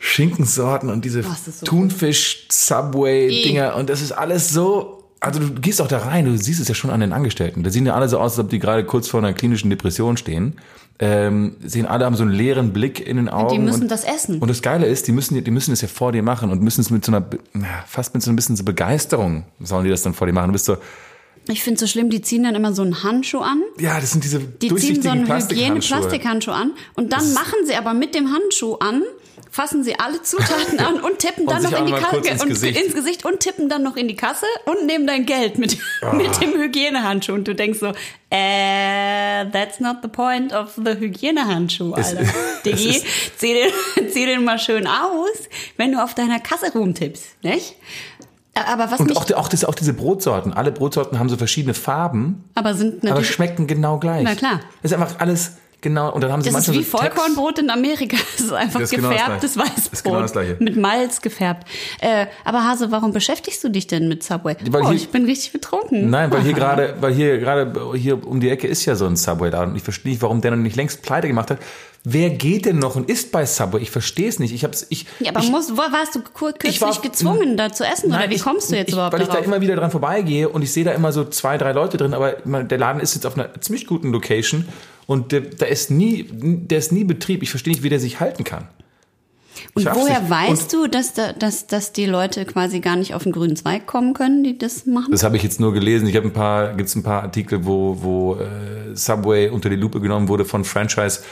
[0.00, 4.94] Schinkensorten und diese ist so Thunfisch-Subway-Dinger und das ist alles so.
[5.20, 7.64] Also du gehst auch da rein, du siehst es ja schon an den Angestellten.
[7.64, 10.16] Da sehen ja alle so aus, als ob die gerade kurz vor einer klinischen Depression
[10.16, 10.60] stehen.
[11.00, 13.54] Ähm, sehen alle haben so einen leeren Blick in den Augen.
[13.54, 14.40] Die müssen und, das essen.
[14.40, 16.80] Und das Geile ist, die müssen, die müssen es ja vor dir machen und müssen
[16.80, 17.24] es mit so einer,
[17.86, 20.48] fast mit so ein bisschen so Begeisterung sollen die das dann vor dir machen.
[20.48, 20.76] Du bist so,
[21.46, 23.62] Ich finde so schlimm, die ziehen dann immer so einen Handschuh an.
[23.78, 25.28] ja, das sind diese Die ziehen so einen.
[25.28, 29.02] Hygiene-Plastikhandschuh an und dann machen sie aber mit dem Handschuh an,
[29.50, 32.48] fassen sie alle Zutaten an und tippen Und dann noch in die Kasse ins und
[32.48, 32.80] Gesicht.
[32.82, 36.12] ins Gesicht und tippen dann noch in die Kasse und nehmen dein Geld mit, Ah.
[36.12, 37.32] mit dem Hygienehandschuh.
[37.32, 37.92] Und du denkst so,
[38.30, 42.20] äh, that's not the point of the Hygienehandschuh, Alter.
[42.20, 43.02] es Diggi,
[43.36, 47.76] zieh den, zieh den mal schön aus, wenn du auf deiner Kasse rumtippst, nicht?
[48.54, 50.52] Aber was Und auch, auch, das, auch diese Brotsorten.
[50.52, 54.24] Alle Brotsorten haben so verschiedene Farben, aber sind aber natürlich, schmecken genau gleich.
[54.24, 54.60] Na klar.
[54.82, 56.12] Das ist einfach alles genau.
[56.12, 58.16] Und dann haben sie Das ist wie so Text- Vollkornbrot in Amerika.
[58.36, 59.70] Das ist einfach Das ist genau das gefärbtes Gleiche.
[59.70, 59.86] Weißbrot.
[59.86, 60.56] Das ist genau das Gleiche.
[60.60, 61.66] Mit Malz gefärbt.
[62.00, 64.56] Äh, aber Hase, warum beschäftigst du dich denn mit Subway?
[64.70, 66.10] Weil oh, hier- ich bin richtig betrunken.
[66.10, 69.16] Nein, weil hier gerade, weil hier gerade hier um die Ecke ist ja so ein
[69.16, 71.58] Subway-Laden und ich verstehe nicht, warum der noch nicht längst pleite gemacht hat.
[72.04, 73.82] Wer geht denn noch und isst bei Subway?
[73.82, 74.54] Ich verstehe es nicht.
[74.54, 77.84] Ich hab's, ich, Ja, aber ich, musst, wo, warst du kürzlich war- gezwungen, da zu
[77.84, 78.10] essen?
[78.12, 79.40] oder wie ich- kommst du jetzt ich, überhaupt Weil ich darauf?
[79.42, 82.14] da immer wieder dran vorbeigehe und ich sehe da immer so zwei, drei Leute drin,
[82.14, 84.66] aber ich der Laden ist jetzt auf einer ziemlich guten Location
[85.06, 87.42] und der, da ist nie, der ist nie Betrieb.
[87.42, 88.68] Ich verstehe nicht, wie der sich halten kann.
[89.74, 90.30] Und woher nicht.
[90.30, 93.86] weißt du, dass, da, dass, dass die Leute quasi gar nicht auf den grünen Zweig
[93.86, 95.10] kommen können, die das machen?
[95.10, 96.06] Das habe ich jetzt nur gelesen.
[96.06, 100.00] Ich habe ein paar, gibt's ein paar Artikel, wo, wo äh, Subway unter die Lupe
[100.00, 101.22] genommen wurde von Franchise,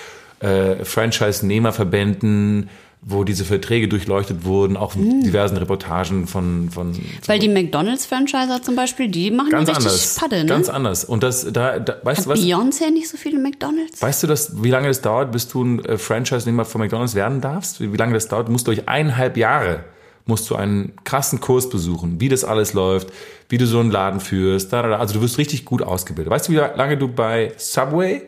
[0.41, 2.69] äh, Franchise-Nehmerverbänden,
[3.09, 7.05] wo diese Verträge durchleuchtet wurden, auch in diversen Reportagen von, von Hm.
[7.27, 10.15] Weil die McDonalds-Franchiser zum Beispiel, die machen ganz richtig anders.
[10.17, 10.47] Padde, ne?
[10.47, 11.05] Ganz anders.
[11.05, 12.41] Und das, da, da weißt du Hat was?
[12.41, 14.03] Beyoncé nicht so viele McDonalds?
[14.03, 17.41] Weißt du, das, wie lange das dauert, bis du ein äh, Franchise-Nehmer von McDonalds werden
[17.41, 17.81] darfst?
[17.81, 18.49] Wie, wie lange das dauert?
[18.49, 19.85] Du musst durch eineinhalb Jahre
[20.27, 23.13] musst du einen krassen Kurs besuchen, wie das alles läuft,
[23.49, 24.73] wie du so einen Laden führst.
[24.73, 24.99] Da, da, da.
[24.99, 26.33] Also du wirst richtig gut ausgebildet.
[26.33, 28.23] Weißt du, wie lange du bei Subway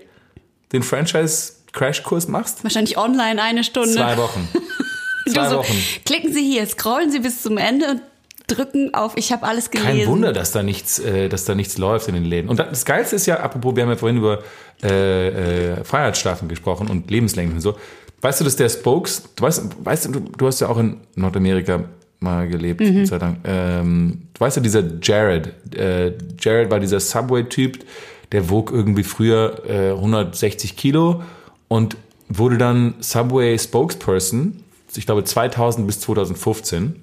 [0.72, 2.64] den Franchise Crashkurs machst?
[2.64, 3.92] Wahrscheinlich online eine Stunde.
[3.92, 4.48] Zwei Wochen.
[5.28, 5.76] Zwei so, Wochen.
[6.04, 8.00] Klicken Sie hier, scrollen Sie bis zum Ende und
[8.46, 9.98] drücken auf Ich habe alles gelesen.
[9.98, 12.48] Kein Wunder, dass da nichts, äh, dass da nichts läuft in den Läden.
[12.48, 14.42] Und das Geilste ist ja, apropos, wir haben ja vorhin über
[14.82, 17.76] äh, äh, Freiheitsstrafen gesprochen und lebenslänglich und so.
[18.20, 21.84] Weißt du, dass der Spokes, du weißt, weißt du, du hast ja auch in Nordamerika
[22.20, 23.06] mal gelebt, Mhm.
[23.06, 23.38] sei Dank.
[23.44, 27.84] Ähm, du weißt ja, dieser Jared, äh, Jared war dieser Subway-Typ,
[28.32, 31.22] der wog irgendwie früher äh, 160 Kilo
[31.68, 31.96] und
[32.28, 34.64] wurde dann Subway Spokesperson,
[34.94, 37.02] ich glaube 2000 bis 2015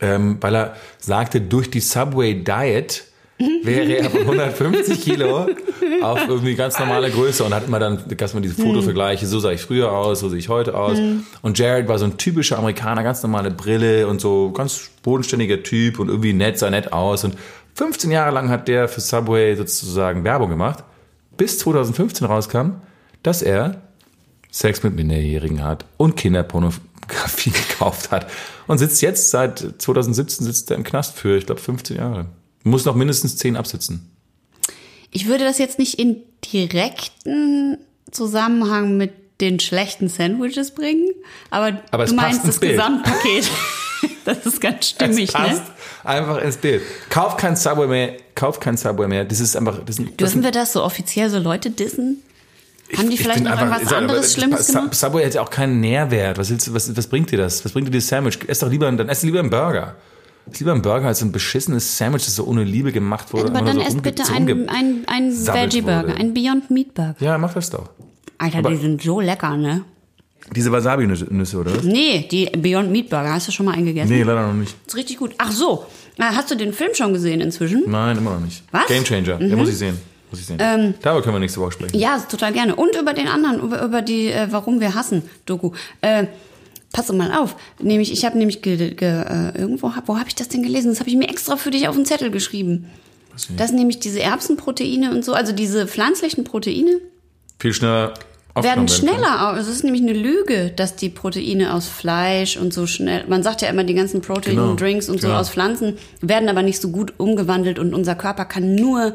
[0.00, 3.04] ähm, weil er sagte, durch die Subway Diet
[3.38, 5.46] wäre er von 150 Kilo
[6.00, 9.50] auf irgendwie ganz normale Größe und hat immer dann, gab mal diese Fotovergleiche, so sah
[9.50, 10.98] ich früher aus, so sehe ich heute aus.
[11.42, 15.98] Und Jared war so ein typischer Amerikaner, ganz normale Brille und so ganz bodenständiger Typ
[15.98, 17.24] und irgendwie nett, sah nett aus.
[17.24, 17.36] Und
[17.74, 20.82] 15 Jahre lang hat der für Subway sozusagen Werbung gemacht,
[21.36, 22.80] bis 2015 rauskam,
[23.22, 23.82] dass er
[24.50, 28.30] Sex mit Minderjährigen hat und Kinderpornografie gekauft hat.
[28.66, 32.26] Und sitzt jetzt seit 2017 sitzt er im Knast für, ich glaube, 15 Jahre.
[32.64, 34.10] Muss noch mindestens 10 absitzen.
[35.12, 36.22] Ich würde das jetzt nicht in
[36.52, 37.78] direkten
[38.10, 41.10] Zusammenhang mit den schlechten Sandwiches bringen,
[41.50, 42.72] aber, Aber du meinst ins das Bild.
[42.72, 43.50] Gesamtpaket.
[44.24, 45.70] das ist ganz stimmig, es passt ne?
[46.04, 46.82] einfach ins Bild.
[47.10, 49.24] Kauf kein Subway mehr, kauf kein Subway mehr.
[49.24, 52.22] Das ist einfach, das, sind- das Dürfen wir das so offiziell so Leute dissen?
[52.96, 54.94] Haben die Ich vielleicht noch einfach- irgendwas sag, anderes aber Schlimmes gemacht?
[54.94, 56.38] Subway hat ja auch keinen Nährwert.
[56.38, 57.64] Was, willst, was, was bringt dir das?
[57.64, 58.38] Was bringt dir das Sandwich?
[58.46, 59.96] Ess doch lieber, dann ess lieber einen Burger.
[60.50, 63.48] Ess lieber einen Burger als ein beschissenes Sandwich, das so ohne Liebe gemacht wurde.
[63.48, 66.14] Aber dann so esst bitte einen ein, ein sabbelt Veggie-Burger, wurde.
[66.16, 67.16] einen Beyond Meat Burger.
[67.18, 67.90] Ja, mach das doch.
[68.38, 69.82] Alter, Aber- die sind so lecker, ne?
[70.54, 71.82] Diese Wasabi-Nüsse, oder was?
[71.82, 74.10] Nee, die Beyond Meat Burger, hast du schon mal einen gegessen?
[74.12, 74.76] Nee, leider noch nicht.
[74.86, 75.34] Ist richtig gut.
[75.38, 75.86] Ach so,
[76.18, 77.82] Ah, hast du den Film schon gesehen inzwischen?
[77.88, 78.62] Nein, immer noch nicht.
[78.70, 78.86] Was?
[78.86, 79.38] Game Changer.
[79.38, 79.98] Ja, muss ich sehen.
[80.36, 80.94] Muss ich sehen.
[81.02, 81.98] Darüber können wir nächste Woche sprechen.
[81.98, 82.76] Ja, total gerne.
[82.76, 85.72] Und über den anderen, über, über die äh, Warum wir hassen Doku.
[86.02, 86.26] Äh,
[86.92, 87.56] pass mal auf.
[87.80, 90.90] Nämlich, ich habe nämlich ge, ge, äh, irgendwo, hab, wo habe ich das denn gelesen?
[90.90, 92.90] Das habe ich mir extra für dich auf den Zettel geschrieben.
[93.56, 97.00] Das sind nämlich diese Erbsenproteine und so, also diese pflanzlichen Proteine
[97.58, 98.14] Viel schneller
[98.62, 99.40] werden schneller.
[99.40, 103.24] Also es ist nämlich eine Lüge, dass die Proteine aus Fleisch und so schnell.
[103.28, 105.40] Man sagt ja immer, die ganzen Genau, Protein-Drinks und so genau.
[105.40, 109.14] aus Pflanzen werden aber nicht so gut umgewandelt und unser Körper kann nur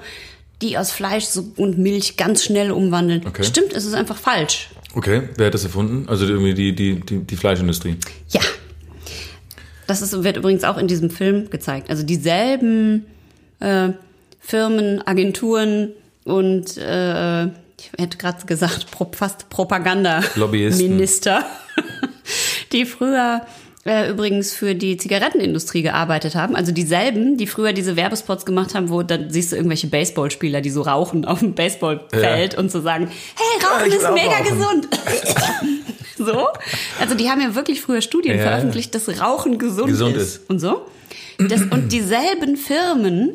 [0.62, 1.26] die aus Fleisch
[1.57, 3.26] und Milch ganz schnell umwandeln.
[3.26, 3.43] Okay.
[3.43, 4.70] Stimmt, es ist einfach falsch.
[4.93, 6.07] Okay, wer hat das erfunden?
[6.09, 7.95] Also irgendwie die, die, die, die Fleischindustrie.
[8.30, 8.41] Ja.
[9.88, 11.89] Das ist, wird übrigens auch in diesem Film gezeigt.
[11.89, 13.05] Also dieselben
[13.59, 13.89] äh,
[14.39, 15.89] Firmen, Agenturen
[16.24, 19.49] und äh, ich hätte gerade gesagt, fast.
[19.49, 21.45] Propaganda-Minister,
[22.72, 23.41] die früher
[23.86, 26.56] äh, übrigens für die Zigarettenindustrie gearbeitet haben.
[26.56, 30.70] Also dieselben, die früher diese Werbespots gemacht haben, wo dann siehst du irgendwelche Baseballspieler, die
[30.70, 32.60] so rauchen auf dem Baseballfeld Ja.
[32.60, 34.82] und so sagen, hey, Rauchen ich ist mega rauchen.
[34.82, 34.88] gesund.
[36.18, 36.48] so.
[37.00, 38.44] Also die haben ja wirklich früher Studien Ja.
[38.44, 40.36] veröffentlicht, dass Rauchen gesund, Gesund ist.
[40.38, 40.50] ist.
[40.50, 40.86] Und so.
[41.40, 43.32] Das, und dieselben Firmen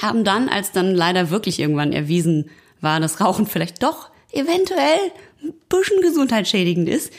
[0.00, 2.48] haben dann, als dann leider wirklich irgendwann erwiesen
[2.80, 4.98] war, dass Rauchen vielleicht doch eventuell
[5.42, 7.12] ein bisschen gesundheitsschädigend ist,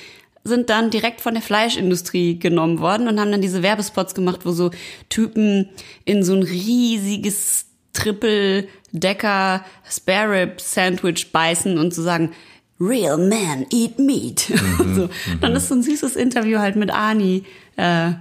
[0.44, 4.52] sind dann direkt von der Fleischindustrie genommen worden und haben dann diese Werbespots gemacht, wo
[4.52, 4.72] so
[5.10, 5.70] Typen
[6.06, 12.32] in so ein riesiges Triple-Decker Spare Rib Sandwich beißen und so sagen,
[12.80, 14.50] Real men eat meat.
[14.80, 15.10] Mhm, so.
[15.40, 17.44] Dann ist so ein süßes Interview halt mit Ani,
[17.78, 18.12] äh,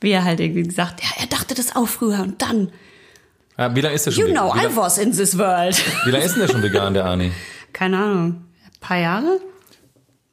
[0.00, 2.70] wie er halt irgendwie gesagt, ja, er dachte das auch früher und dann,
[3.58, 5.80] Ah, wie lange ist der schon you know, I was in this world.
[6.06, 7.30] wie lange ist denn der schon vegan, der Arni?
[7.74, 8.26] Keine Ahnung,
[8.64, 9.40] ein paar Jahre?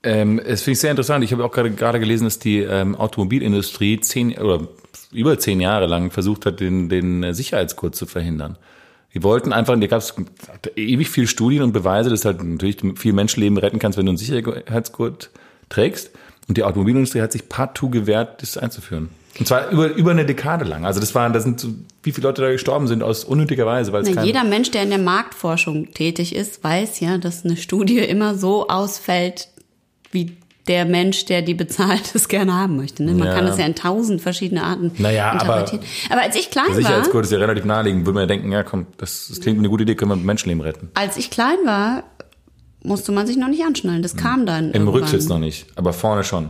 [0.02, 1.24] Ähm, es finde ich sehr interessant.
[1.24, 4.68] Ich habe auch gerade gelesen, dass die ähm, Automobilindustrie zehn oder
[5.12, 8.58] über zehn Jahre lang versucht hat, den, den Sicherheitsgurt zu verhindern.
[9.14, 10.14] Die wollten einfach, da gab es
[10.76, 14.18] ewig viel Studien und Beweise, dass halt natürlich viel Menschenleben retten kannst, wenn du einen
[14.18, 15.32] Sicherheitsgurt
[15.70, 16.12] trägst.
[16.48, 19.10] Und die Automobilindustrie hat sich partout gewehrt, das einzuführen.
[19.40, 20.86] Und zwar über, über eine Dekade lang.
[20.86, 21.70] Also das waren, das sind so,
[22.04, 24.84] wie viele Leute da gestorben sind aus unnötiger Weise, weil es Na, jeder Mensch, der
[24.84, 29.50] in der Marktforschung tätig ist, weiß ja, dass eine Studie immer so ausfällt,
[30.12, 30.38] wie
[30.68, 33.04] der Mensch, der die bezahlt, es gerne haben möchte.
[33.04, 33.14] Ne?
[33.14, 33.34] Man Ja.
[33.36, 35.84] kann das ja in tausend verschiedene Arten Naja, aber- interpretieren.
[36.12, 38.52] Aber, als ich klein der war, Sicherheitsgurt ist ja relativ naheliegend, würde man ja denken,
[38.52, 40.90] ja komm, das, das klingt eine gute Idee, können wir Menschenleben retten.
[40.94, 42.04] als ich klein war,
[42.84, 44.02] musste man sich noch nicht anschnallen.
[44.04, 44.94] Das kam dann Im irgendwann.
[45.02, 46.50] Rücksitz noch nicht, aber vorne schon.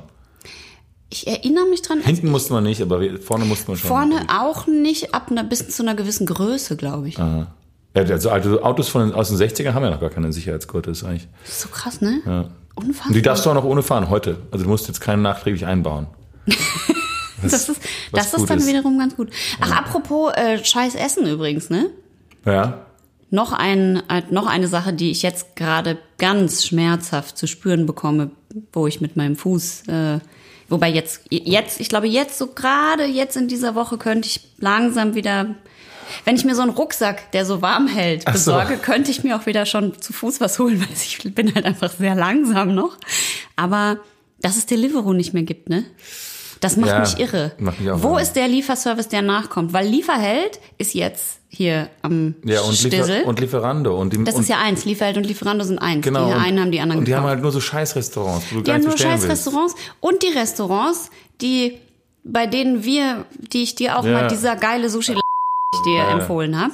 [1.12, 2.02] Ich erinnere mich dran.
[2.02, 3.88] Hinten musste man nicht, aber vorne musste man schon.
[3.88, 7.18] Vorne auch nicht, ab einer, bis zu einer gewissen Größe, glaube ich.
[7.18, 7.48] Ja,
[7.96, 8.30] also
[8.62, 11.28] Autos von, aus den 60ern haben ja noch gar keine Sicherheitsgurte, ist eigentlich.
[11.46, 12.22] Das ist so krass, ne?
[12.28, 12.50] Ja.
[12.80, 13.08] Unfassbar.
[13.08, 14.38] Und die darfst du auch noch ohne fahren, heute.
[14.52, 16.08] Also du musst jetzt keinen nachträglich einbauen.
[17.42, 17.70] das ist,
[18.12, 18.68] was das ist dann ist.
[18.68, 19.30] wiederum ganz gut.
[19.60, 21.90] Ach, apropos äh, scheiß Essen übrigens, ne?
[22.46, 22.86] Ja.
[23.30, 28.32] noch, ein, äh, noch eine Sache, die ich jetzt gerade ganz schmerzhaft zu spüren bekomme,
[28.74, 30.20] wo ich mit meinem Fuß, äh,
[30.70, 35.16] wobei jetzt, jetzt, ich glaube jetzt so gerade jetzt in dieser Woche könnte ich langsam
[35.16, 35.56] wieder,
[36.26, 38.52] wenn ich mir so einen Rucksack, der so warm hält, Ach so.
[38.54, 41.66] besorge, könnte ich mir auch wieder schon zu Fuß was holen, weil ich bin halt
[41.66, 42.98] einfach sehr langsam noch.
[43.56, 43.98] Aber
[44.42, 45.84] dass es Deliveroo nicht mehr gibt, ne?
[46.62, 47.54] Das macht Ja, mich irre.
[47.58, 48.22] macht mich auch Wo irre.
[48.22, 49.72] ist der Lieferservice, der nachkommt?
[49.72, 53.20] Weil Lieferheld ist jetzt hier am Ja, und, Stissel.
[53.20, 53.98] Liefer und Lieferando.
[53.98, 54.84] Und die, Das und, ist ja eins.
[54.84, 56.04] Lieferheld und Lieferando sind eins.
[56.04, 57.34] genau, die einen haben die anderen Und die haben gekauft.
[57.36, 59.48] halt nur so Scheißrestaurants, wo du Die haben nur bestellen scheiß willst.
[59.48, 61.10] Restaurants und die Restaurants,
[61.42, 61.78] die
[62.26, 64.12] bei denen wir, die ich dir auch Ja.
[64.12, 65.16] mal dieser geile Sushi
[65.74, 66.74] ich dir empfohlen habe,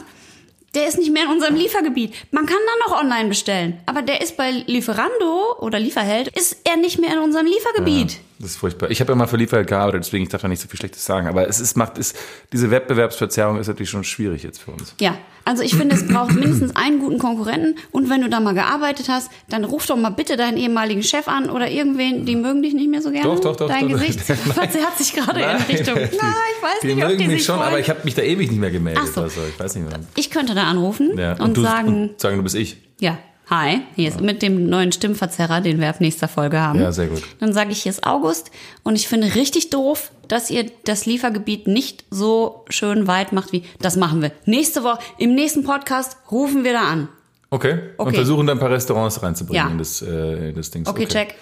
[0.73, 2.13] der ist nicht mehr in unserem Liefergebiet.
[2.31, 6.75] Man kann dann noch online bestellen, aber der ist bei Lieferando oder Lieferheld ist er
[6.75, 8.19] nicht mehr in unserem Liefergebiet.
[8.39, 8.91] Das ist furchtbar.
[8.91, 11.05] Ich habe ja mal für Lieferheld gearbeitet, deswegen ich darf da nicht so viel Schlechtes
[11.05, 11.27] sagen.
[11.27, 12.17] Aber es ist, macht, ist,
[12.51, 14.95] diese Wettbewerbsverzerrung ist natürlich schon schwierig jetzt für uns.
[14.99, 18.53] Ja, also ich finde, es braucht mindestens einen guten Konkurrenten und wenn du da mal
[18.53, 22.61] gearbeitet hast, dann ruf doch mal bitte deinen ehemaligen Chef an oder irgendwen, die mögen
[22.63, 23.25] dich nicht mehr so gerne.
[23.35, 23.99] Doch, doch, doch, Dein doch.
[23.99, 25.95] Gesicht verzerrt sich gerade in Richtung.
[25.95, 27.67] die, Na, ich weiß die nicht, ob mögen die mich sich schon, freuen.
[27.69, 29.03] aber ich habe mich da ewig nicht mehr gemeldet.
[29.05, 29.21] Ach so.
[29.21, 29.99] Also, ich weiß nicht mehr.
[30.15, 32.77] Ich könnte da anrufen Ja, und, du, sagen, und sagen, du bist ich.
[32.99, 33.17] ja,
[33.49, 36.79] hi, hier ist mit dem neuen Stimmverzerrer, den wir ab nächster Folge haben.
[36.79, 37.21] Ja, sehr gut.
[37.39, 38.51] Dann sage ich, hier ist August
[38.83, 43.63] und ich finde richtig doof, dass ihr das Liefergebiet nicht so schön weit macht wie,
[43.79, 44.31] das machen wir.
[44.45, 47.07] Nächste Woche, im nächsten Podcast rufen wir da an.
[47.51, 47.73] Okay.
[47.97, 48.15] Und Okay.
[48.15, 49.71] versuchen dann ein paar Restaurants reinzubringen Ja.
[49.71, 50.87] in, das, äh, in das Ding.
[50.87, 51.35] Okay, check.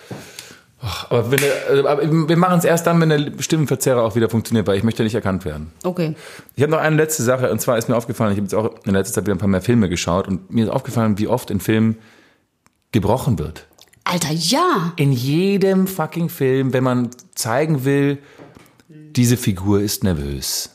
[1.09, 4.67] Aber, wenn der, aber wir machen es erst dann, wenn der Stimmenverzerrer auch wieder funktioniert,
[4.67, 5.71] weil ich möchte nicht erkannt werden.
[5.84, 6.15] Okay.
[6.55, 8.86] Ich habe noch eine letzte Sache, und zwar ist mir aufgefallen, ich habe jetzt auch
[8.86, 11.51] in letzter Zeit wieder ein paar mehr Filme geschaut und mir ist aufgefallen, wie oft
[11.51, 11.97] in Filmen
[12.91, 13.65] gebrochen wird.
[14.03, 14.91] Alter, ja.
[14.97, 18.17] In jedem fucking Film, wenn man zeigen will,
[18.89, 20.69] diese Figur ist nervös.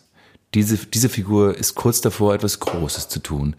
[0.55, 3.57] Diese, diese Figur ist kurz davor, etwas Großes zu tun.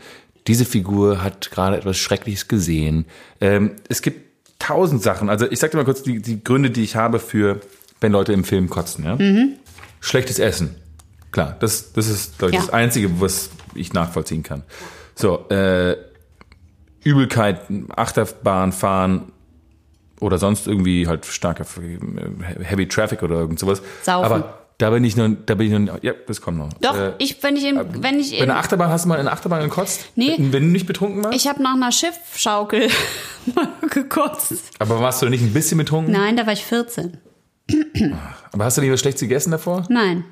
[0.47, 3.05] Diese Figur hat gerade etwas Schreckliches gesehen.
[3.39, 4.28] Ähm, es gibt
[4.59, 5.29] tausend Sachen.
[5.29, 7.59] Also ich sag dir mal kurz die, die Gründe, die ich habe für,
[8.01, 9.05] wenn Leute im Film kotzen.
[9.05, 9.17] Ja?
[10.01, 10.75] Schlechtes Essen.
[11.31, 12.59] Klar, das, das ist ich, Ja.
[12.59, 14.63] das Einzige, was ich nachvollziehen kann.
[15.15, 15.95] So, äh,
[17.03, 17.61] Übelkeit,
[17.95, 19.31] Achterbahn fahren
[20.19, 23.81] oder sonst irgendwie halt starker äh, Heavy Traffic oder irgend sowas.
[24.03, 24.25] Saufen.
[24.25, 26.73] Aber da bin ich noch, da bin ich noch, ja, das kommt noch.
[26.81, 29.15] Doch, Äh, ich, wenn ich in, wenn ich bei in, einer Achterbahn hast du mal
[29.15, 30.05] in einer Achterbahn gekotzt?
[30.15, 30.33] Nee.
[30.37, 31.35] Wenn du nicht betrunken warst?
[31.37, 32.87] ich habe nach einer Schiffschaukel
[33.55, 34.53] mal gekotzt.
[34.79, 36.11] Aber warst du nicht ein bisschen betrunken?
[36.13, 37.17] Nein, da war ich 14.
[38.51, 39.83] Aber hast du nicht was Schlechtes gegessen davor?
[39.89, 40.23] Nein.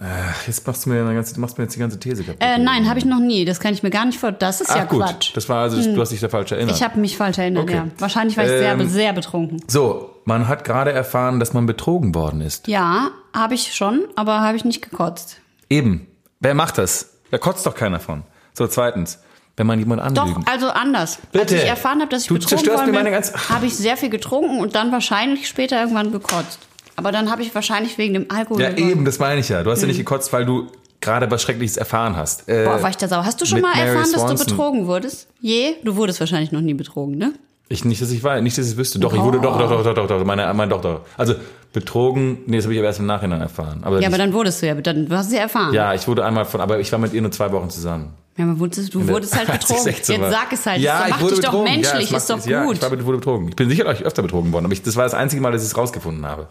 [0.00, 2.40] Ach, jetzt machst du mir, eine ganze, machst du mir jetzt die ganze These kaputt.
[2.40, 3.44] Äh, nein, habe ich noch nie.
[3.44, 4.30] Das kann ich mir gar nicht vor.
[4.30, 5.32] Das ist Ach ja gut, Quatsch.
[5.36, 6.76] das war also, du hast dich da falsch erinnert.
[6.76, 7.74] Ich habe mich falsch erinnert, Okay.
[7.74, 7.86] ja.
[7.98, 9.60] Wahrscheinlich war ich sehr, Ähm, sehr betrunken.
[9.66, 12.68] so, man hat gerade erfahren, dass man betrogen worden ist.
[12.68, 15.38] Ja, habe ich schon, aber habe ich nicht gekotzt.
[15.70, 16.06] Eben.
[16.40, 17.14] Wer macht das?
[17.30, 18.22] Da kotzt doch keiner von.
[18.54, 19.18] So, zweitens,
[19.56, 20.44] wenn man jemanden Doch, anlügen.
[20.46, 21.18] also anders.
[21.32, 21.42] Bitte.
[21.42, 23.14] Als ich erfahren habe, dass ich Du zerstörst worden bin,
[23.48, 26.60] habe ich sehr viel getrunken und dann wahrscheinlich später irgendwann gekotzt.
[26.96, 28.62] Aber dann habe ich wahrscheinlich wegen dem Alkohol.
[28.62, 29.62] Ja, eben, das meine ich ja.
[29.62, 30.68] Du hast ja nicht gekotzt, weil du
[31.00, 32.48] gerade was Schreckliches erfahren hast.
[32.48, 32.64] Äh.
[32.64, 33.24] Boah, war ich da sauer.
[33.24, 34.36] Hast du schon mal Mary erfahren, dass Swanson.
[34.36, 35.28] du betrogen wurdest?
[35.40, 35.74] Je?
[35.84, 37.34] Du wurdest wahrscheinlich noch nie betrogen, ne?
[37.68, 38.98] ich nicht, dass ich weiß, nicht, dass ich es wüsste.
[38.98, 41.02] Doch, ich wurde doch, doch, doch, doch, doch, doch, meine, meine Tochter.
[41.16, 41.34] Also
[41.72, 43.80] betrogen, nee, das habe ich aber erst im Nachhinein erfahren.
[43.84, 45.72] Aber, Ja, aber dann wurdest du ja, dann hast du ja erfahren.
[45.74, 48.14] ja, ich wurde einmal von, aber ich war mit ihr nur zwei Wochen zusammen.
[48.36, 49.82] Ja, aber wurdest, du wurdest halt betrogen.
[49.82, 50.80] 16 Jetzt sag es halt.
[50.80, 51.64] Ja, das ich macht dich doch betrogen.
[51.72, 52.76] menschlich, ja, ist doch Ja, gut.
[52.76, 53.48] ich war, wurde betrogen.
[53.48, 55.62] Ich bin sicher euch öfter betrogen worden, aber ich, das war das einzige Mal, dass
[55.62, 56.46] ich es rausgefunden habe.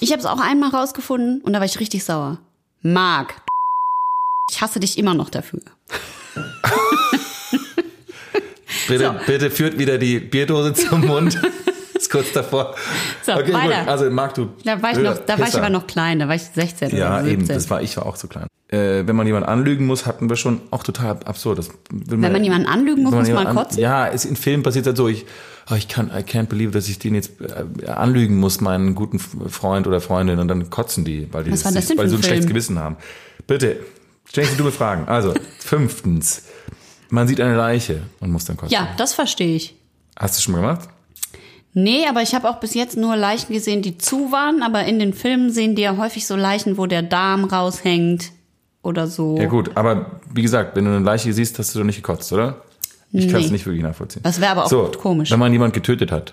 [0.00, 2.38] Ich habe es auch einmal rausgefunden und da war ich richtig sauer.
[2.82, 3.34] Marc,
[4.50, 5.60] ich hasse dich immer noch dafür.
[8.88, 9.14] Bitte, So.
[9.26, 11.40] bitte führt wieder die Bierdose zum Mund.
[12.06, 12.74] ist kurz davor.
[13.22, 13.80] So, okay, weiter.
[13.80, 13.88] gut.
[13.88, 14.48] Also, Marc, du.
[14.64, 17.08] Da war ich noch, da war ich aber noch klein, da war ich 16 Ja,
[17.08, 17.32] oder 17.
[17.32, 18.46] eben, das war ich war auch zu klein.
[18.68, 21.58] Äh, wenn man jemanden anlügen muss, hatten wir schon auch total absurd.
[21.58, 23.78] Das, wenn, Wenn man jemanden anlügen muss, wenn muss man kotzen?
[23.80, 25.24] ja, es, in Filmen passiert halt so, ich,
[25.70, 29.20] oh, ich kann, I can't believe, dass ich den jetzt äh, anlügen muss, meinen guten
[29.20, 32.02] Freund oder Freundin, und dann kotzen die, weil die das denn weil sie so ein
[32.02, 32.48] ein schlechtes Film?
[32.48, 32.96] Gewissen haben.
[33.46, 33.78] Bitte,
[34.24, 35.06] stellen Sie dumme Fragen.
[35.06, 36.42] Also, fünftens,
[37.08, 38.72] man sieht eine Leiche und muss dann kotzen.
[38.72, 39.76] Ja, das verstehe ich.
[40.16, 40.88] Hast du schon mal gemacht?
[41.78, 44.98] Nee, aber ich habe auch bis jetzt nur Leichen gesehen, die zu waren, aber in
[44.98, 48.32] den Filmen sehen die ja häufig so Leichen, wo der Darm raushängt
[48.80, 49.36] oder so.
[49.36, 52.32] Ja gut, aber wie gesagt, wenn du eine Leiche siehst, hast du doch nicht gekotzt,
[52.32, 52.62] oder?
[53.12, 54.22] Ich kann es nicht wirklich nachvollziehen.
[54.22, 55.30] Das wäre aber auch so, komisch.
[55.30, 56.32] Wenn man jemand getötet hat,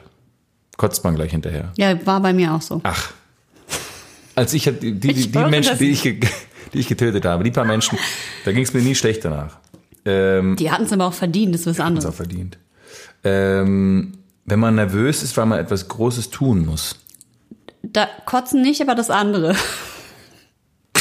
[0.78, 1.74] kotzt man gleich hinterher.
[1.76, 2.80] Ja, war bei mir auch so.
[2.84, 3.12] Ach.
[4.36, 6.20] Als ich die, die, Ich die Menschen, die ich, die
[6.80, 7.98] ich getötet habe, die paar Menschen,
[8.46, 9.58] da ging es mir nie schlecht danach.
[10.06, 12.06] Ähm, Die hatten es aber auch verdient, das ist was anderes.
[12.06, 12.58] auch verdient.
[13.26, 14.14] Ähm,
[14.46, 16.96] wenn man nervös ist, weil man etwas Großes tun muss.
[17.82, 19.56] Da kotzen nicht, aber das andere.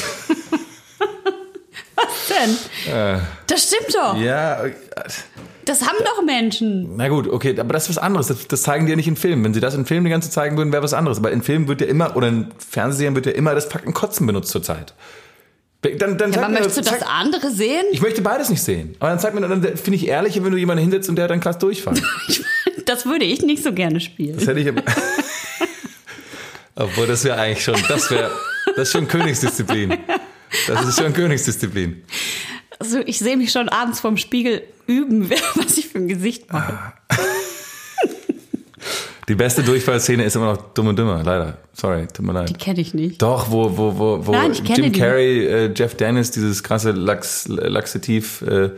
[1.94, 2.56] was denn?
[3.46, 4.16] das stimmt doch.
[4.16, 4.72] Ja, äh,
[5.64, 6.96] Das haben doch Menschen.
[6.96, 8.26] na gut, okay, aber das ist was anderes.
[8.28, 9.44] Das, das zeigen die ja nicht in Filmen.
[9.44, 11.18] Wenn sie das in Filmen die ganze Zeit zeigen würden, wäre was anderes.
[11.18, 14.26] Aber in Filmen wird ja immer, oder in Fernsehserien wird ja immer das fucking Kotzen
[14.26, 14.94] benutzt zurzeit.
[15.98, 17.84] Dann, dann Ja, aber mir, möchtest du das zeig- andere sehen?
[17.90, 18.94] Ich möchte beides nicht sehen.
[19.00, 21.30] Aber dann zeig mir, dann finde ich ehrlicher, wenn du jemanden hinsetzt und der hat
[21.32, 21.94] dann krass Durchfall.
[22.92, 24.34] Das würde ich nicht so gerne spielen.
[24.36, 24.82] Das hätte ich aber.
[26.74, 28.30] Obwohl, das wäre eigentlich schon, das wäre,
[28.76, 29.96] das ist schon Königsdisziplin.
[30.66, 32.02] Das ist schon Königsdisziplin.
[32.78, 36.92] Also ich sehe mich schon abends vorm Spiegel üben, was ich für ein Gesicht mache.
[39.26, 41.56] Die beste Durchfallszene ist immer noch Dumm und Dümmer, leider.
[41.72, 42.58] Sorry, tut mir Die leid.
[42.58, 43.22] kenne ich nicht.
[43.22, 44.98] Doch, wo, wo, wo, wo Nein, ich kenne Jim die.
[44.98, 48.70] Carrey, äh, Jeff Dennis dieses krasse Lachs, Laxativ äh,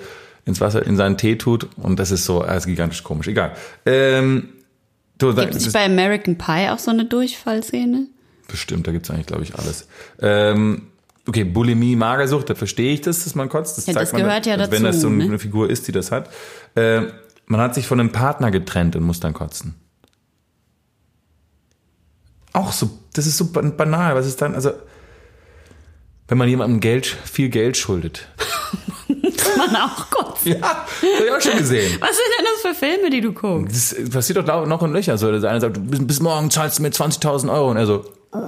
[0.45, 1.69] ins Wasser, in seinen Tee tut.
[1.77, 3.29] Und das ist so, äh, ist gigantisch komisch.
[3.29, 3.55] Egal.
[3.87, 4.49] Ähm,
[5.19, 8.07] du, Gibt es bei American Pie auch so eine Durchfallszene?
[8.49, 9.89] Bestimmt, da gibt's eigentlich, glaube ich, alles.
[10.21, 10.89] Ähm,
[11.27, 13.79] okay, Bulimie, Magersucht, da verstehe ich das, dass man kotzt.
[13.79, 15.25] Das, Ja, zeigt das man, gehört ja also Wenn dazu, das so ne?
[15.25, 16.29] eine Figur ist, die das hat.
[16.77, 17.11] Ähm,
[17.47, 19.75] man hat sich von einem Partner getrennt und muss dann kotzen.
[22.53, 24.15] Auch so, das ist so ban- banal.
[24.15, 24.73] Was ist dann, also,
[26.29, 28.29] wenn man jemandem Geld, viel Geld schuldet.
[29.57, 30.45] Man auch kurz.
[30.45, 31.97] Ja, habe ich auch schon gesehen.
[32.01, 33.97] Was sind denn das für Filme, die du guckst?
[33.99, 35.16] Das passiert doch noch in Löcher.
[35.19, 37.71] So, der eine sagt, bis, bis morgen zahlst du mir 20.000 Euro.
[37.71, 38.05] Und er so.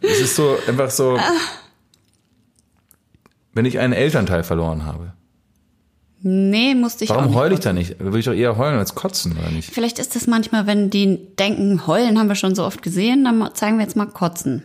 [0.00, 1.18] Es ist so, einfach so.
[3.52, 5.12] Wenn ich einen Elternteil verloren habe,
[6.20, 8.00] Nee, musste ich auch warum heule ich da nicht?
[8.00, 9.72] Da würde ich doch eher heulen als kotzen, oder nicht?
[9.72, 13.50] Vielleicht ist das manchmal, wenn die denken, heulen haben wir schon so oft gesehen, dann
[13.54, 14.64] zeigen wir jetzt mal kotzen.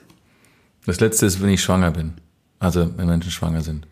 [0.88, 2.16] Das letzte ist, wenn ich schwanger bin.
[2.60, 3.88] Also, wenn Menschen schwanger sind.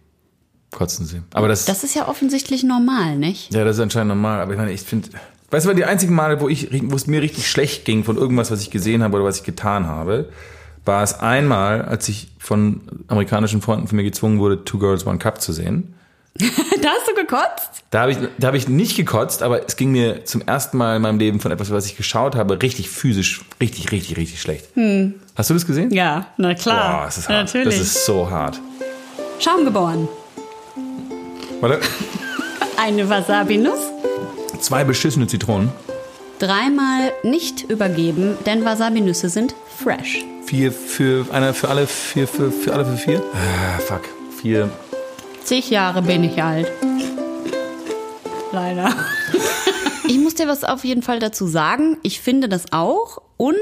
[0.71, 1.21] Kotzen sie.
[1.33, 3.53] Aber das, Das ist ja offensichtlich normal, nicht?
[3.53, 4.39] ja, das ist anscheinend normal.
[4.39, 5.09] Aber ich meine, ich finde,
[5.49, 8.51] weißt du, die einzigen Male, wo ich, wo es mir richtig schlecht ging von irgendwas,
[8.51, 10.29] was ich gesehen habe oder was ich getan habe,
[10.85, 15.17] war es einmal, als ich von amerikanischen Freunden von mir gezwungen wurde, Two Girls, One
[15.19, 15.93] Cup zu sehen.
[16.35, 17.83] Da hast du gekotzt?
[17.89, 20.95] Da habe ich, da habe ich nicht gekotzt, aber es ging mir zum ersten Mal
[20.95, 24.65] in meinem Leben von etwas, was ich geschaut habe, richtig physisch, richtig, richtig, richtig schlecht.
[25.35, 25.91] Hast du das gesehen?
[25.91, 26.99] Ja, na klar.
[26.99, 27.45] Boah, das ist hart.
[27.47, 27.77] Natürlich.
[27.77, 28.59] Das ist so hart.
[29.39, 30.07] Schaum geboren.
[31.59, 31.79] Warte.
[32.77, 33.79] Eine Wasabi-Nuss.
[34.59, 35.71] Zwei beschissene Zitronen.
[36.39, 40.23] Dreimal nicht übergeben, denn Wasabi-Nüsse sind fresh.
[40.45, 43.23] Vier für einer für alle, vier für, für alle für vier.
[43.33, 44.01] Ah, fuck.
[44.41, 44.69] Vier.
[45.43, 46.71] Zig Jahre bin ich alt.
[48.51, 48.93] Leider.
[50.07, 51.97] Ich muss dir was auf jeden Fall dazu sagen.
[52.03, 53.21] Ich finde das auch.
[53.37, 53.55] Und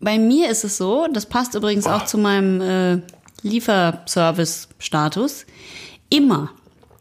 [0.00, 3.00] bei mir ist es so, das passt übrigens auch zu meinem äh,
[3.42, 5.46] Lieferservice-Status.
[6.10, 6.50] Immer,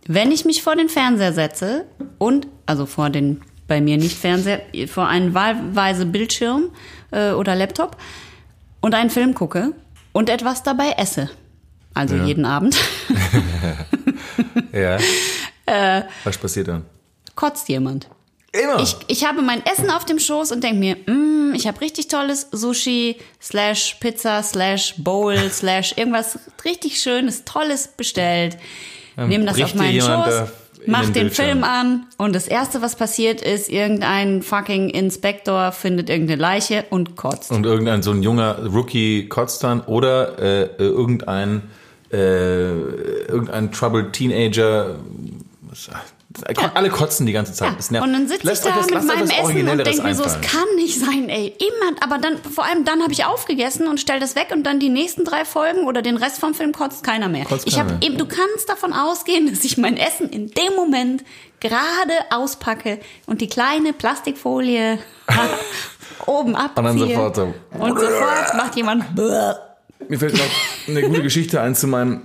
[0.08, 1.86] wenn ich mich vor den Fernseher setze
[2.18, 6.70] und, also vor den, bei mir nicht Fernseher, vor einen wahlweise Bildschirm
[7.12, 7.98] äh, oder Laptop
[8.82, 9.74] und einen Film gucke
[10.14, 11.30] und etwas dabei esse.
[11.94, 12.26] Also Ja.
[12.26, 12.76] jeden Abend.
[14.74, 14.98] Ja.
[16.24, 16.86] Was passiert dann?
[17.36, 18.08] kotzt jemand.
[18.52, 18.82] Immer.
[18.82, 22.10] Ich, ich habe mein Essen auf dem Schoß und denke mir, mm, ich habe richtig
[22.10, 28.58] tolles Sushi, slash Pizza, slash Bowl, slash irgendwas richtig Schönes, Tolles bestellt.
[29.16, 30.50] Nehme das auf meinen Schoß,
[30.86, 31.32] mach den den.
[31.32, 37.16] Film an und das Erste, was passiert ist, irgendein fucking Inspektor findet irgendeine Leiche und
[37.16, 37.52] kotzt.
[37.52, 41.64] Und irgendein so ein junger Rookie kotzt dann oder äh, äh, irgendein
[42.12, 42.72] äh,
[43.28, 44.96] irgendein troubled Teenager.
[45.70, 45.90] Was-
[46.76, 47.74] Alle kotzen die ganze Zeit.
[47.92, 50.40] Ja, und dann sitze ich da was- mit meinem Essen und denke mir so, es
[50.40, 51.48] kann nicht sein, ey.
[51.60, 54.80] Immer, aber dann, vor allem dann habe ich aufgegessen und stell das weg und dann
[54.80, 57.44] die nächsten drei Folgen oder den Rest vom Film kotzt keiner mehr.
[57.46, 61.24] Kotzt ich habe eben, du kannst davon ausgehen, dass ich mein Essen in dem Moment
[61.60, 65.00] gerade auspacke und die kleine Plastikfolie
[66.28, 66.78] oben abziehe.
[66.78, 67.54] Und dann sofort so.
[67.78, 69.06] Und sofort macht jemand
[70.10, 70.50] Mir fällt noch
[70.88, 72.22] eine gute Geschichte ein zu meinem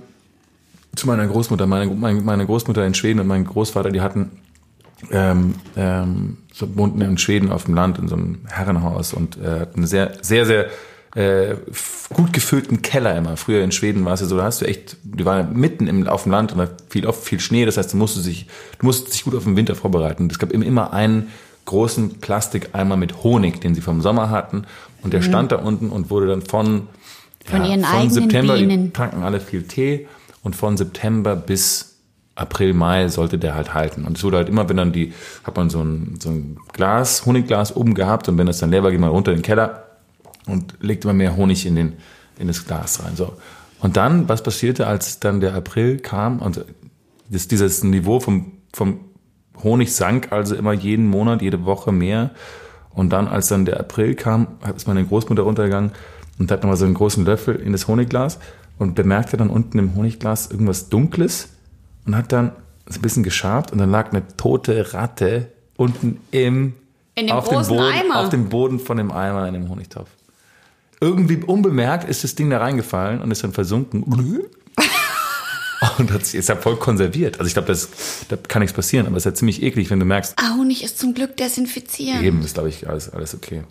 [0.95, 1.67] zu meiner Großmutter.
[1.67, 4.31] Meine, meine, Großmutter in Schweden und mein Großvater, die hatten
[5.11, 9.59] ähm, ähm, so wohnten in Schweden auf dem Land in so einem Herrenhaus und äh,
[9.59, 10.65] hatten einen sehr, sehr, sehr
[11.13, 11.55] äh,
[12.15, 13.37] gut gefüllten Keller immer.
[13.37, 16.07] Früher in Schweden war es ja so, da hast du echt, die waren mitten im,
[16.07, 18.47] auf dem Land und da fiel oft viel Schnee, das heißt, du musstest dich,
[18.79, 20.27] du musstest dich gut auf den Winter vorbereiten.
[20.31, 21.27] Es gab immer- immer einen
[21.65, 24.63] großen Plastikeimer mit Honig, den sie vom Sommer hatten
[25.03, 26.87] und der stand da unten und wurde dann von
[27.47, 28.83] Von ihren von eigenen September, Bienen.
[28.85, 30.07] die tranken alle viel Tee
[30.43, 31.97] und von September bis
[32.35, 34.05] April, Mai sollte der halt halten.
[34.05, 35.13] Und es wurde halt immer, wenn dann die,
[35.43, 38.83] hat man so ein, so ein Glas, Honigglas oben gehabt und wenn das dann leer
[38.83, 39.85] war, geht man runter in den Keller
[40.45, 41.93] und legt immer mehr Honig in, den,
[42.37, 43.15] in das Glas rein.
[43.15, 43.33] So.
[43.79, 46.63] Und dann, was passierte, als dann der April kam und
[47.29, 48.99] das, dieses Niveau vom, vom
[49.63, 52.31] Honig sank also immer jeden Monat, jede Woche mehr.
[52.93, 55.91] Und dann, als dann der April kam, ist meine Großmutter runtergegangen
[56.39, 58.39] und hat nochmal so einen großen Löffel in das Honigglas
[58.77, 61.49] und bemerkte dann unten im Honigglas irgendwas Dunkles
[62.05, 62.51] und hat dann
[62.87, 66.73] so ein bisschen geschabt und dann lag eine tote Ratte unten im
[67.15, 68.19] In dem auf dem Boden, Eimer.
[68.19, 70.09] auf dem Boden von dem Eimer in dem Honigtopf.
[70.99, 74.03] Irgendwie unbemerkt ist das Ding da reingefallen und ist dann versunken.
[75.99, 77.39] Und hat sich, ist ja voll konserviert.
[77.39, 77.89] Also ich glaube, das,
[78.29, 80.83] da kann nichts passieren, aber es ist ja ziemlich eklig, wenn du merkst, Ah, Honig
[80.83, 82.21] ist zum Glück desinfiziert.
[82.23, 83.61] eben ist, glaube ich, alles, alles okay.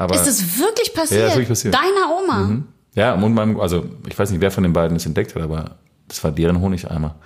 [0.00, 1.20] Aber Ist es wirklich passiert?
[1.20, 1.74] Ja, ist wirklich passiert.
[1.74, 1.78] Mhm.
[1.78, 2.62] Deiner Oma?
[2.94, 5.76] ja, und meinem, also ich weiß nicht, wer von den beiden es entdeckt hat, aber
[6.08, 7.16] das war deren Honigeimer.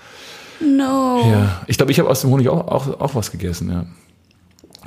[0.58, 1.22] No.
[1.30, 3.86] Ja, ich glaube, ich habe aus dem Honig auch, auch, auch was gegessen, ja.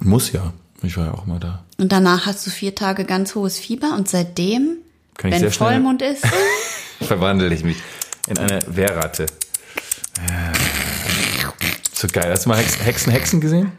[0.02, 0.52] Muss ja.
[0.84, 1.64] Ich war ja auch mal da.
[1.78, 4.80] Und danach hast du vier Tage ganz hohes Fieber und seitdem,
[5.18, 6.26] Kann wenn Vollmond ist,
[7.02, 7.78] Verwandle ich mich
[8.28, 9.28] in eine Wehrratte.
[11.94, 12.30] So geil.
[12.30, 13.72] Hast du mal Hexen, Hexen, Hexen gesehen?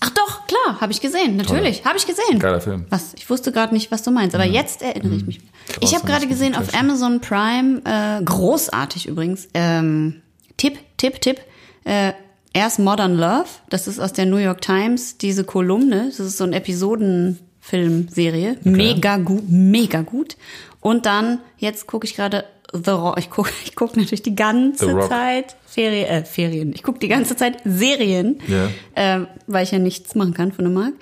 [0.00, 2.38] Ach doch, klar, habe ich gesehen, natürlich, habe ich gesehen.
[2.38, 2.86] Geiler Film.
[2.90, 3.14] Was?
[3.14, 5.40] Ich wusste gerade nicht, was du meinst, aber jetzt erinnere ich mich.
[5.80, 6.74] Ich habe gerade gesehen ein auf.
[6.74, 10.22] Amazon Prime, äh, großartig übrigens, ähm,
[10.56, 11.40] Tipp, Tipp, Tipp,
[11.84, 12.12] äh,
[12.52, 16.44] erst Modern Love, das ist aus der New York Times, diese Kolumne, das ist so
[16.44, 20.36] eine Episodenfilmserie, mega gut, mega gut.
[20.80, 22.44] Und dann, jetzt gucke ich gerade
[22.76, 24.98] The Rock, ich gucke ich guck natürlich die ganze.
[25.08, 28.68] Zeit Ferien, äh, Ferien, ich gucke die ganze Zeit Serien, Ja.
[28.96, 30.94] ähm, weil ich ja nichts machen kann von dem Markt.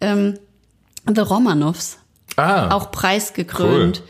[0.00, 0.38] Ähm,
[1.12, 1.98] The Romanovs,
[2.36, 4.02] Ah, auch preisgekrönt.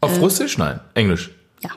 [0.00, 0.58] Auf Russisch?
[0.58, 1.30] Nein, Englisch.
[1.62, 1.70] Ja.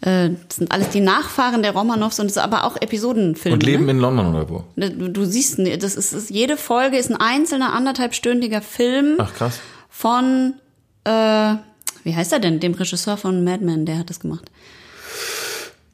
[0.00, 3.54] Äh, das sind alles die Nachfahren der Romanows und es ist aber auch Episodenfilme.
[3.54, 3.90] Und leben ne?
[3.92, 4.64] in London oder wo?
[4.76, 9.60] Du, du siehst, das ist, ist, jede Folge ist ein einzelner anderthalbstündiger Film Ach krass.
[9.90, 10.54] von,
[11.04, 11.54] äh,
[12.06, 14.50] wie heißt er denn, dem Regisseur von Mad Men, der hat das gemacht.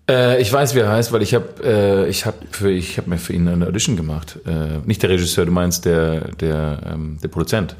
[0.08, 3.08] Äh, ich weiß, wie er heißt, weil ich habe äh, ich hab für ich habe
[3.10, 4.38] mir für ihn eine Audition gemacht.
[4.46, 7.76] Äh, nicht der Regisseur, du meinst der der ähm, der Produzent,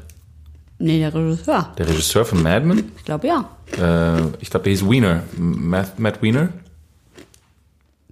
[0.79, 1.73] Nee, der Regisseur.
[1.77, 2.91] der Regisseur von Mad Men.
[2.97, 3.49] Ich glaube ja.
[3.77, 6.49] Äh, ich glaube, der hieß Wiener, Matt, Matt Wiener.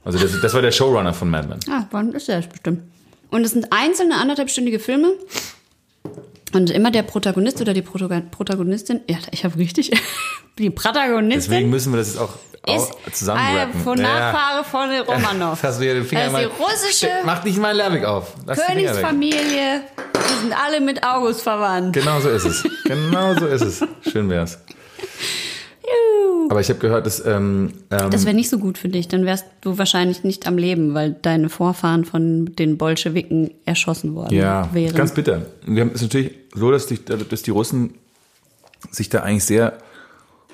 [0.03, 1.59] Also das, das war der Showrunner von Mad Men.
[1.69, 2.81] Ah, wann ist er bestimmt?
[3.29, 5.13] Und es sind einzelne anderthalbstündige Filme.
[6.53, 9.91] Und immer der Protagonist oder die Protagon- Protagonistin, ja, ich habe richtig,
[10.57, 12.33] die Protagonistin Deswegen müssen wir das jetzt auch
[12.67, 13.79] ist au- zusammenrappen.
[13.81, 15.63] von Nachfahre von den Romanov.
[15.63, 18.33] Hast du hier den Finger Das ist die mal- russische Mach nicht meinen Lerwig auf.
[18.45, 18.59] Lass.
[18.65, 19.81] Königsfamilie,
[20.15, 21.93] die sind alle mit August verwandt.
[21.93, 22.63] Genau so ist es.
[22.85, 23.83] Genau so ist es.
[24.11, 24.59] Schön wär's.
[26.49, 29.25] Aber ich habe gehört, dass ähm, ähm, Das wäre nicht so gut für dich, dann
[29.25, 34.69] wärst du wahrscheinlich nicht am Leben, weil deine Vorfahren von den Bolschewiken erschossen worden ja
[34.73, 34.93] wären.
[34.95, 35.43] ganz bitter.
[35.65, 37.95] Wir haben es ist natürlich so, dass die, dass die Russen
[38.89, 39.77] sich da eigentlich sehr,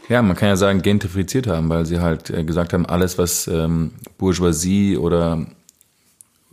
[0.10, 3.48] ja, man kann ja sagen, gentrifiziert haben, weil sie halt äh, gesagt haben, alles, was
[3.48, 5.46] ähm, Bourgeoisie oder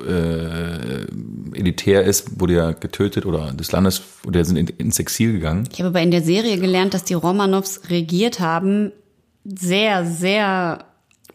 [0.01, 1.05] äh,
[1.53, 5.69] elitär ist, wurde ja getötet oder des Landes, oder sind in, ins Exil gegangen.
[5.73, 8.93] Ich habe aber in der Serie gelernt, dass die Romanows regiert haben,
[9.45, 10.85] sehr, sehr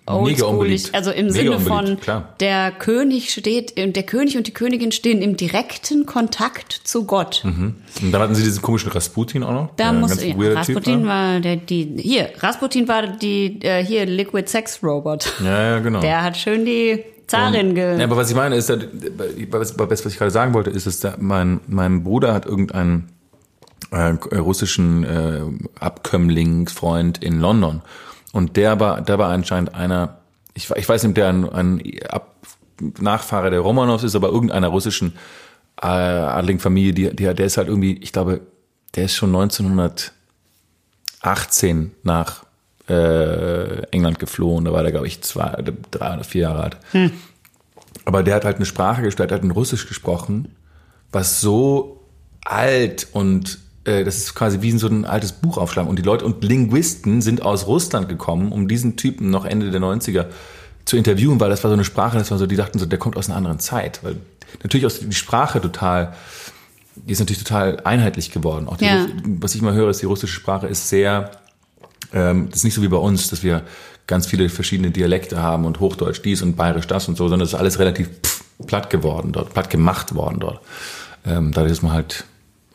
[0.10, 0.94] oldschoolig.
[0.94, 2.34] Also im Mega Sinne von, klar.
[2.40, 7.44] der König steht, der König und die Königin stehen im direkten Kontakt zu Gott.
[7.46, 9.70] Und dann hatten sie diesen komischen Rasputin auch noch.
[9.76, 11.34] Da der muss ganz ja, Rasputin war.
[11.34, 15.34] war der die hier Rasputin war die äh, hier Liquid Sex Robot.
[15.44, 16.00] Ja, ja, genau.
[16.00, 20.18] Der hat schön die Zarin ge Ja, aber was ich meine ist, was, was ich
[20.18, 23.10] gerade sagen wollte, ist, dass da mein, mein Bruder hat irgendeinen
[23.92, 25.42] äh, russischen äh,
[25.80, 27.82] Abkömmlingsfreund in London.
[28.32, 30.20] Und der war, der war anscheinend einer,
[30.54, 32.36] ich, ich weiß nicht, ob der ein, ein Ab
[33.00, 35.14] Nachfahre der Romanows ist, aber irgendeiner russischen
[35.82, 38.42] äh, adligen Familie, die, die, der ist halt irgendwie, ich glaube,
[38.96, 42.46] der ist schon 1918 nach
[42.88, 44.66] äh, England geflohen.
[44.66, 46.78] Da war der, glaube ich, zwei, drei oder vier Jahre alt.
[48.06, 50.56] Aber der hat halt eine Sprache gestellt, der hat ein Russisch gesprochen,
[51.12, 52.04] was so
[52.44, 53.60] alt und
[54.04, 55.90] das ist quasi wie so ein altes Buch aufschlagen.
[55.90, 59.82] Und die Leute und Linguisten sind aus Russland gekommen, um diesen Typen noch Ende der
[59.82, 60.26] 90er
[60.86, 63.00] zu interviewen, weil das war so eine Sprache, das war so, die dachten so, der
[63.00, 64.00] kommt aus einer anderen Zeit.
[64.04, 64.18] Weil
[64.64, 66.14] natürlich aus die Sprache total,
[66.96, 68.68] die ist natürlich total einheitlich geworden.
[68.68, 69.06] Auch die, Ja.
[69.24, 71.32] was ich mal höre, ist, die russische Sprache ist sehr
[72.14, 73.64] ähm, das ist nicht so wie bei uns, dass wir
[74.08, 77.54] ganz viele verschiedene Dialekte haben und Hochdeutsch dies und Bayerisch das und so, sondern es
[77.54, 78.10] ist alles relativ
[78.66, 80.62] platt geworden dort, platt gemacht worden dort.
[81.26, 82.26] Ähm, dadurch ist man halt,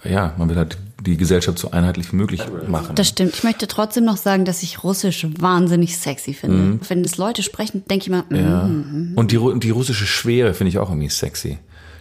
[0.05, 2.95] ja, man will halt die Gesellschaft so einheitlich wie möglich machen.
[2.95, 3.35] Das stimmt.
[3.35, 6.81] Ich möchte trotzdem noch sagen, dass ich Russisch wahnsinnig sexy finde.
[6.89, 8.71] Wenn es Leute sprechen, denke ich mal, mm, ja.
[9.15, 11.59] Und die, und die russische Schwere finde ich auch irgendwie sexy.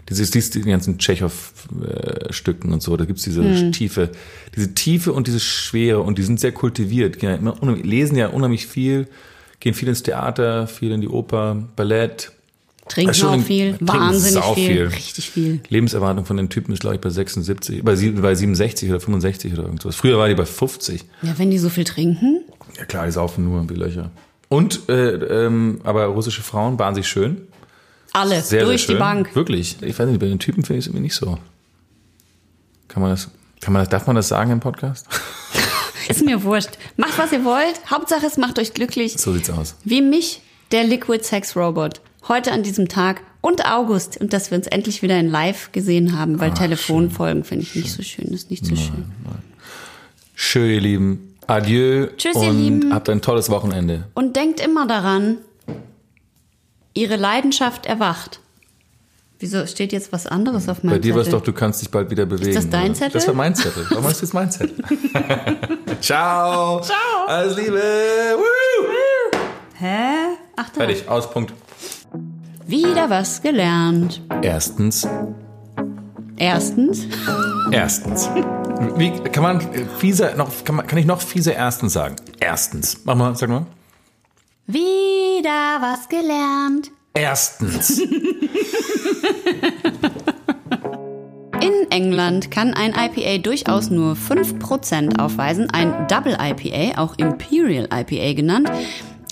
[0.10, 4.12] Dieses, dieses, die ganzen Tschechow-Stücken und so, da gibt's diese Tiefe,
[4.54, 9.08] diese Tiefe und diese Schwere und die sind sehr kultiviert, ja lesen ja unheimlich viel,
[9.62, 12.33] gehen viel ins Theater, viel in die Oper, Ballett,
[12.90, 14.88] Trinken Also schon auch viel, trinken wahnsinnig viel, viel.
[14.88, 15.62] richtig viel.
[15.70, 19.54] Lebenserwartung von den Typen ist, glaube ich, bei 76, bei, sieben- bei 67 oder 65
[19.54, 19.96] oder irgendwas.
[19.96, 21.06] Früher war die bei 50.
[21.22, 22.42] Ja, wenn die so viel trinken,
[22.78, 24.12] Ja klar, die saufen nur wie Löcher.
[24.50, 25.12] Und, äh,
[25.46, 27.48] ähm, aber russische Frauen waren sich schön.
[28.12, 28.96] alle Sehr, durch sehr schön.
[28.96, 29.36] die Bank.
[29.36, 29.78] Wirklich.
[29.82, 31.40] Ich weiß nicht, bei den Typen finde ich es irgendwie nicht so.
[32.90, 33.30] Kann man das,
[33.62, 35.08] kann man das, darf man das sagen im Podcast?
[36.10, 36.72] Ist mir wurscht.
[36.98, 37.80] Macht, was ihr wollt.
[37.90, 39.14] Hauptsache, es macht euch glücklich.
[39.18, 39.76] So sieht's aus.
[39.86, 40.42] Wie mich,
[40.72, 42.02] der Liquid Sex Robot.
[42.28, 44.18] Heute an diesem Tag und August.
[44.20, 47.92] Und dass wir uns endlich wieder in live gesehen haben, weil Telefonfolgen finde ich nicht
[47.92, 48.26] so schön.
[48.28, 49.06] Ist nicht so schön.
[50.36, 51.36] Schön, ihr Lieben.
[51.48, 52.08] Adieu.
[52.18, 52.94] Tschüss, ihr und Lieben.
[52.94, 54.06] habt ein tolles Wochenende.
[54.14, 55.38] Und denkt immer daran,
[56.94, 58.40] ihre Leidenschaft erwacht.
[59.40, 61.40] Wieso steht jetzt was anderes auf meinem Bei dir war es Zettel?
[61.40, 62.54] doch, du kannst dich bald wieder bewegen.
[62.54, 62.94] das dein oder?
[62.94, 63.12] Zettel?
[63.12, 63.86] Das war mein Zettel.
[63.90, 64.74] Warum ist das mein Zettel?
[66.00, 66.80] Ciao.
[66.80, 66.96] Ciao.
[67.28, 67.82] Alles Liebe.
[68.38, 68.88] Woo.
[69.76, 70.14] Hä?
[70.56, 70.76] Ach da.
[70.76, 71.10] Fertig.
[71.10, 71.30] Aus.
[71.30, 71.52] Punkt.
[72.66, 74.22] Wieder was gelernt.
[74.42, 75.08] Erstens.
[76.38, 77.08] Erstens,
[77.72, 78.30] Erstens.
[78.98, 82.16] Wie kann man äh, fiese noch kann, man, kann ich noch fiese erstens sagen?
[82.40, 83.02] Erstens.
[83.06, 83.66] Mach mal, sag mal.
[84.68, 86.92] wieder was gelernt.
[87.14, 88.02] Erstens.
[91.62, 98.34] In England kann ein IPA durchaus nur 5% aufweisen, ein Double IPA, auch Imperial IPA
[98.34, 98.70] genannt,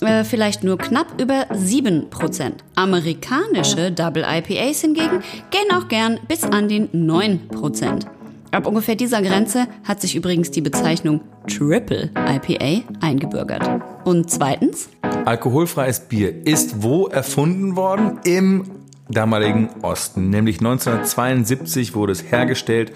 [0.02, 2.52] äh, vielleicht nur knapp über 7%.
[2.74, 8.06] Amerikanische Double IPAs hingegen gehen auch gern bis an den 9%.
[8.50, 13.66] Ab ungefähr dieser Grenze hat sich übrigens die Bezeichnung Triple IPA eingebürgert.
[14.04, 14.90] Und zweitens,
[15.24, 18.18] Alkoholfreies Bier ist wo erfunden worden?
[18.24, 18.64] Im
[19.08, 20.30] damaligen Osten.
[20.30, 22.92] Nämlich 1972 wurde es hergestellt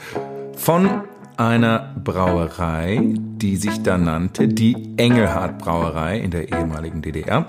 [0.56, 1.02] von
[1.36, 7.46] einer Brauerei, die sich dann nannte die Engelhardt Brauerei in der ehemaligen DDR.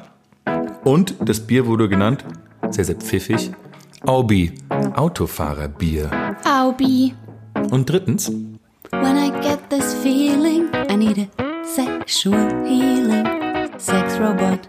[0.83, 2.23] Und das Bier wurde genannt,
[2.69, 3.51] sehr, sehr pfiffig,
[4.05, 4.53] Aubi,
[4.95, 6.09] Autofahrerbier.
[6.45, 7.13] Aubi.
[7.71, 8.31] Und drittens,
[8.91, 11.27] When I get this feeling, I need a
[11.65, 13.25] sexual healing.
[13.77, 14.67] Sex robot.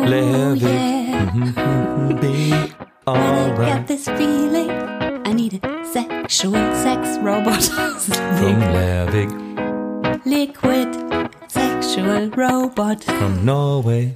[0.00, 1.30] Ooh, yeah.
[2.20, 2.52] be
[3.06, 4.68] When I get this feeling,
[5.28, 7.62] I need a sexual sex robot.
[7.62, 9.30] from Lervig,
[10.24, 10.88] Liquid
[11.48, 13.04] sexual robot.
[13.04, 14.14] from Norway.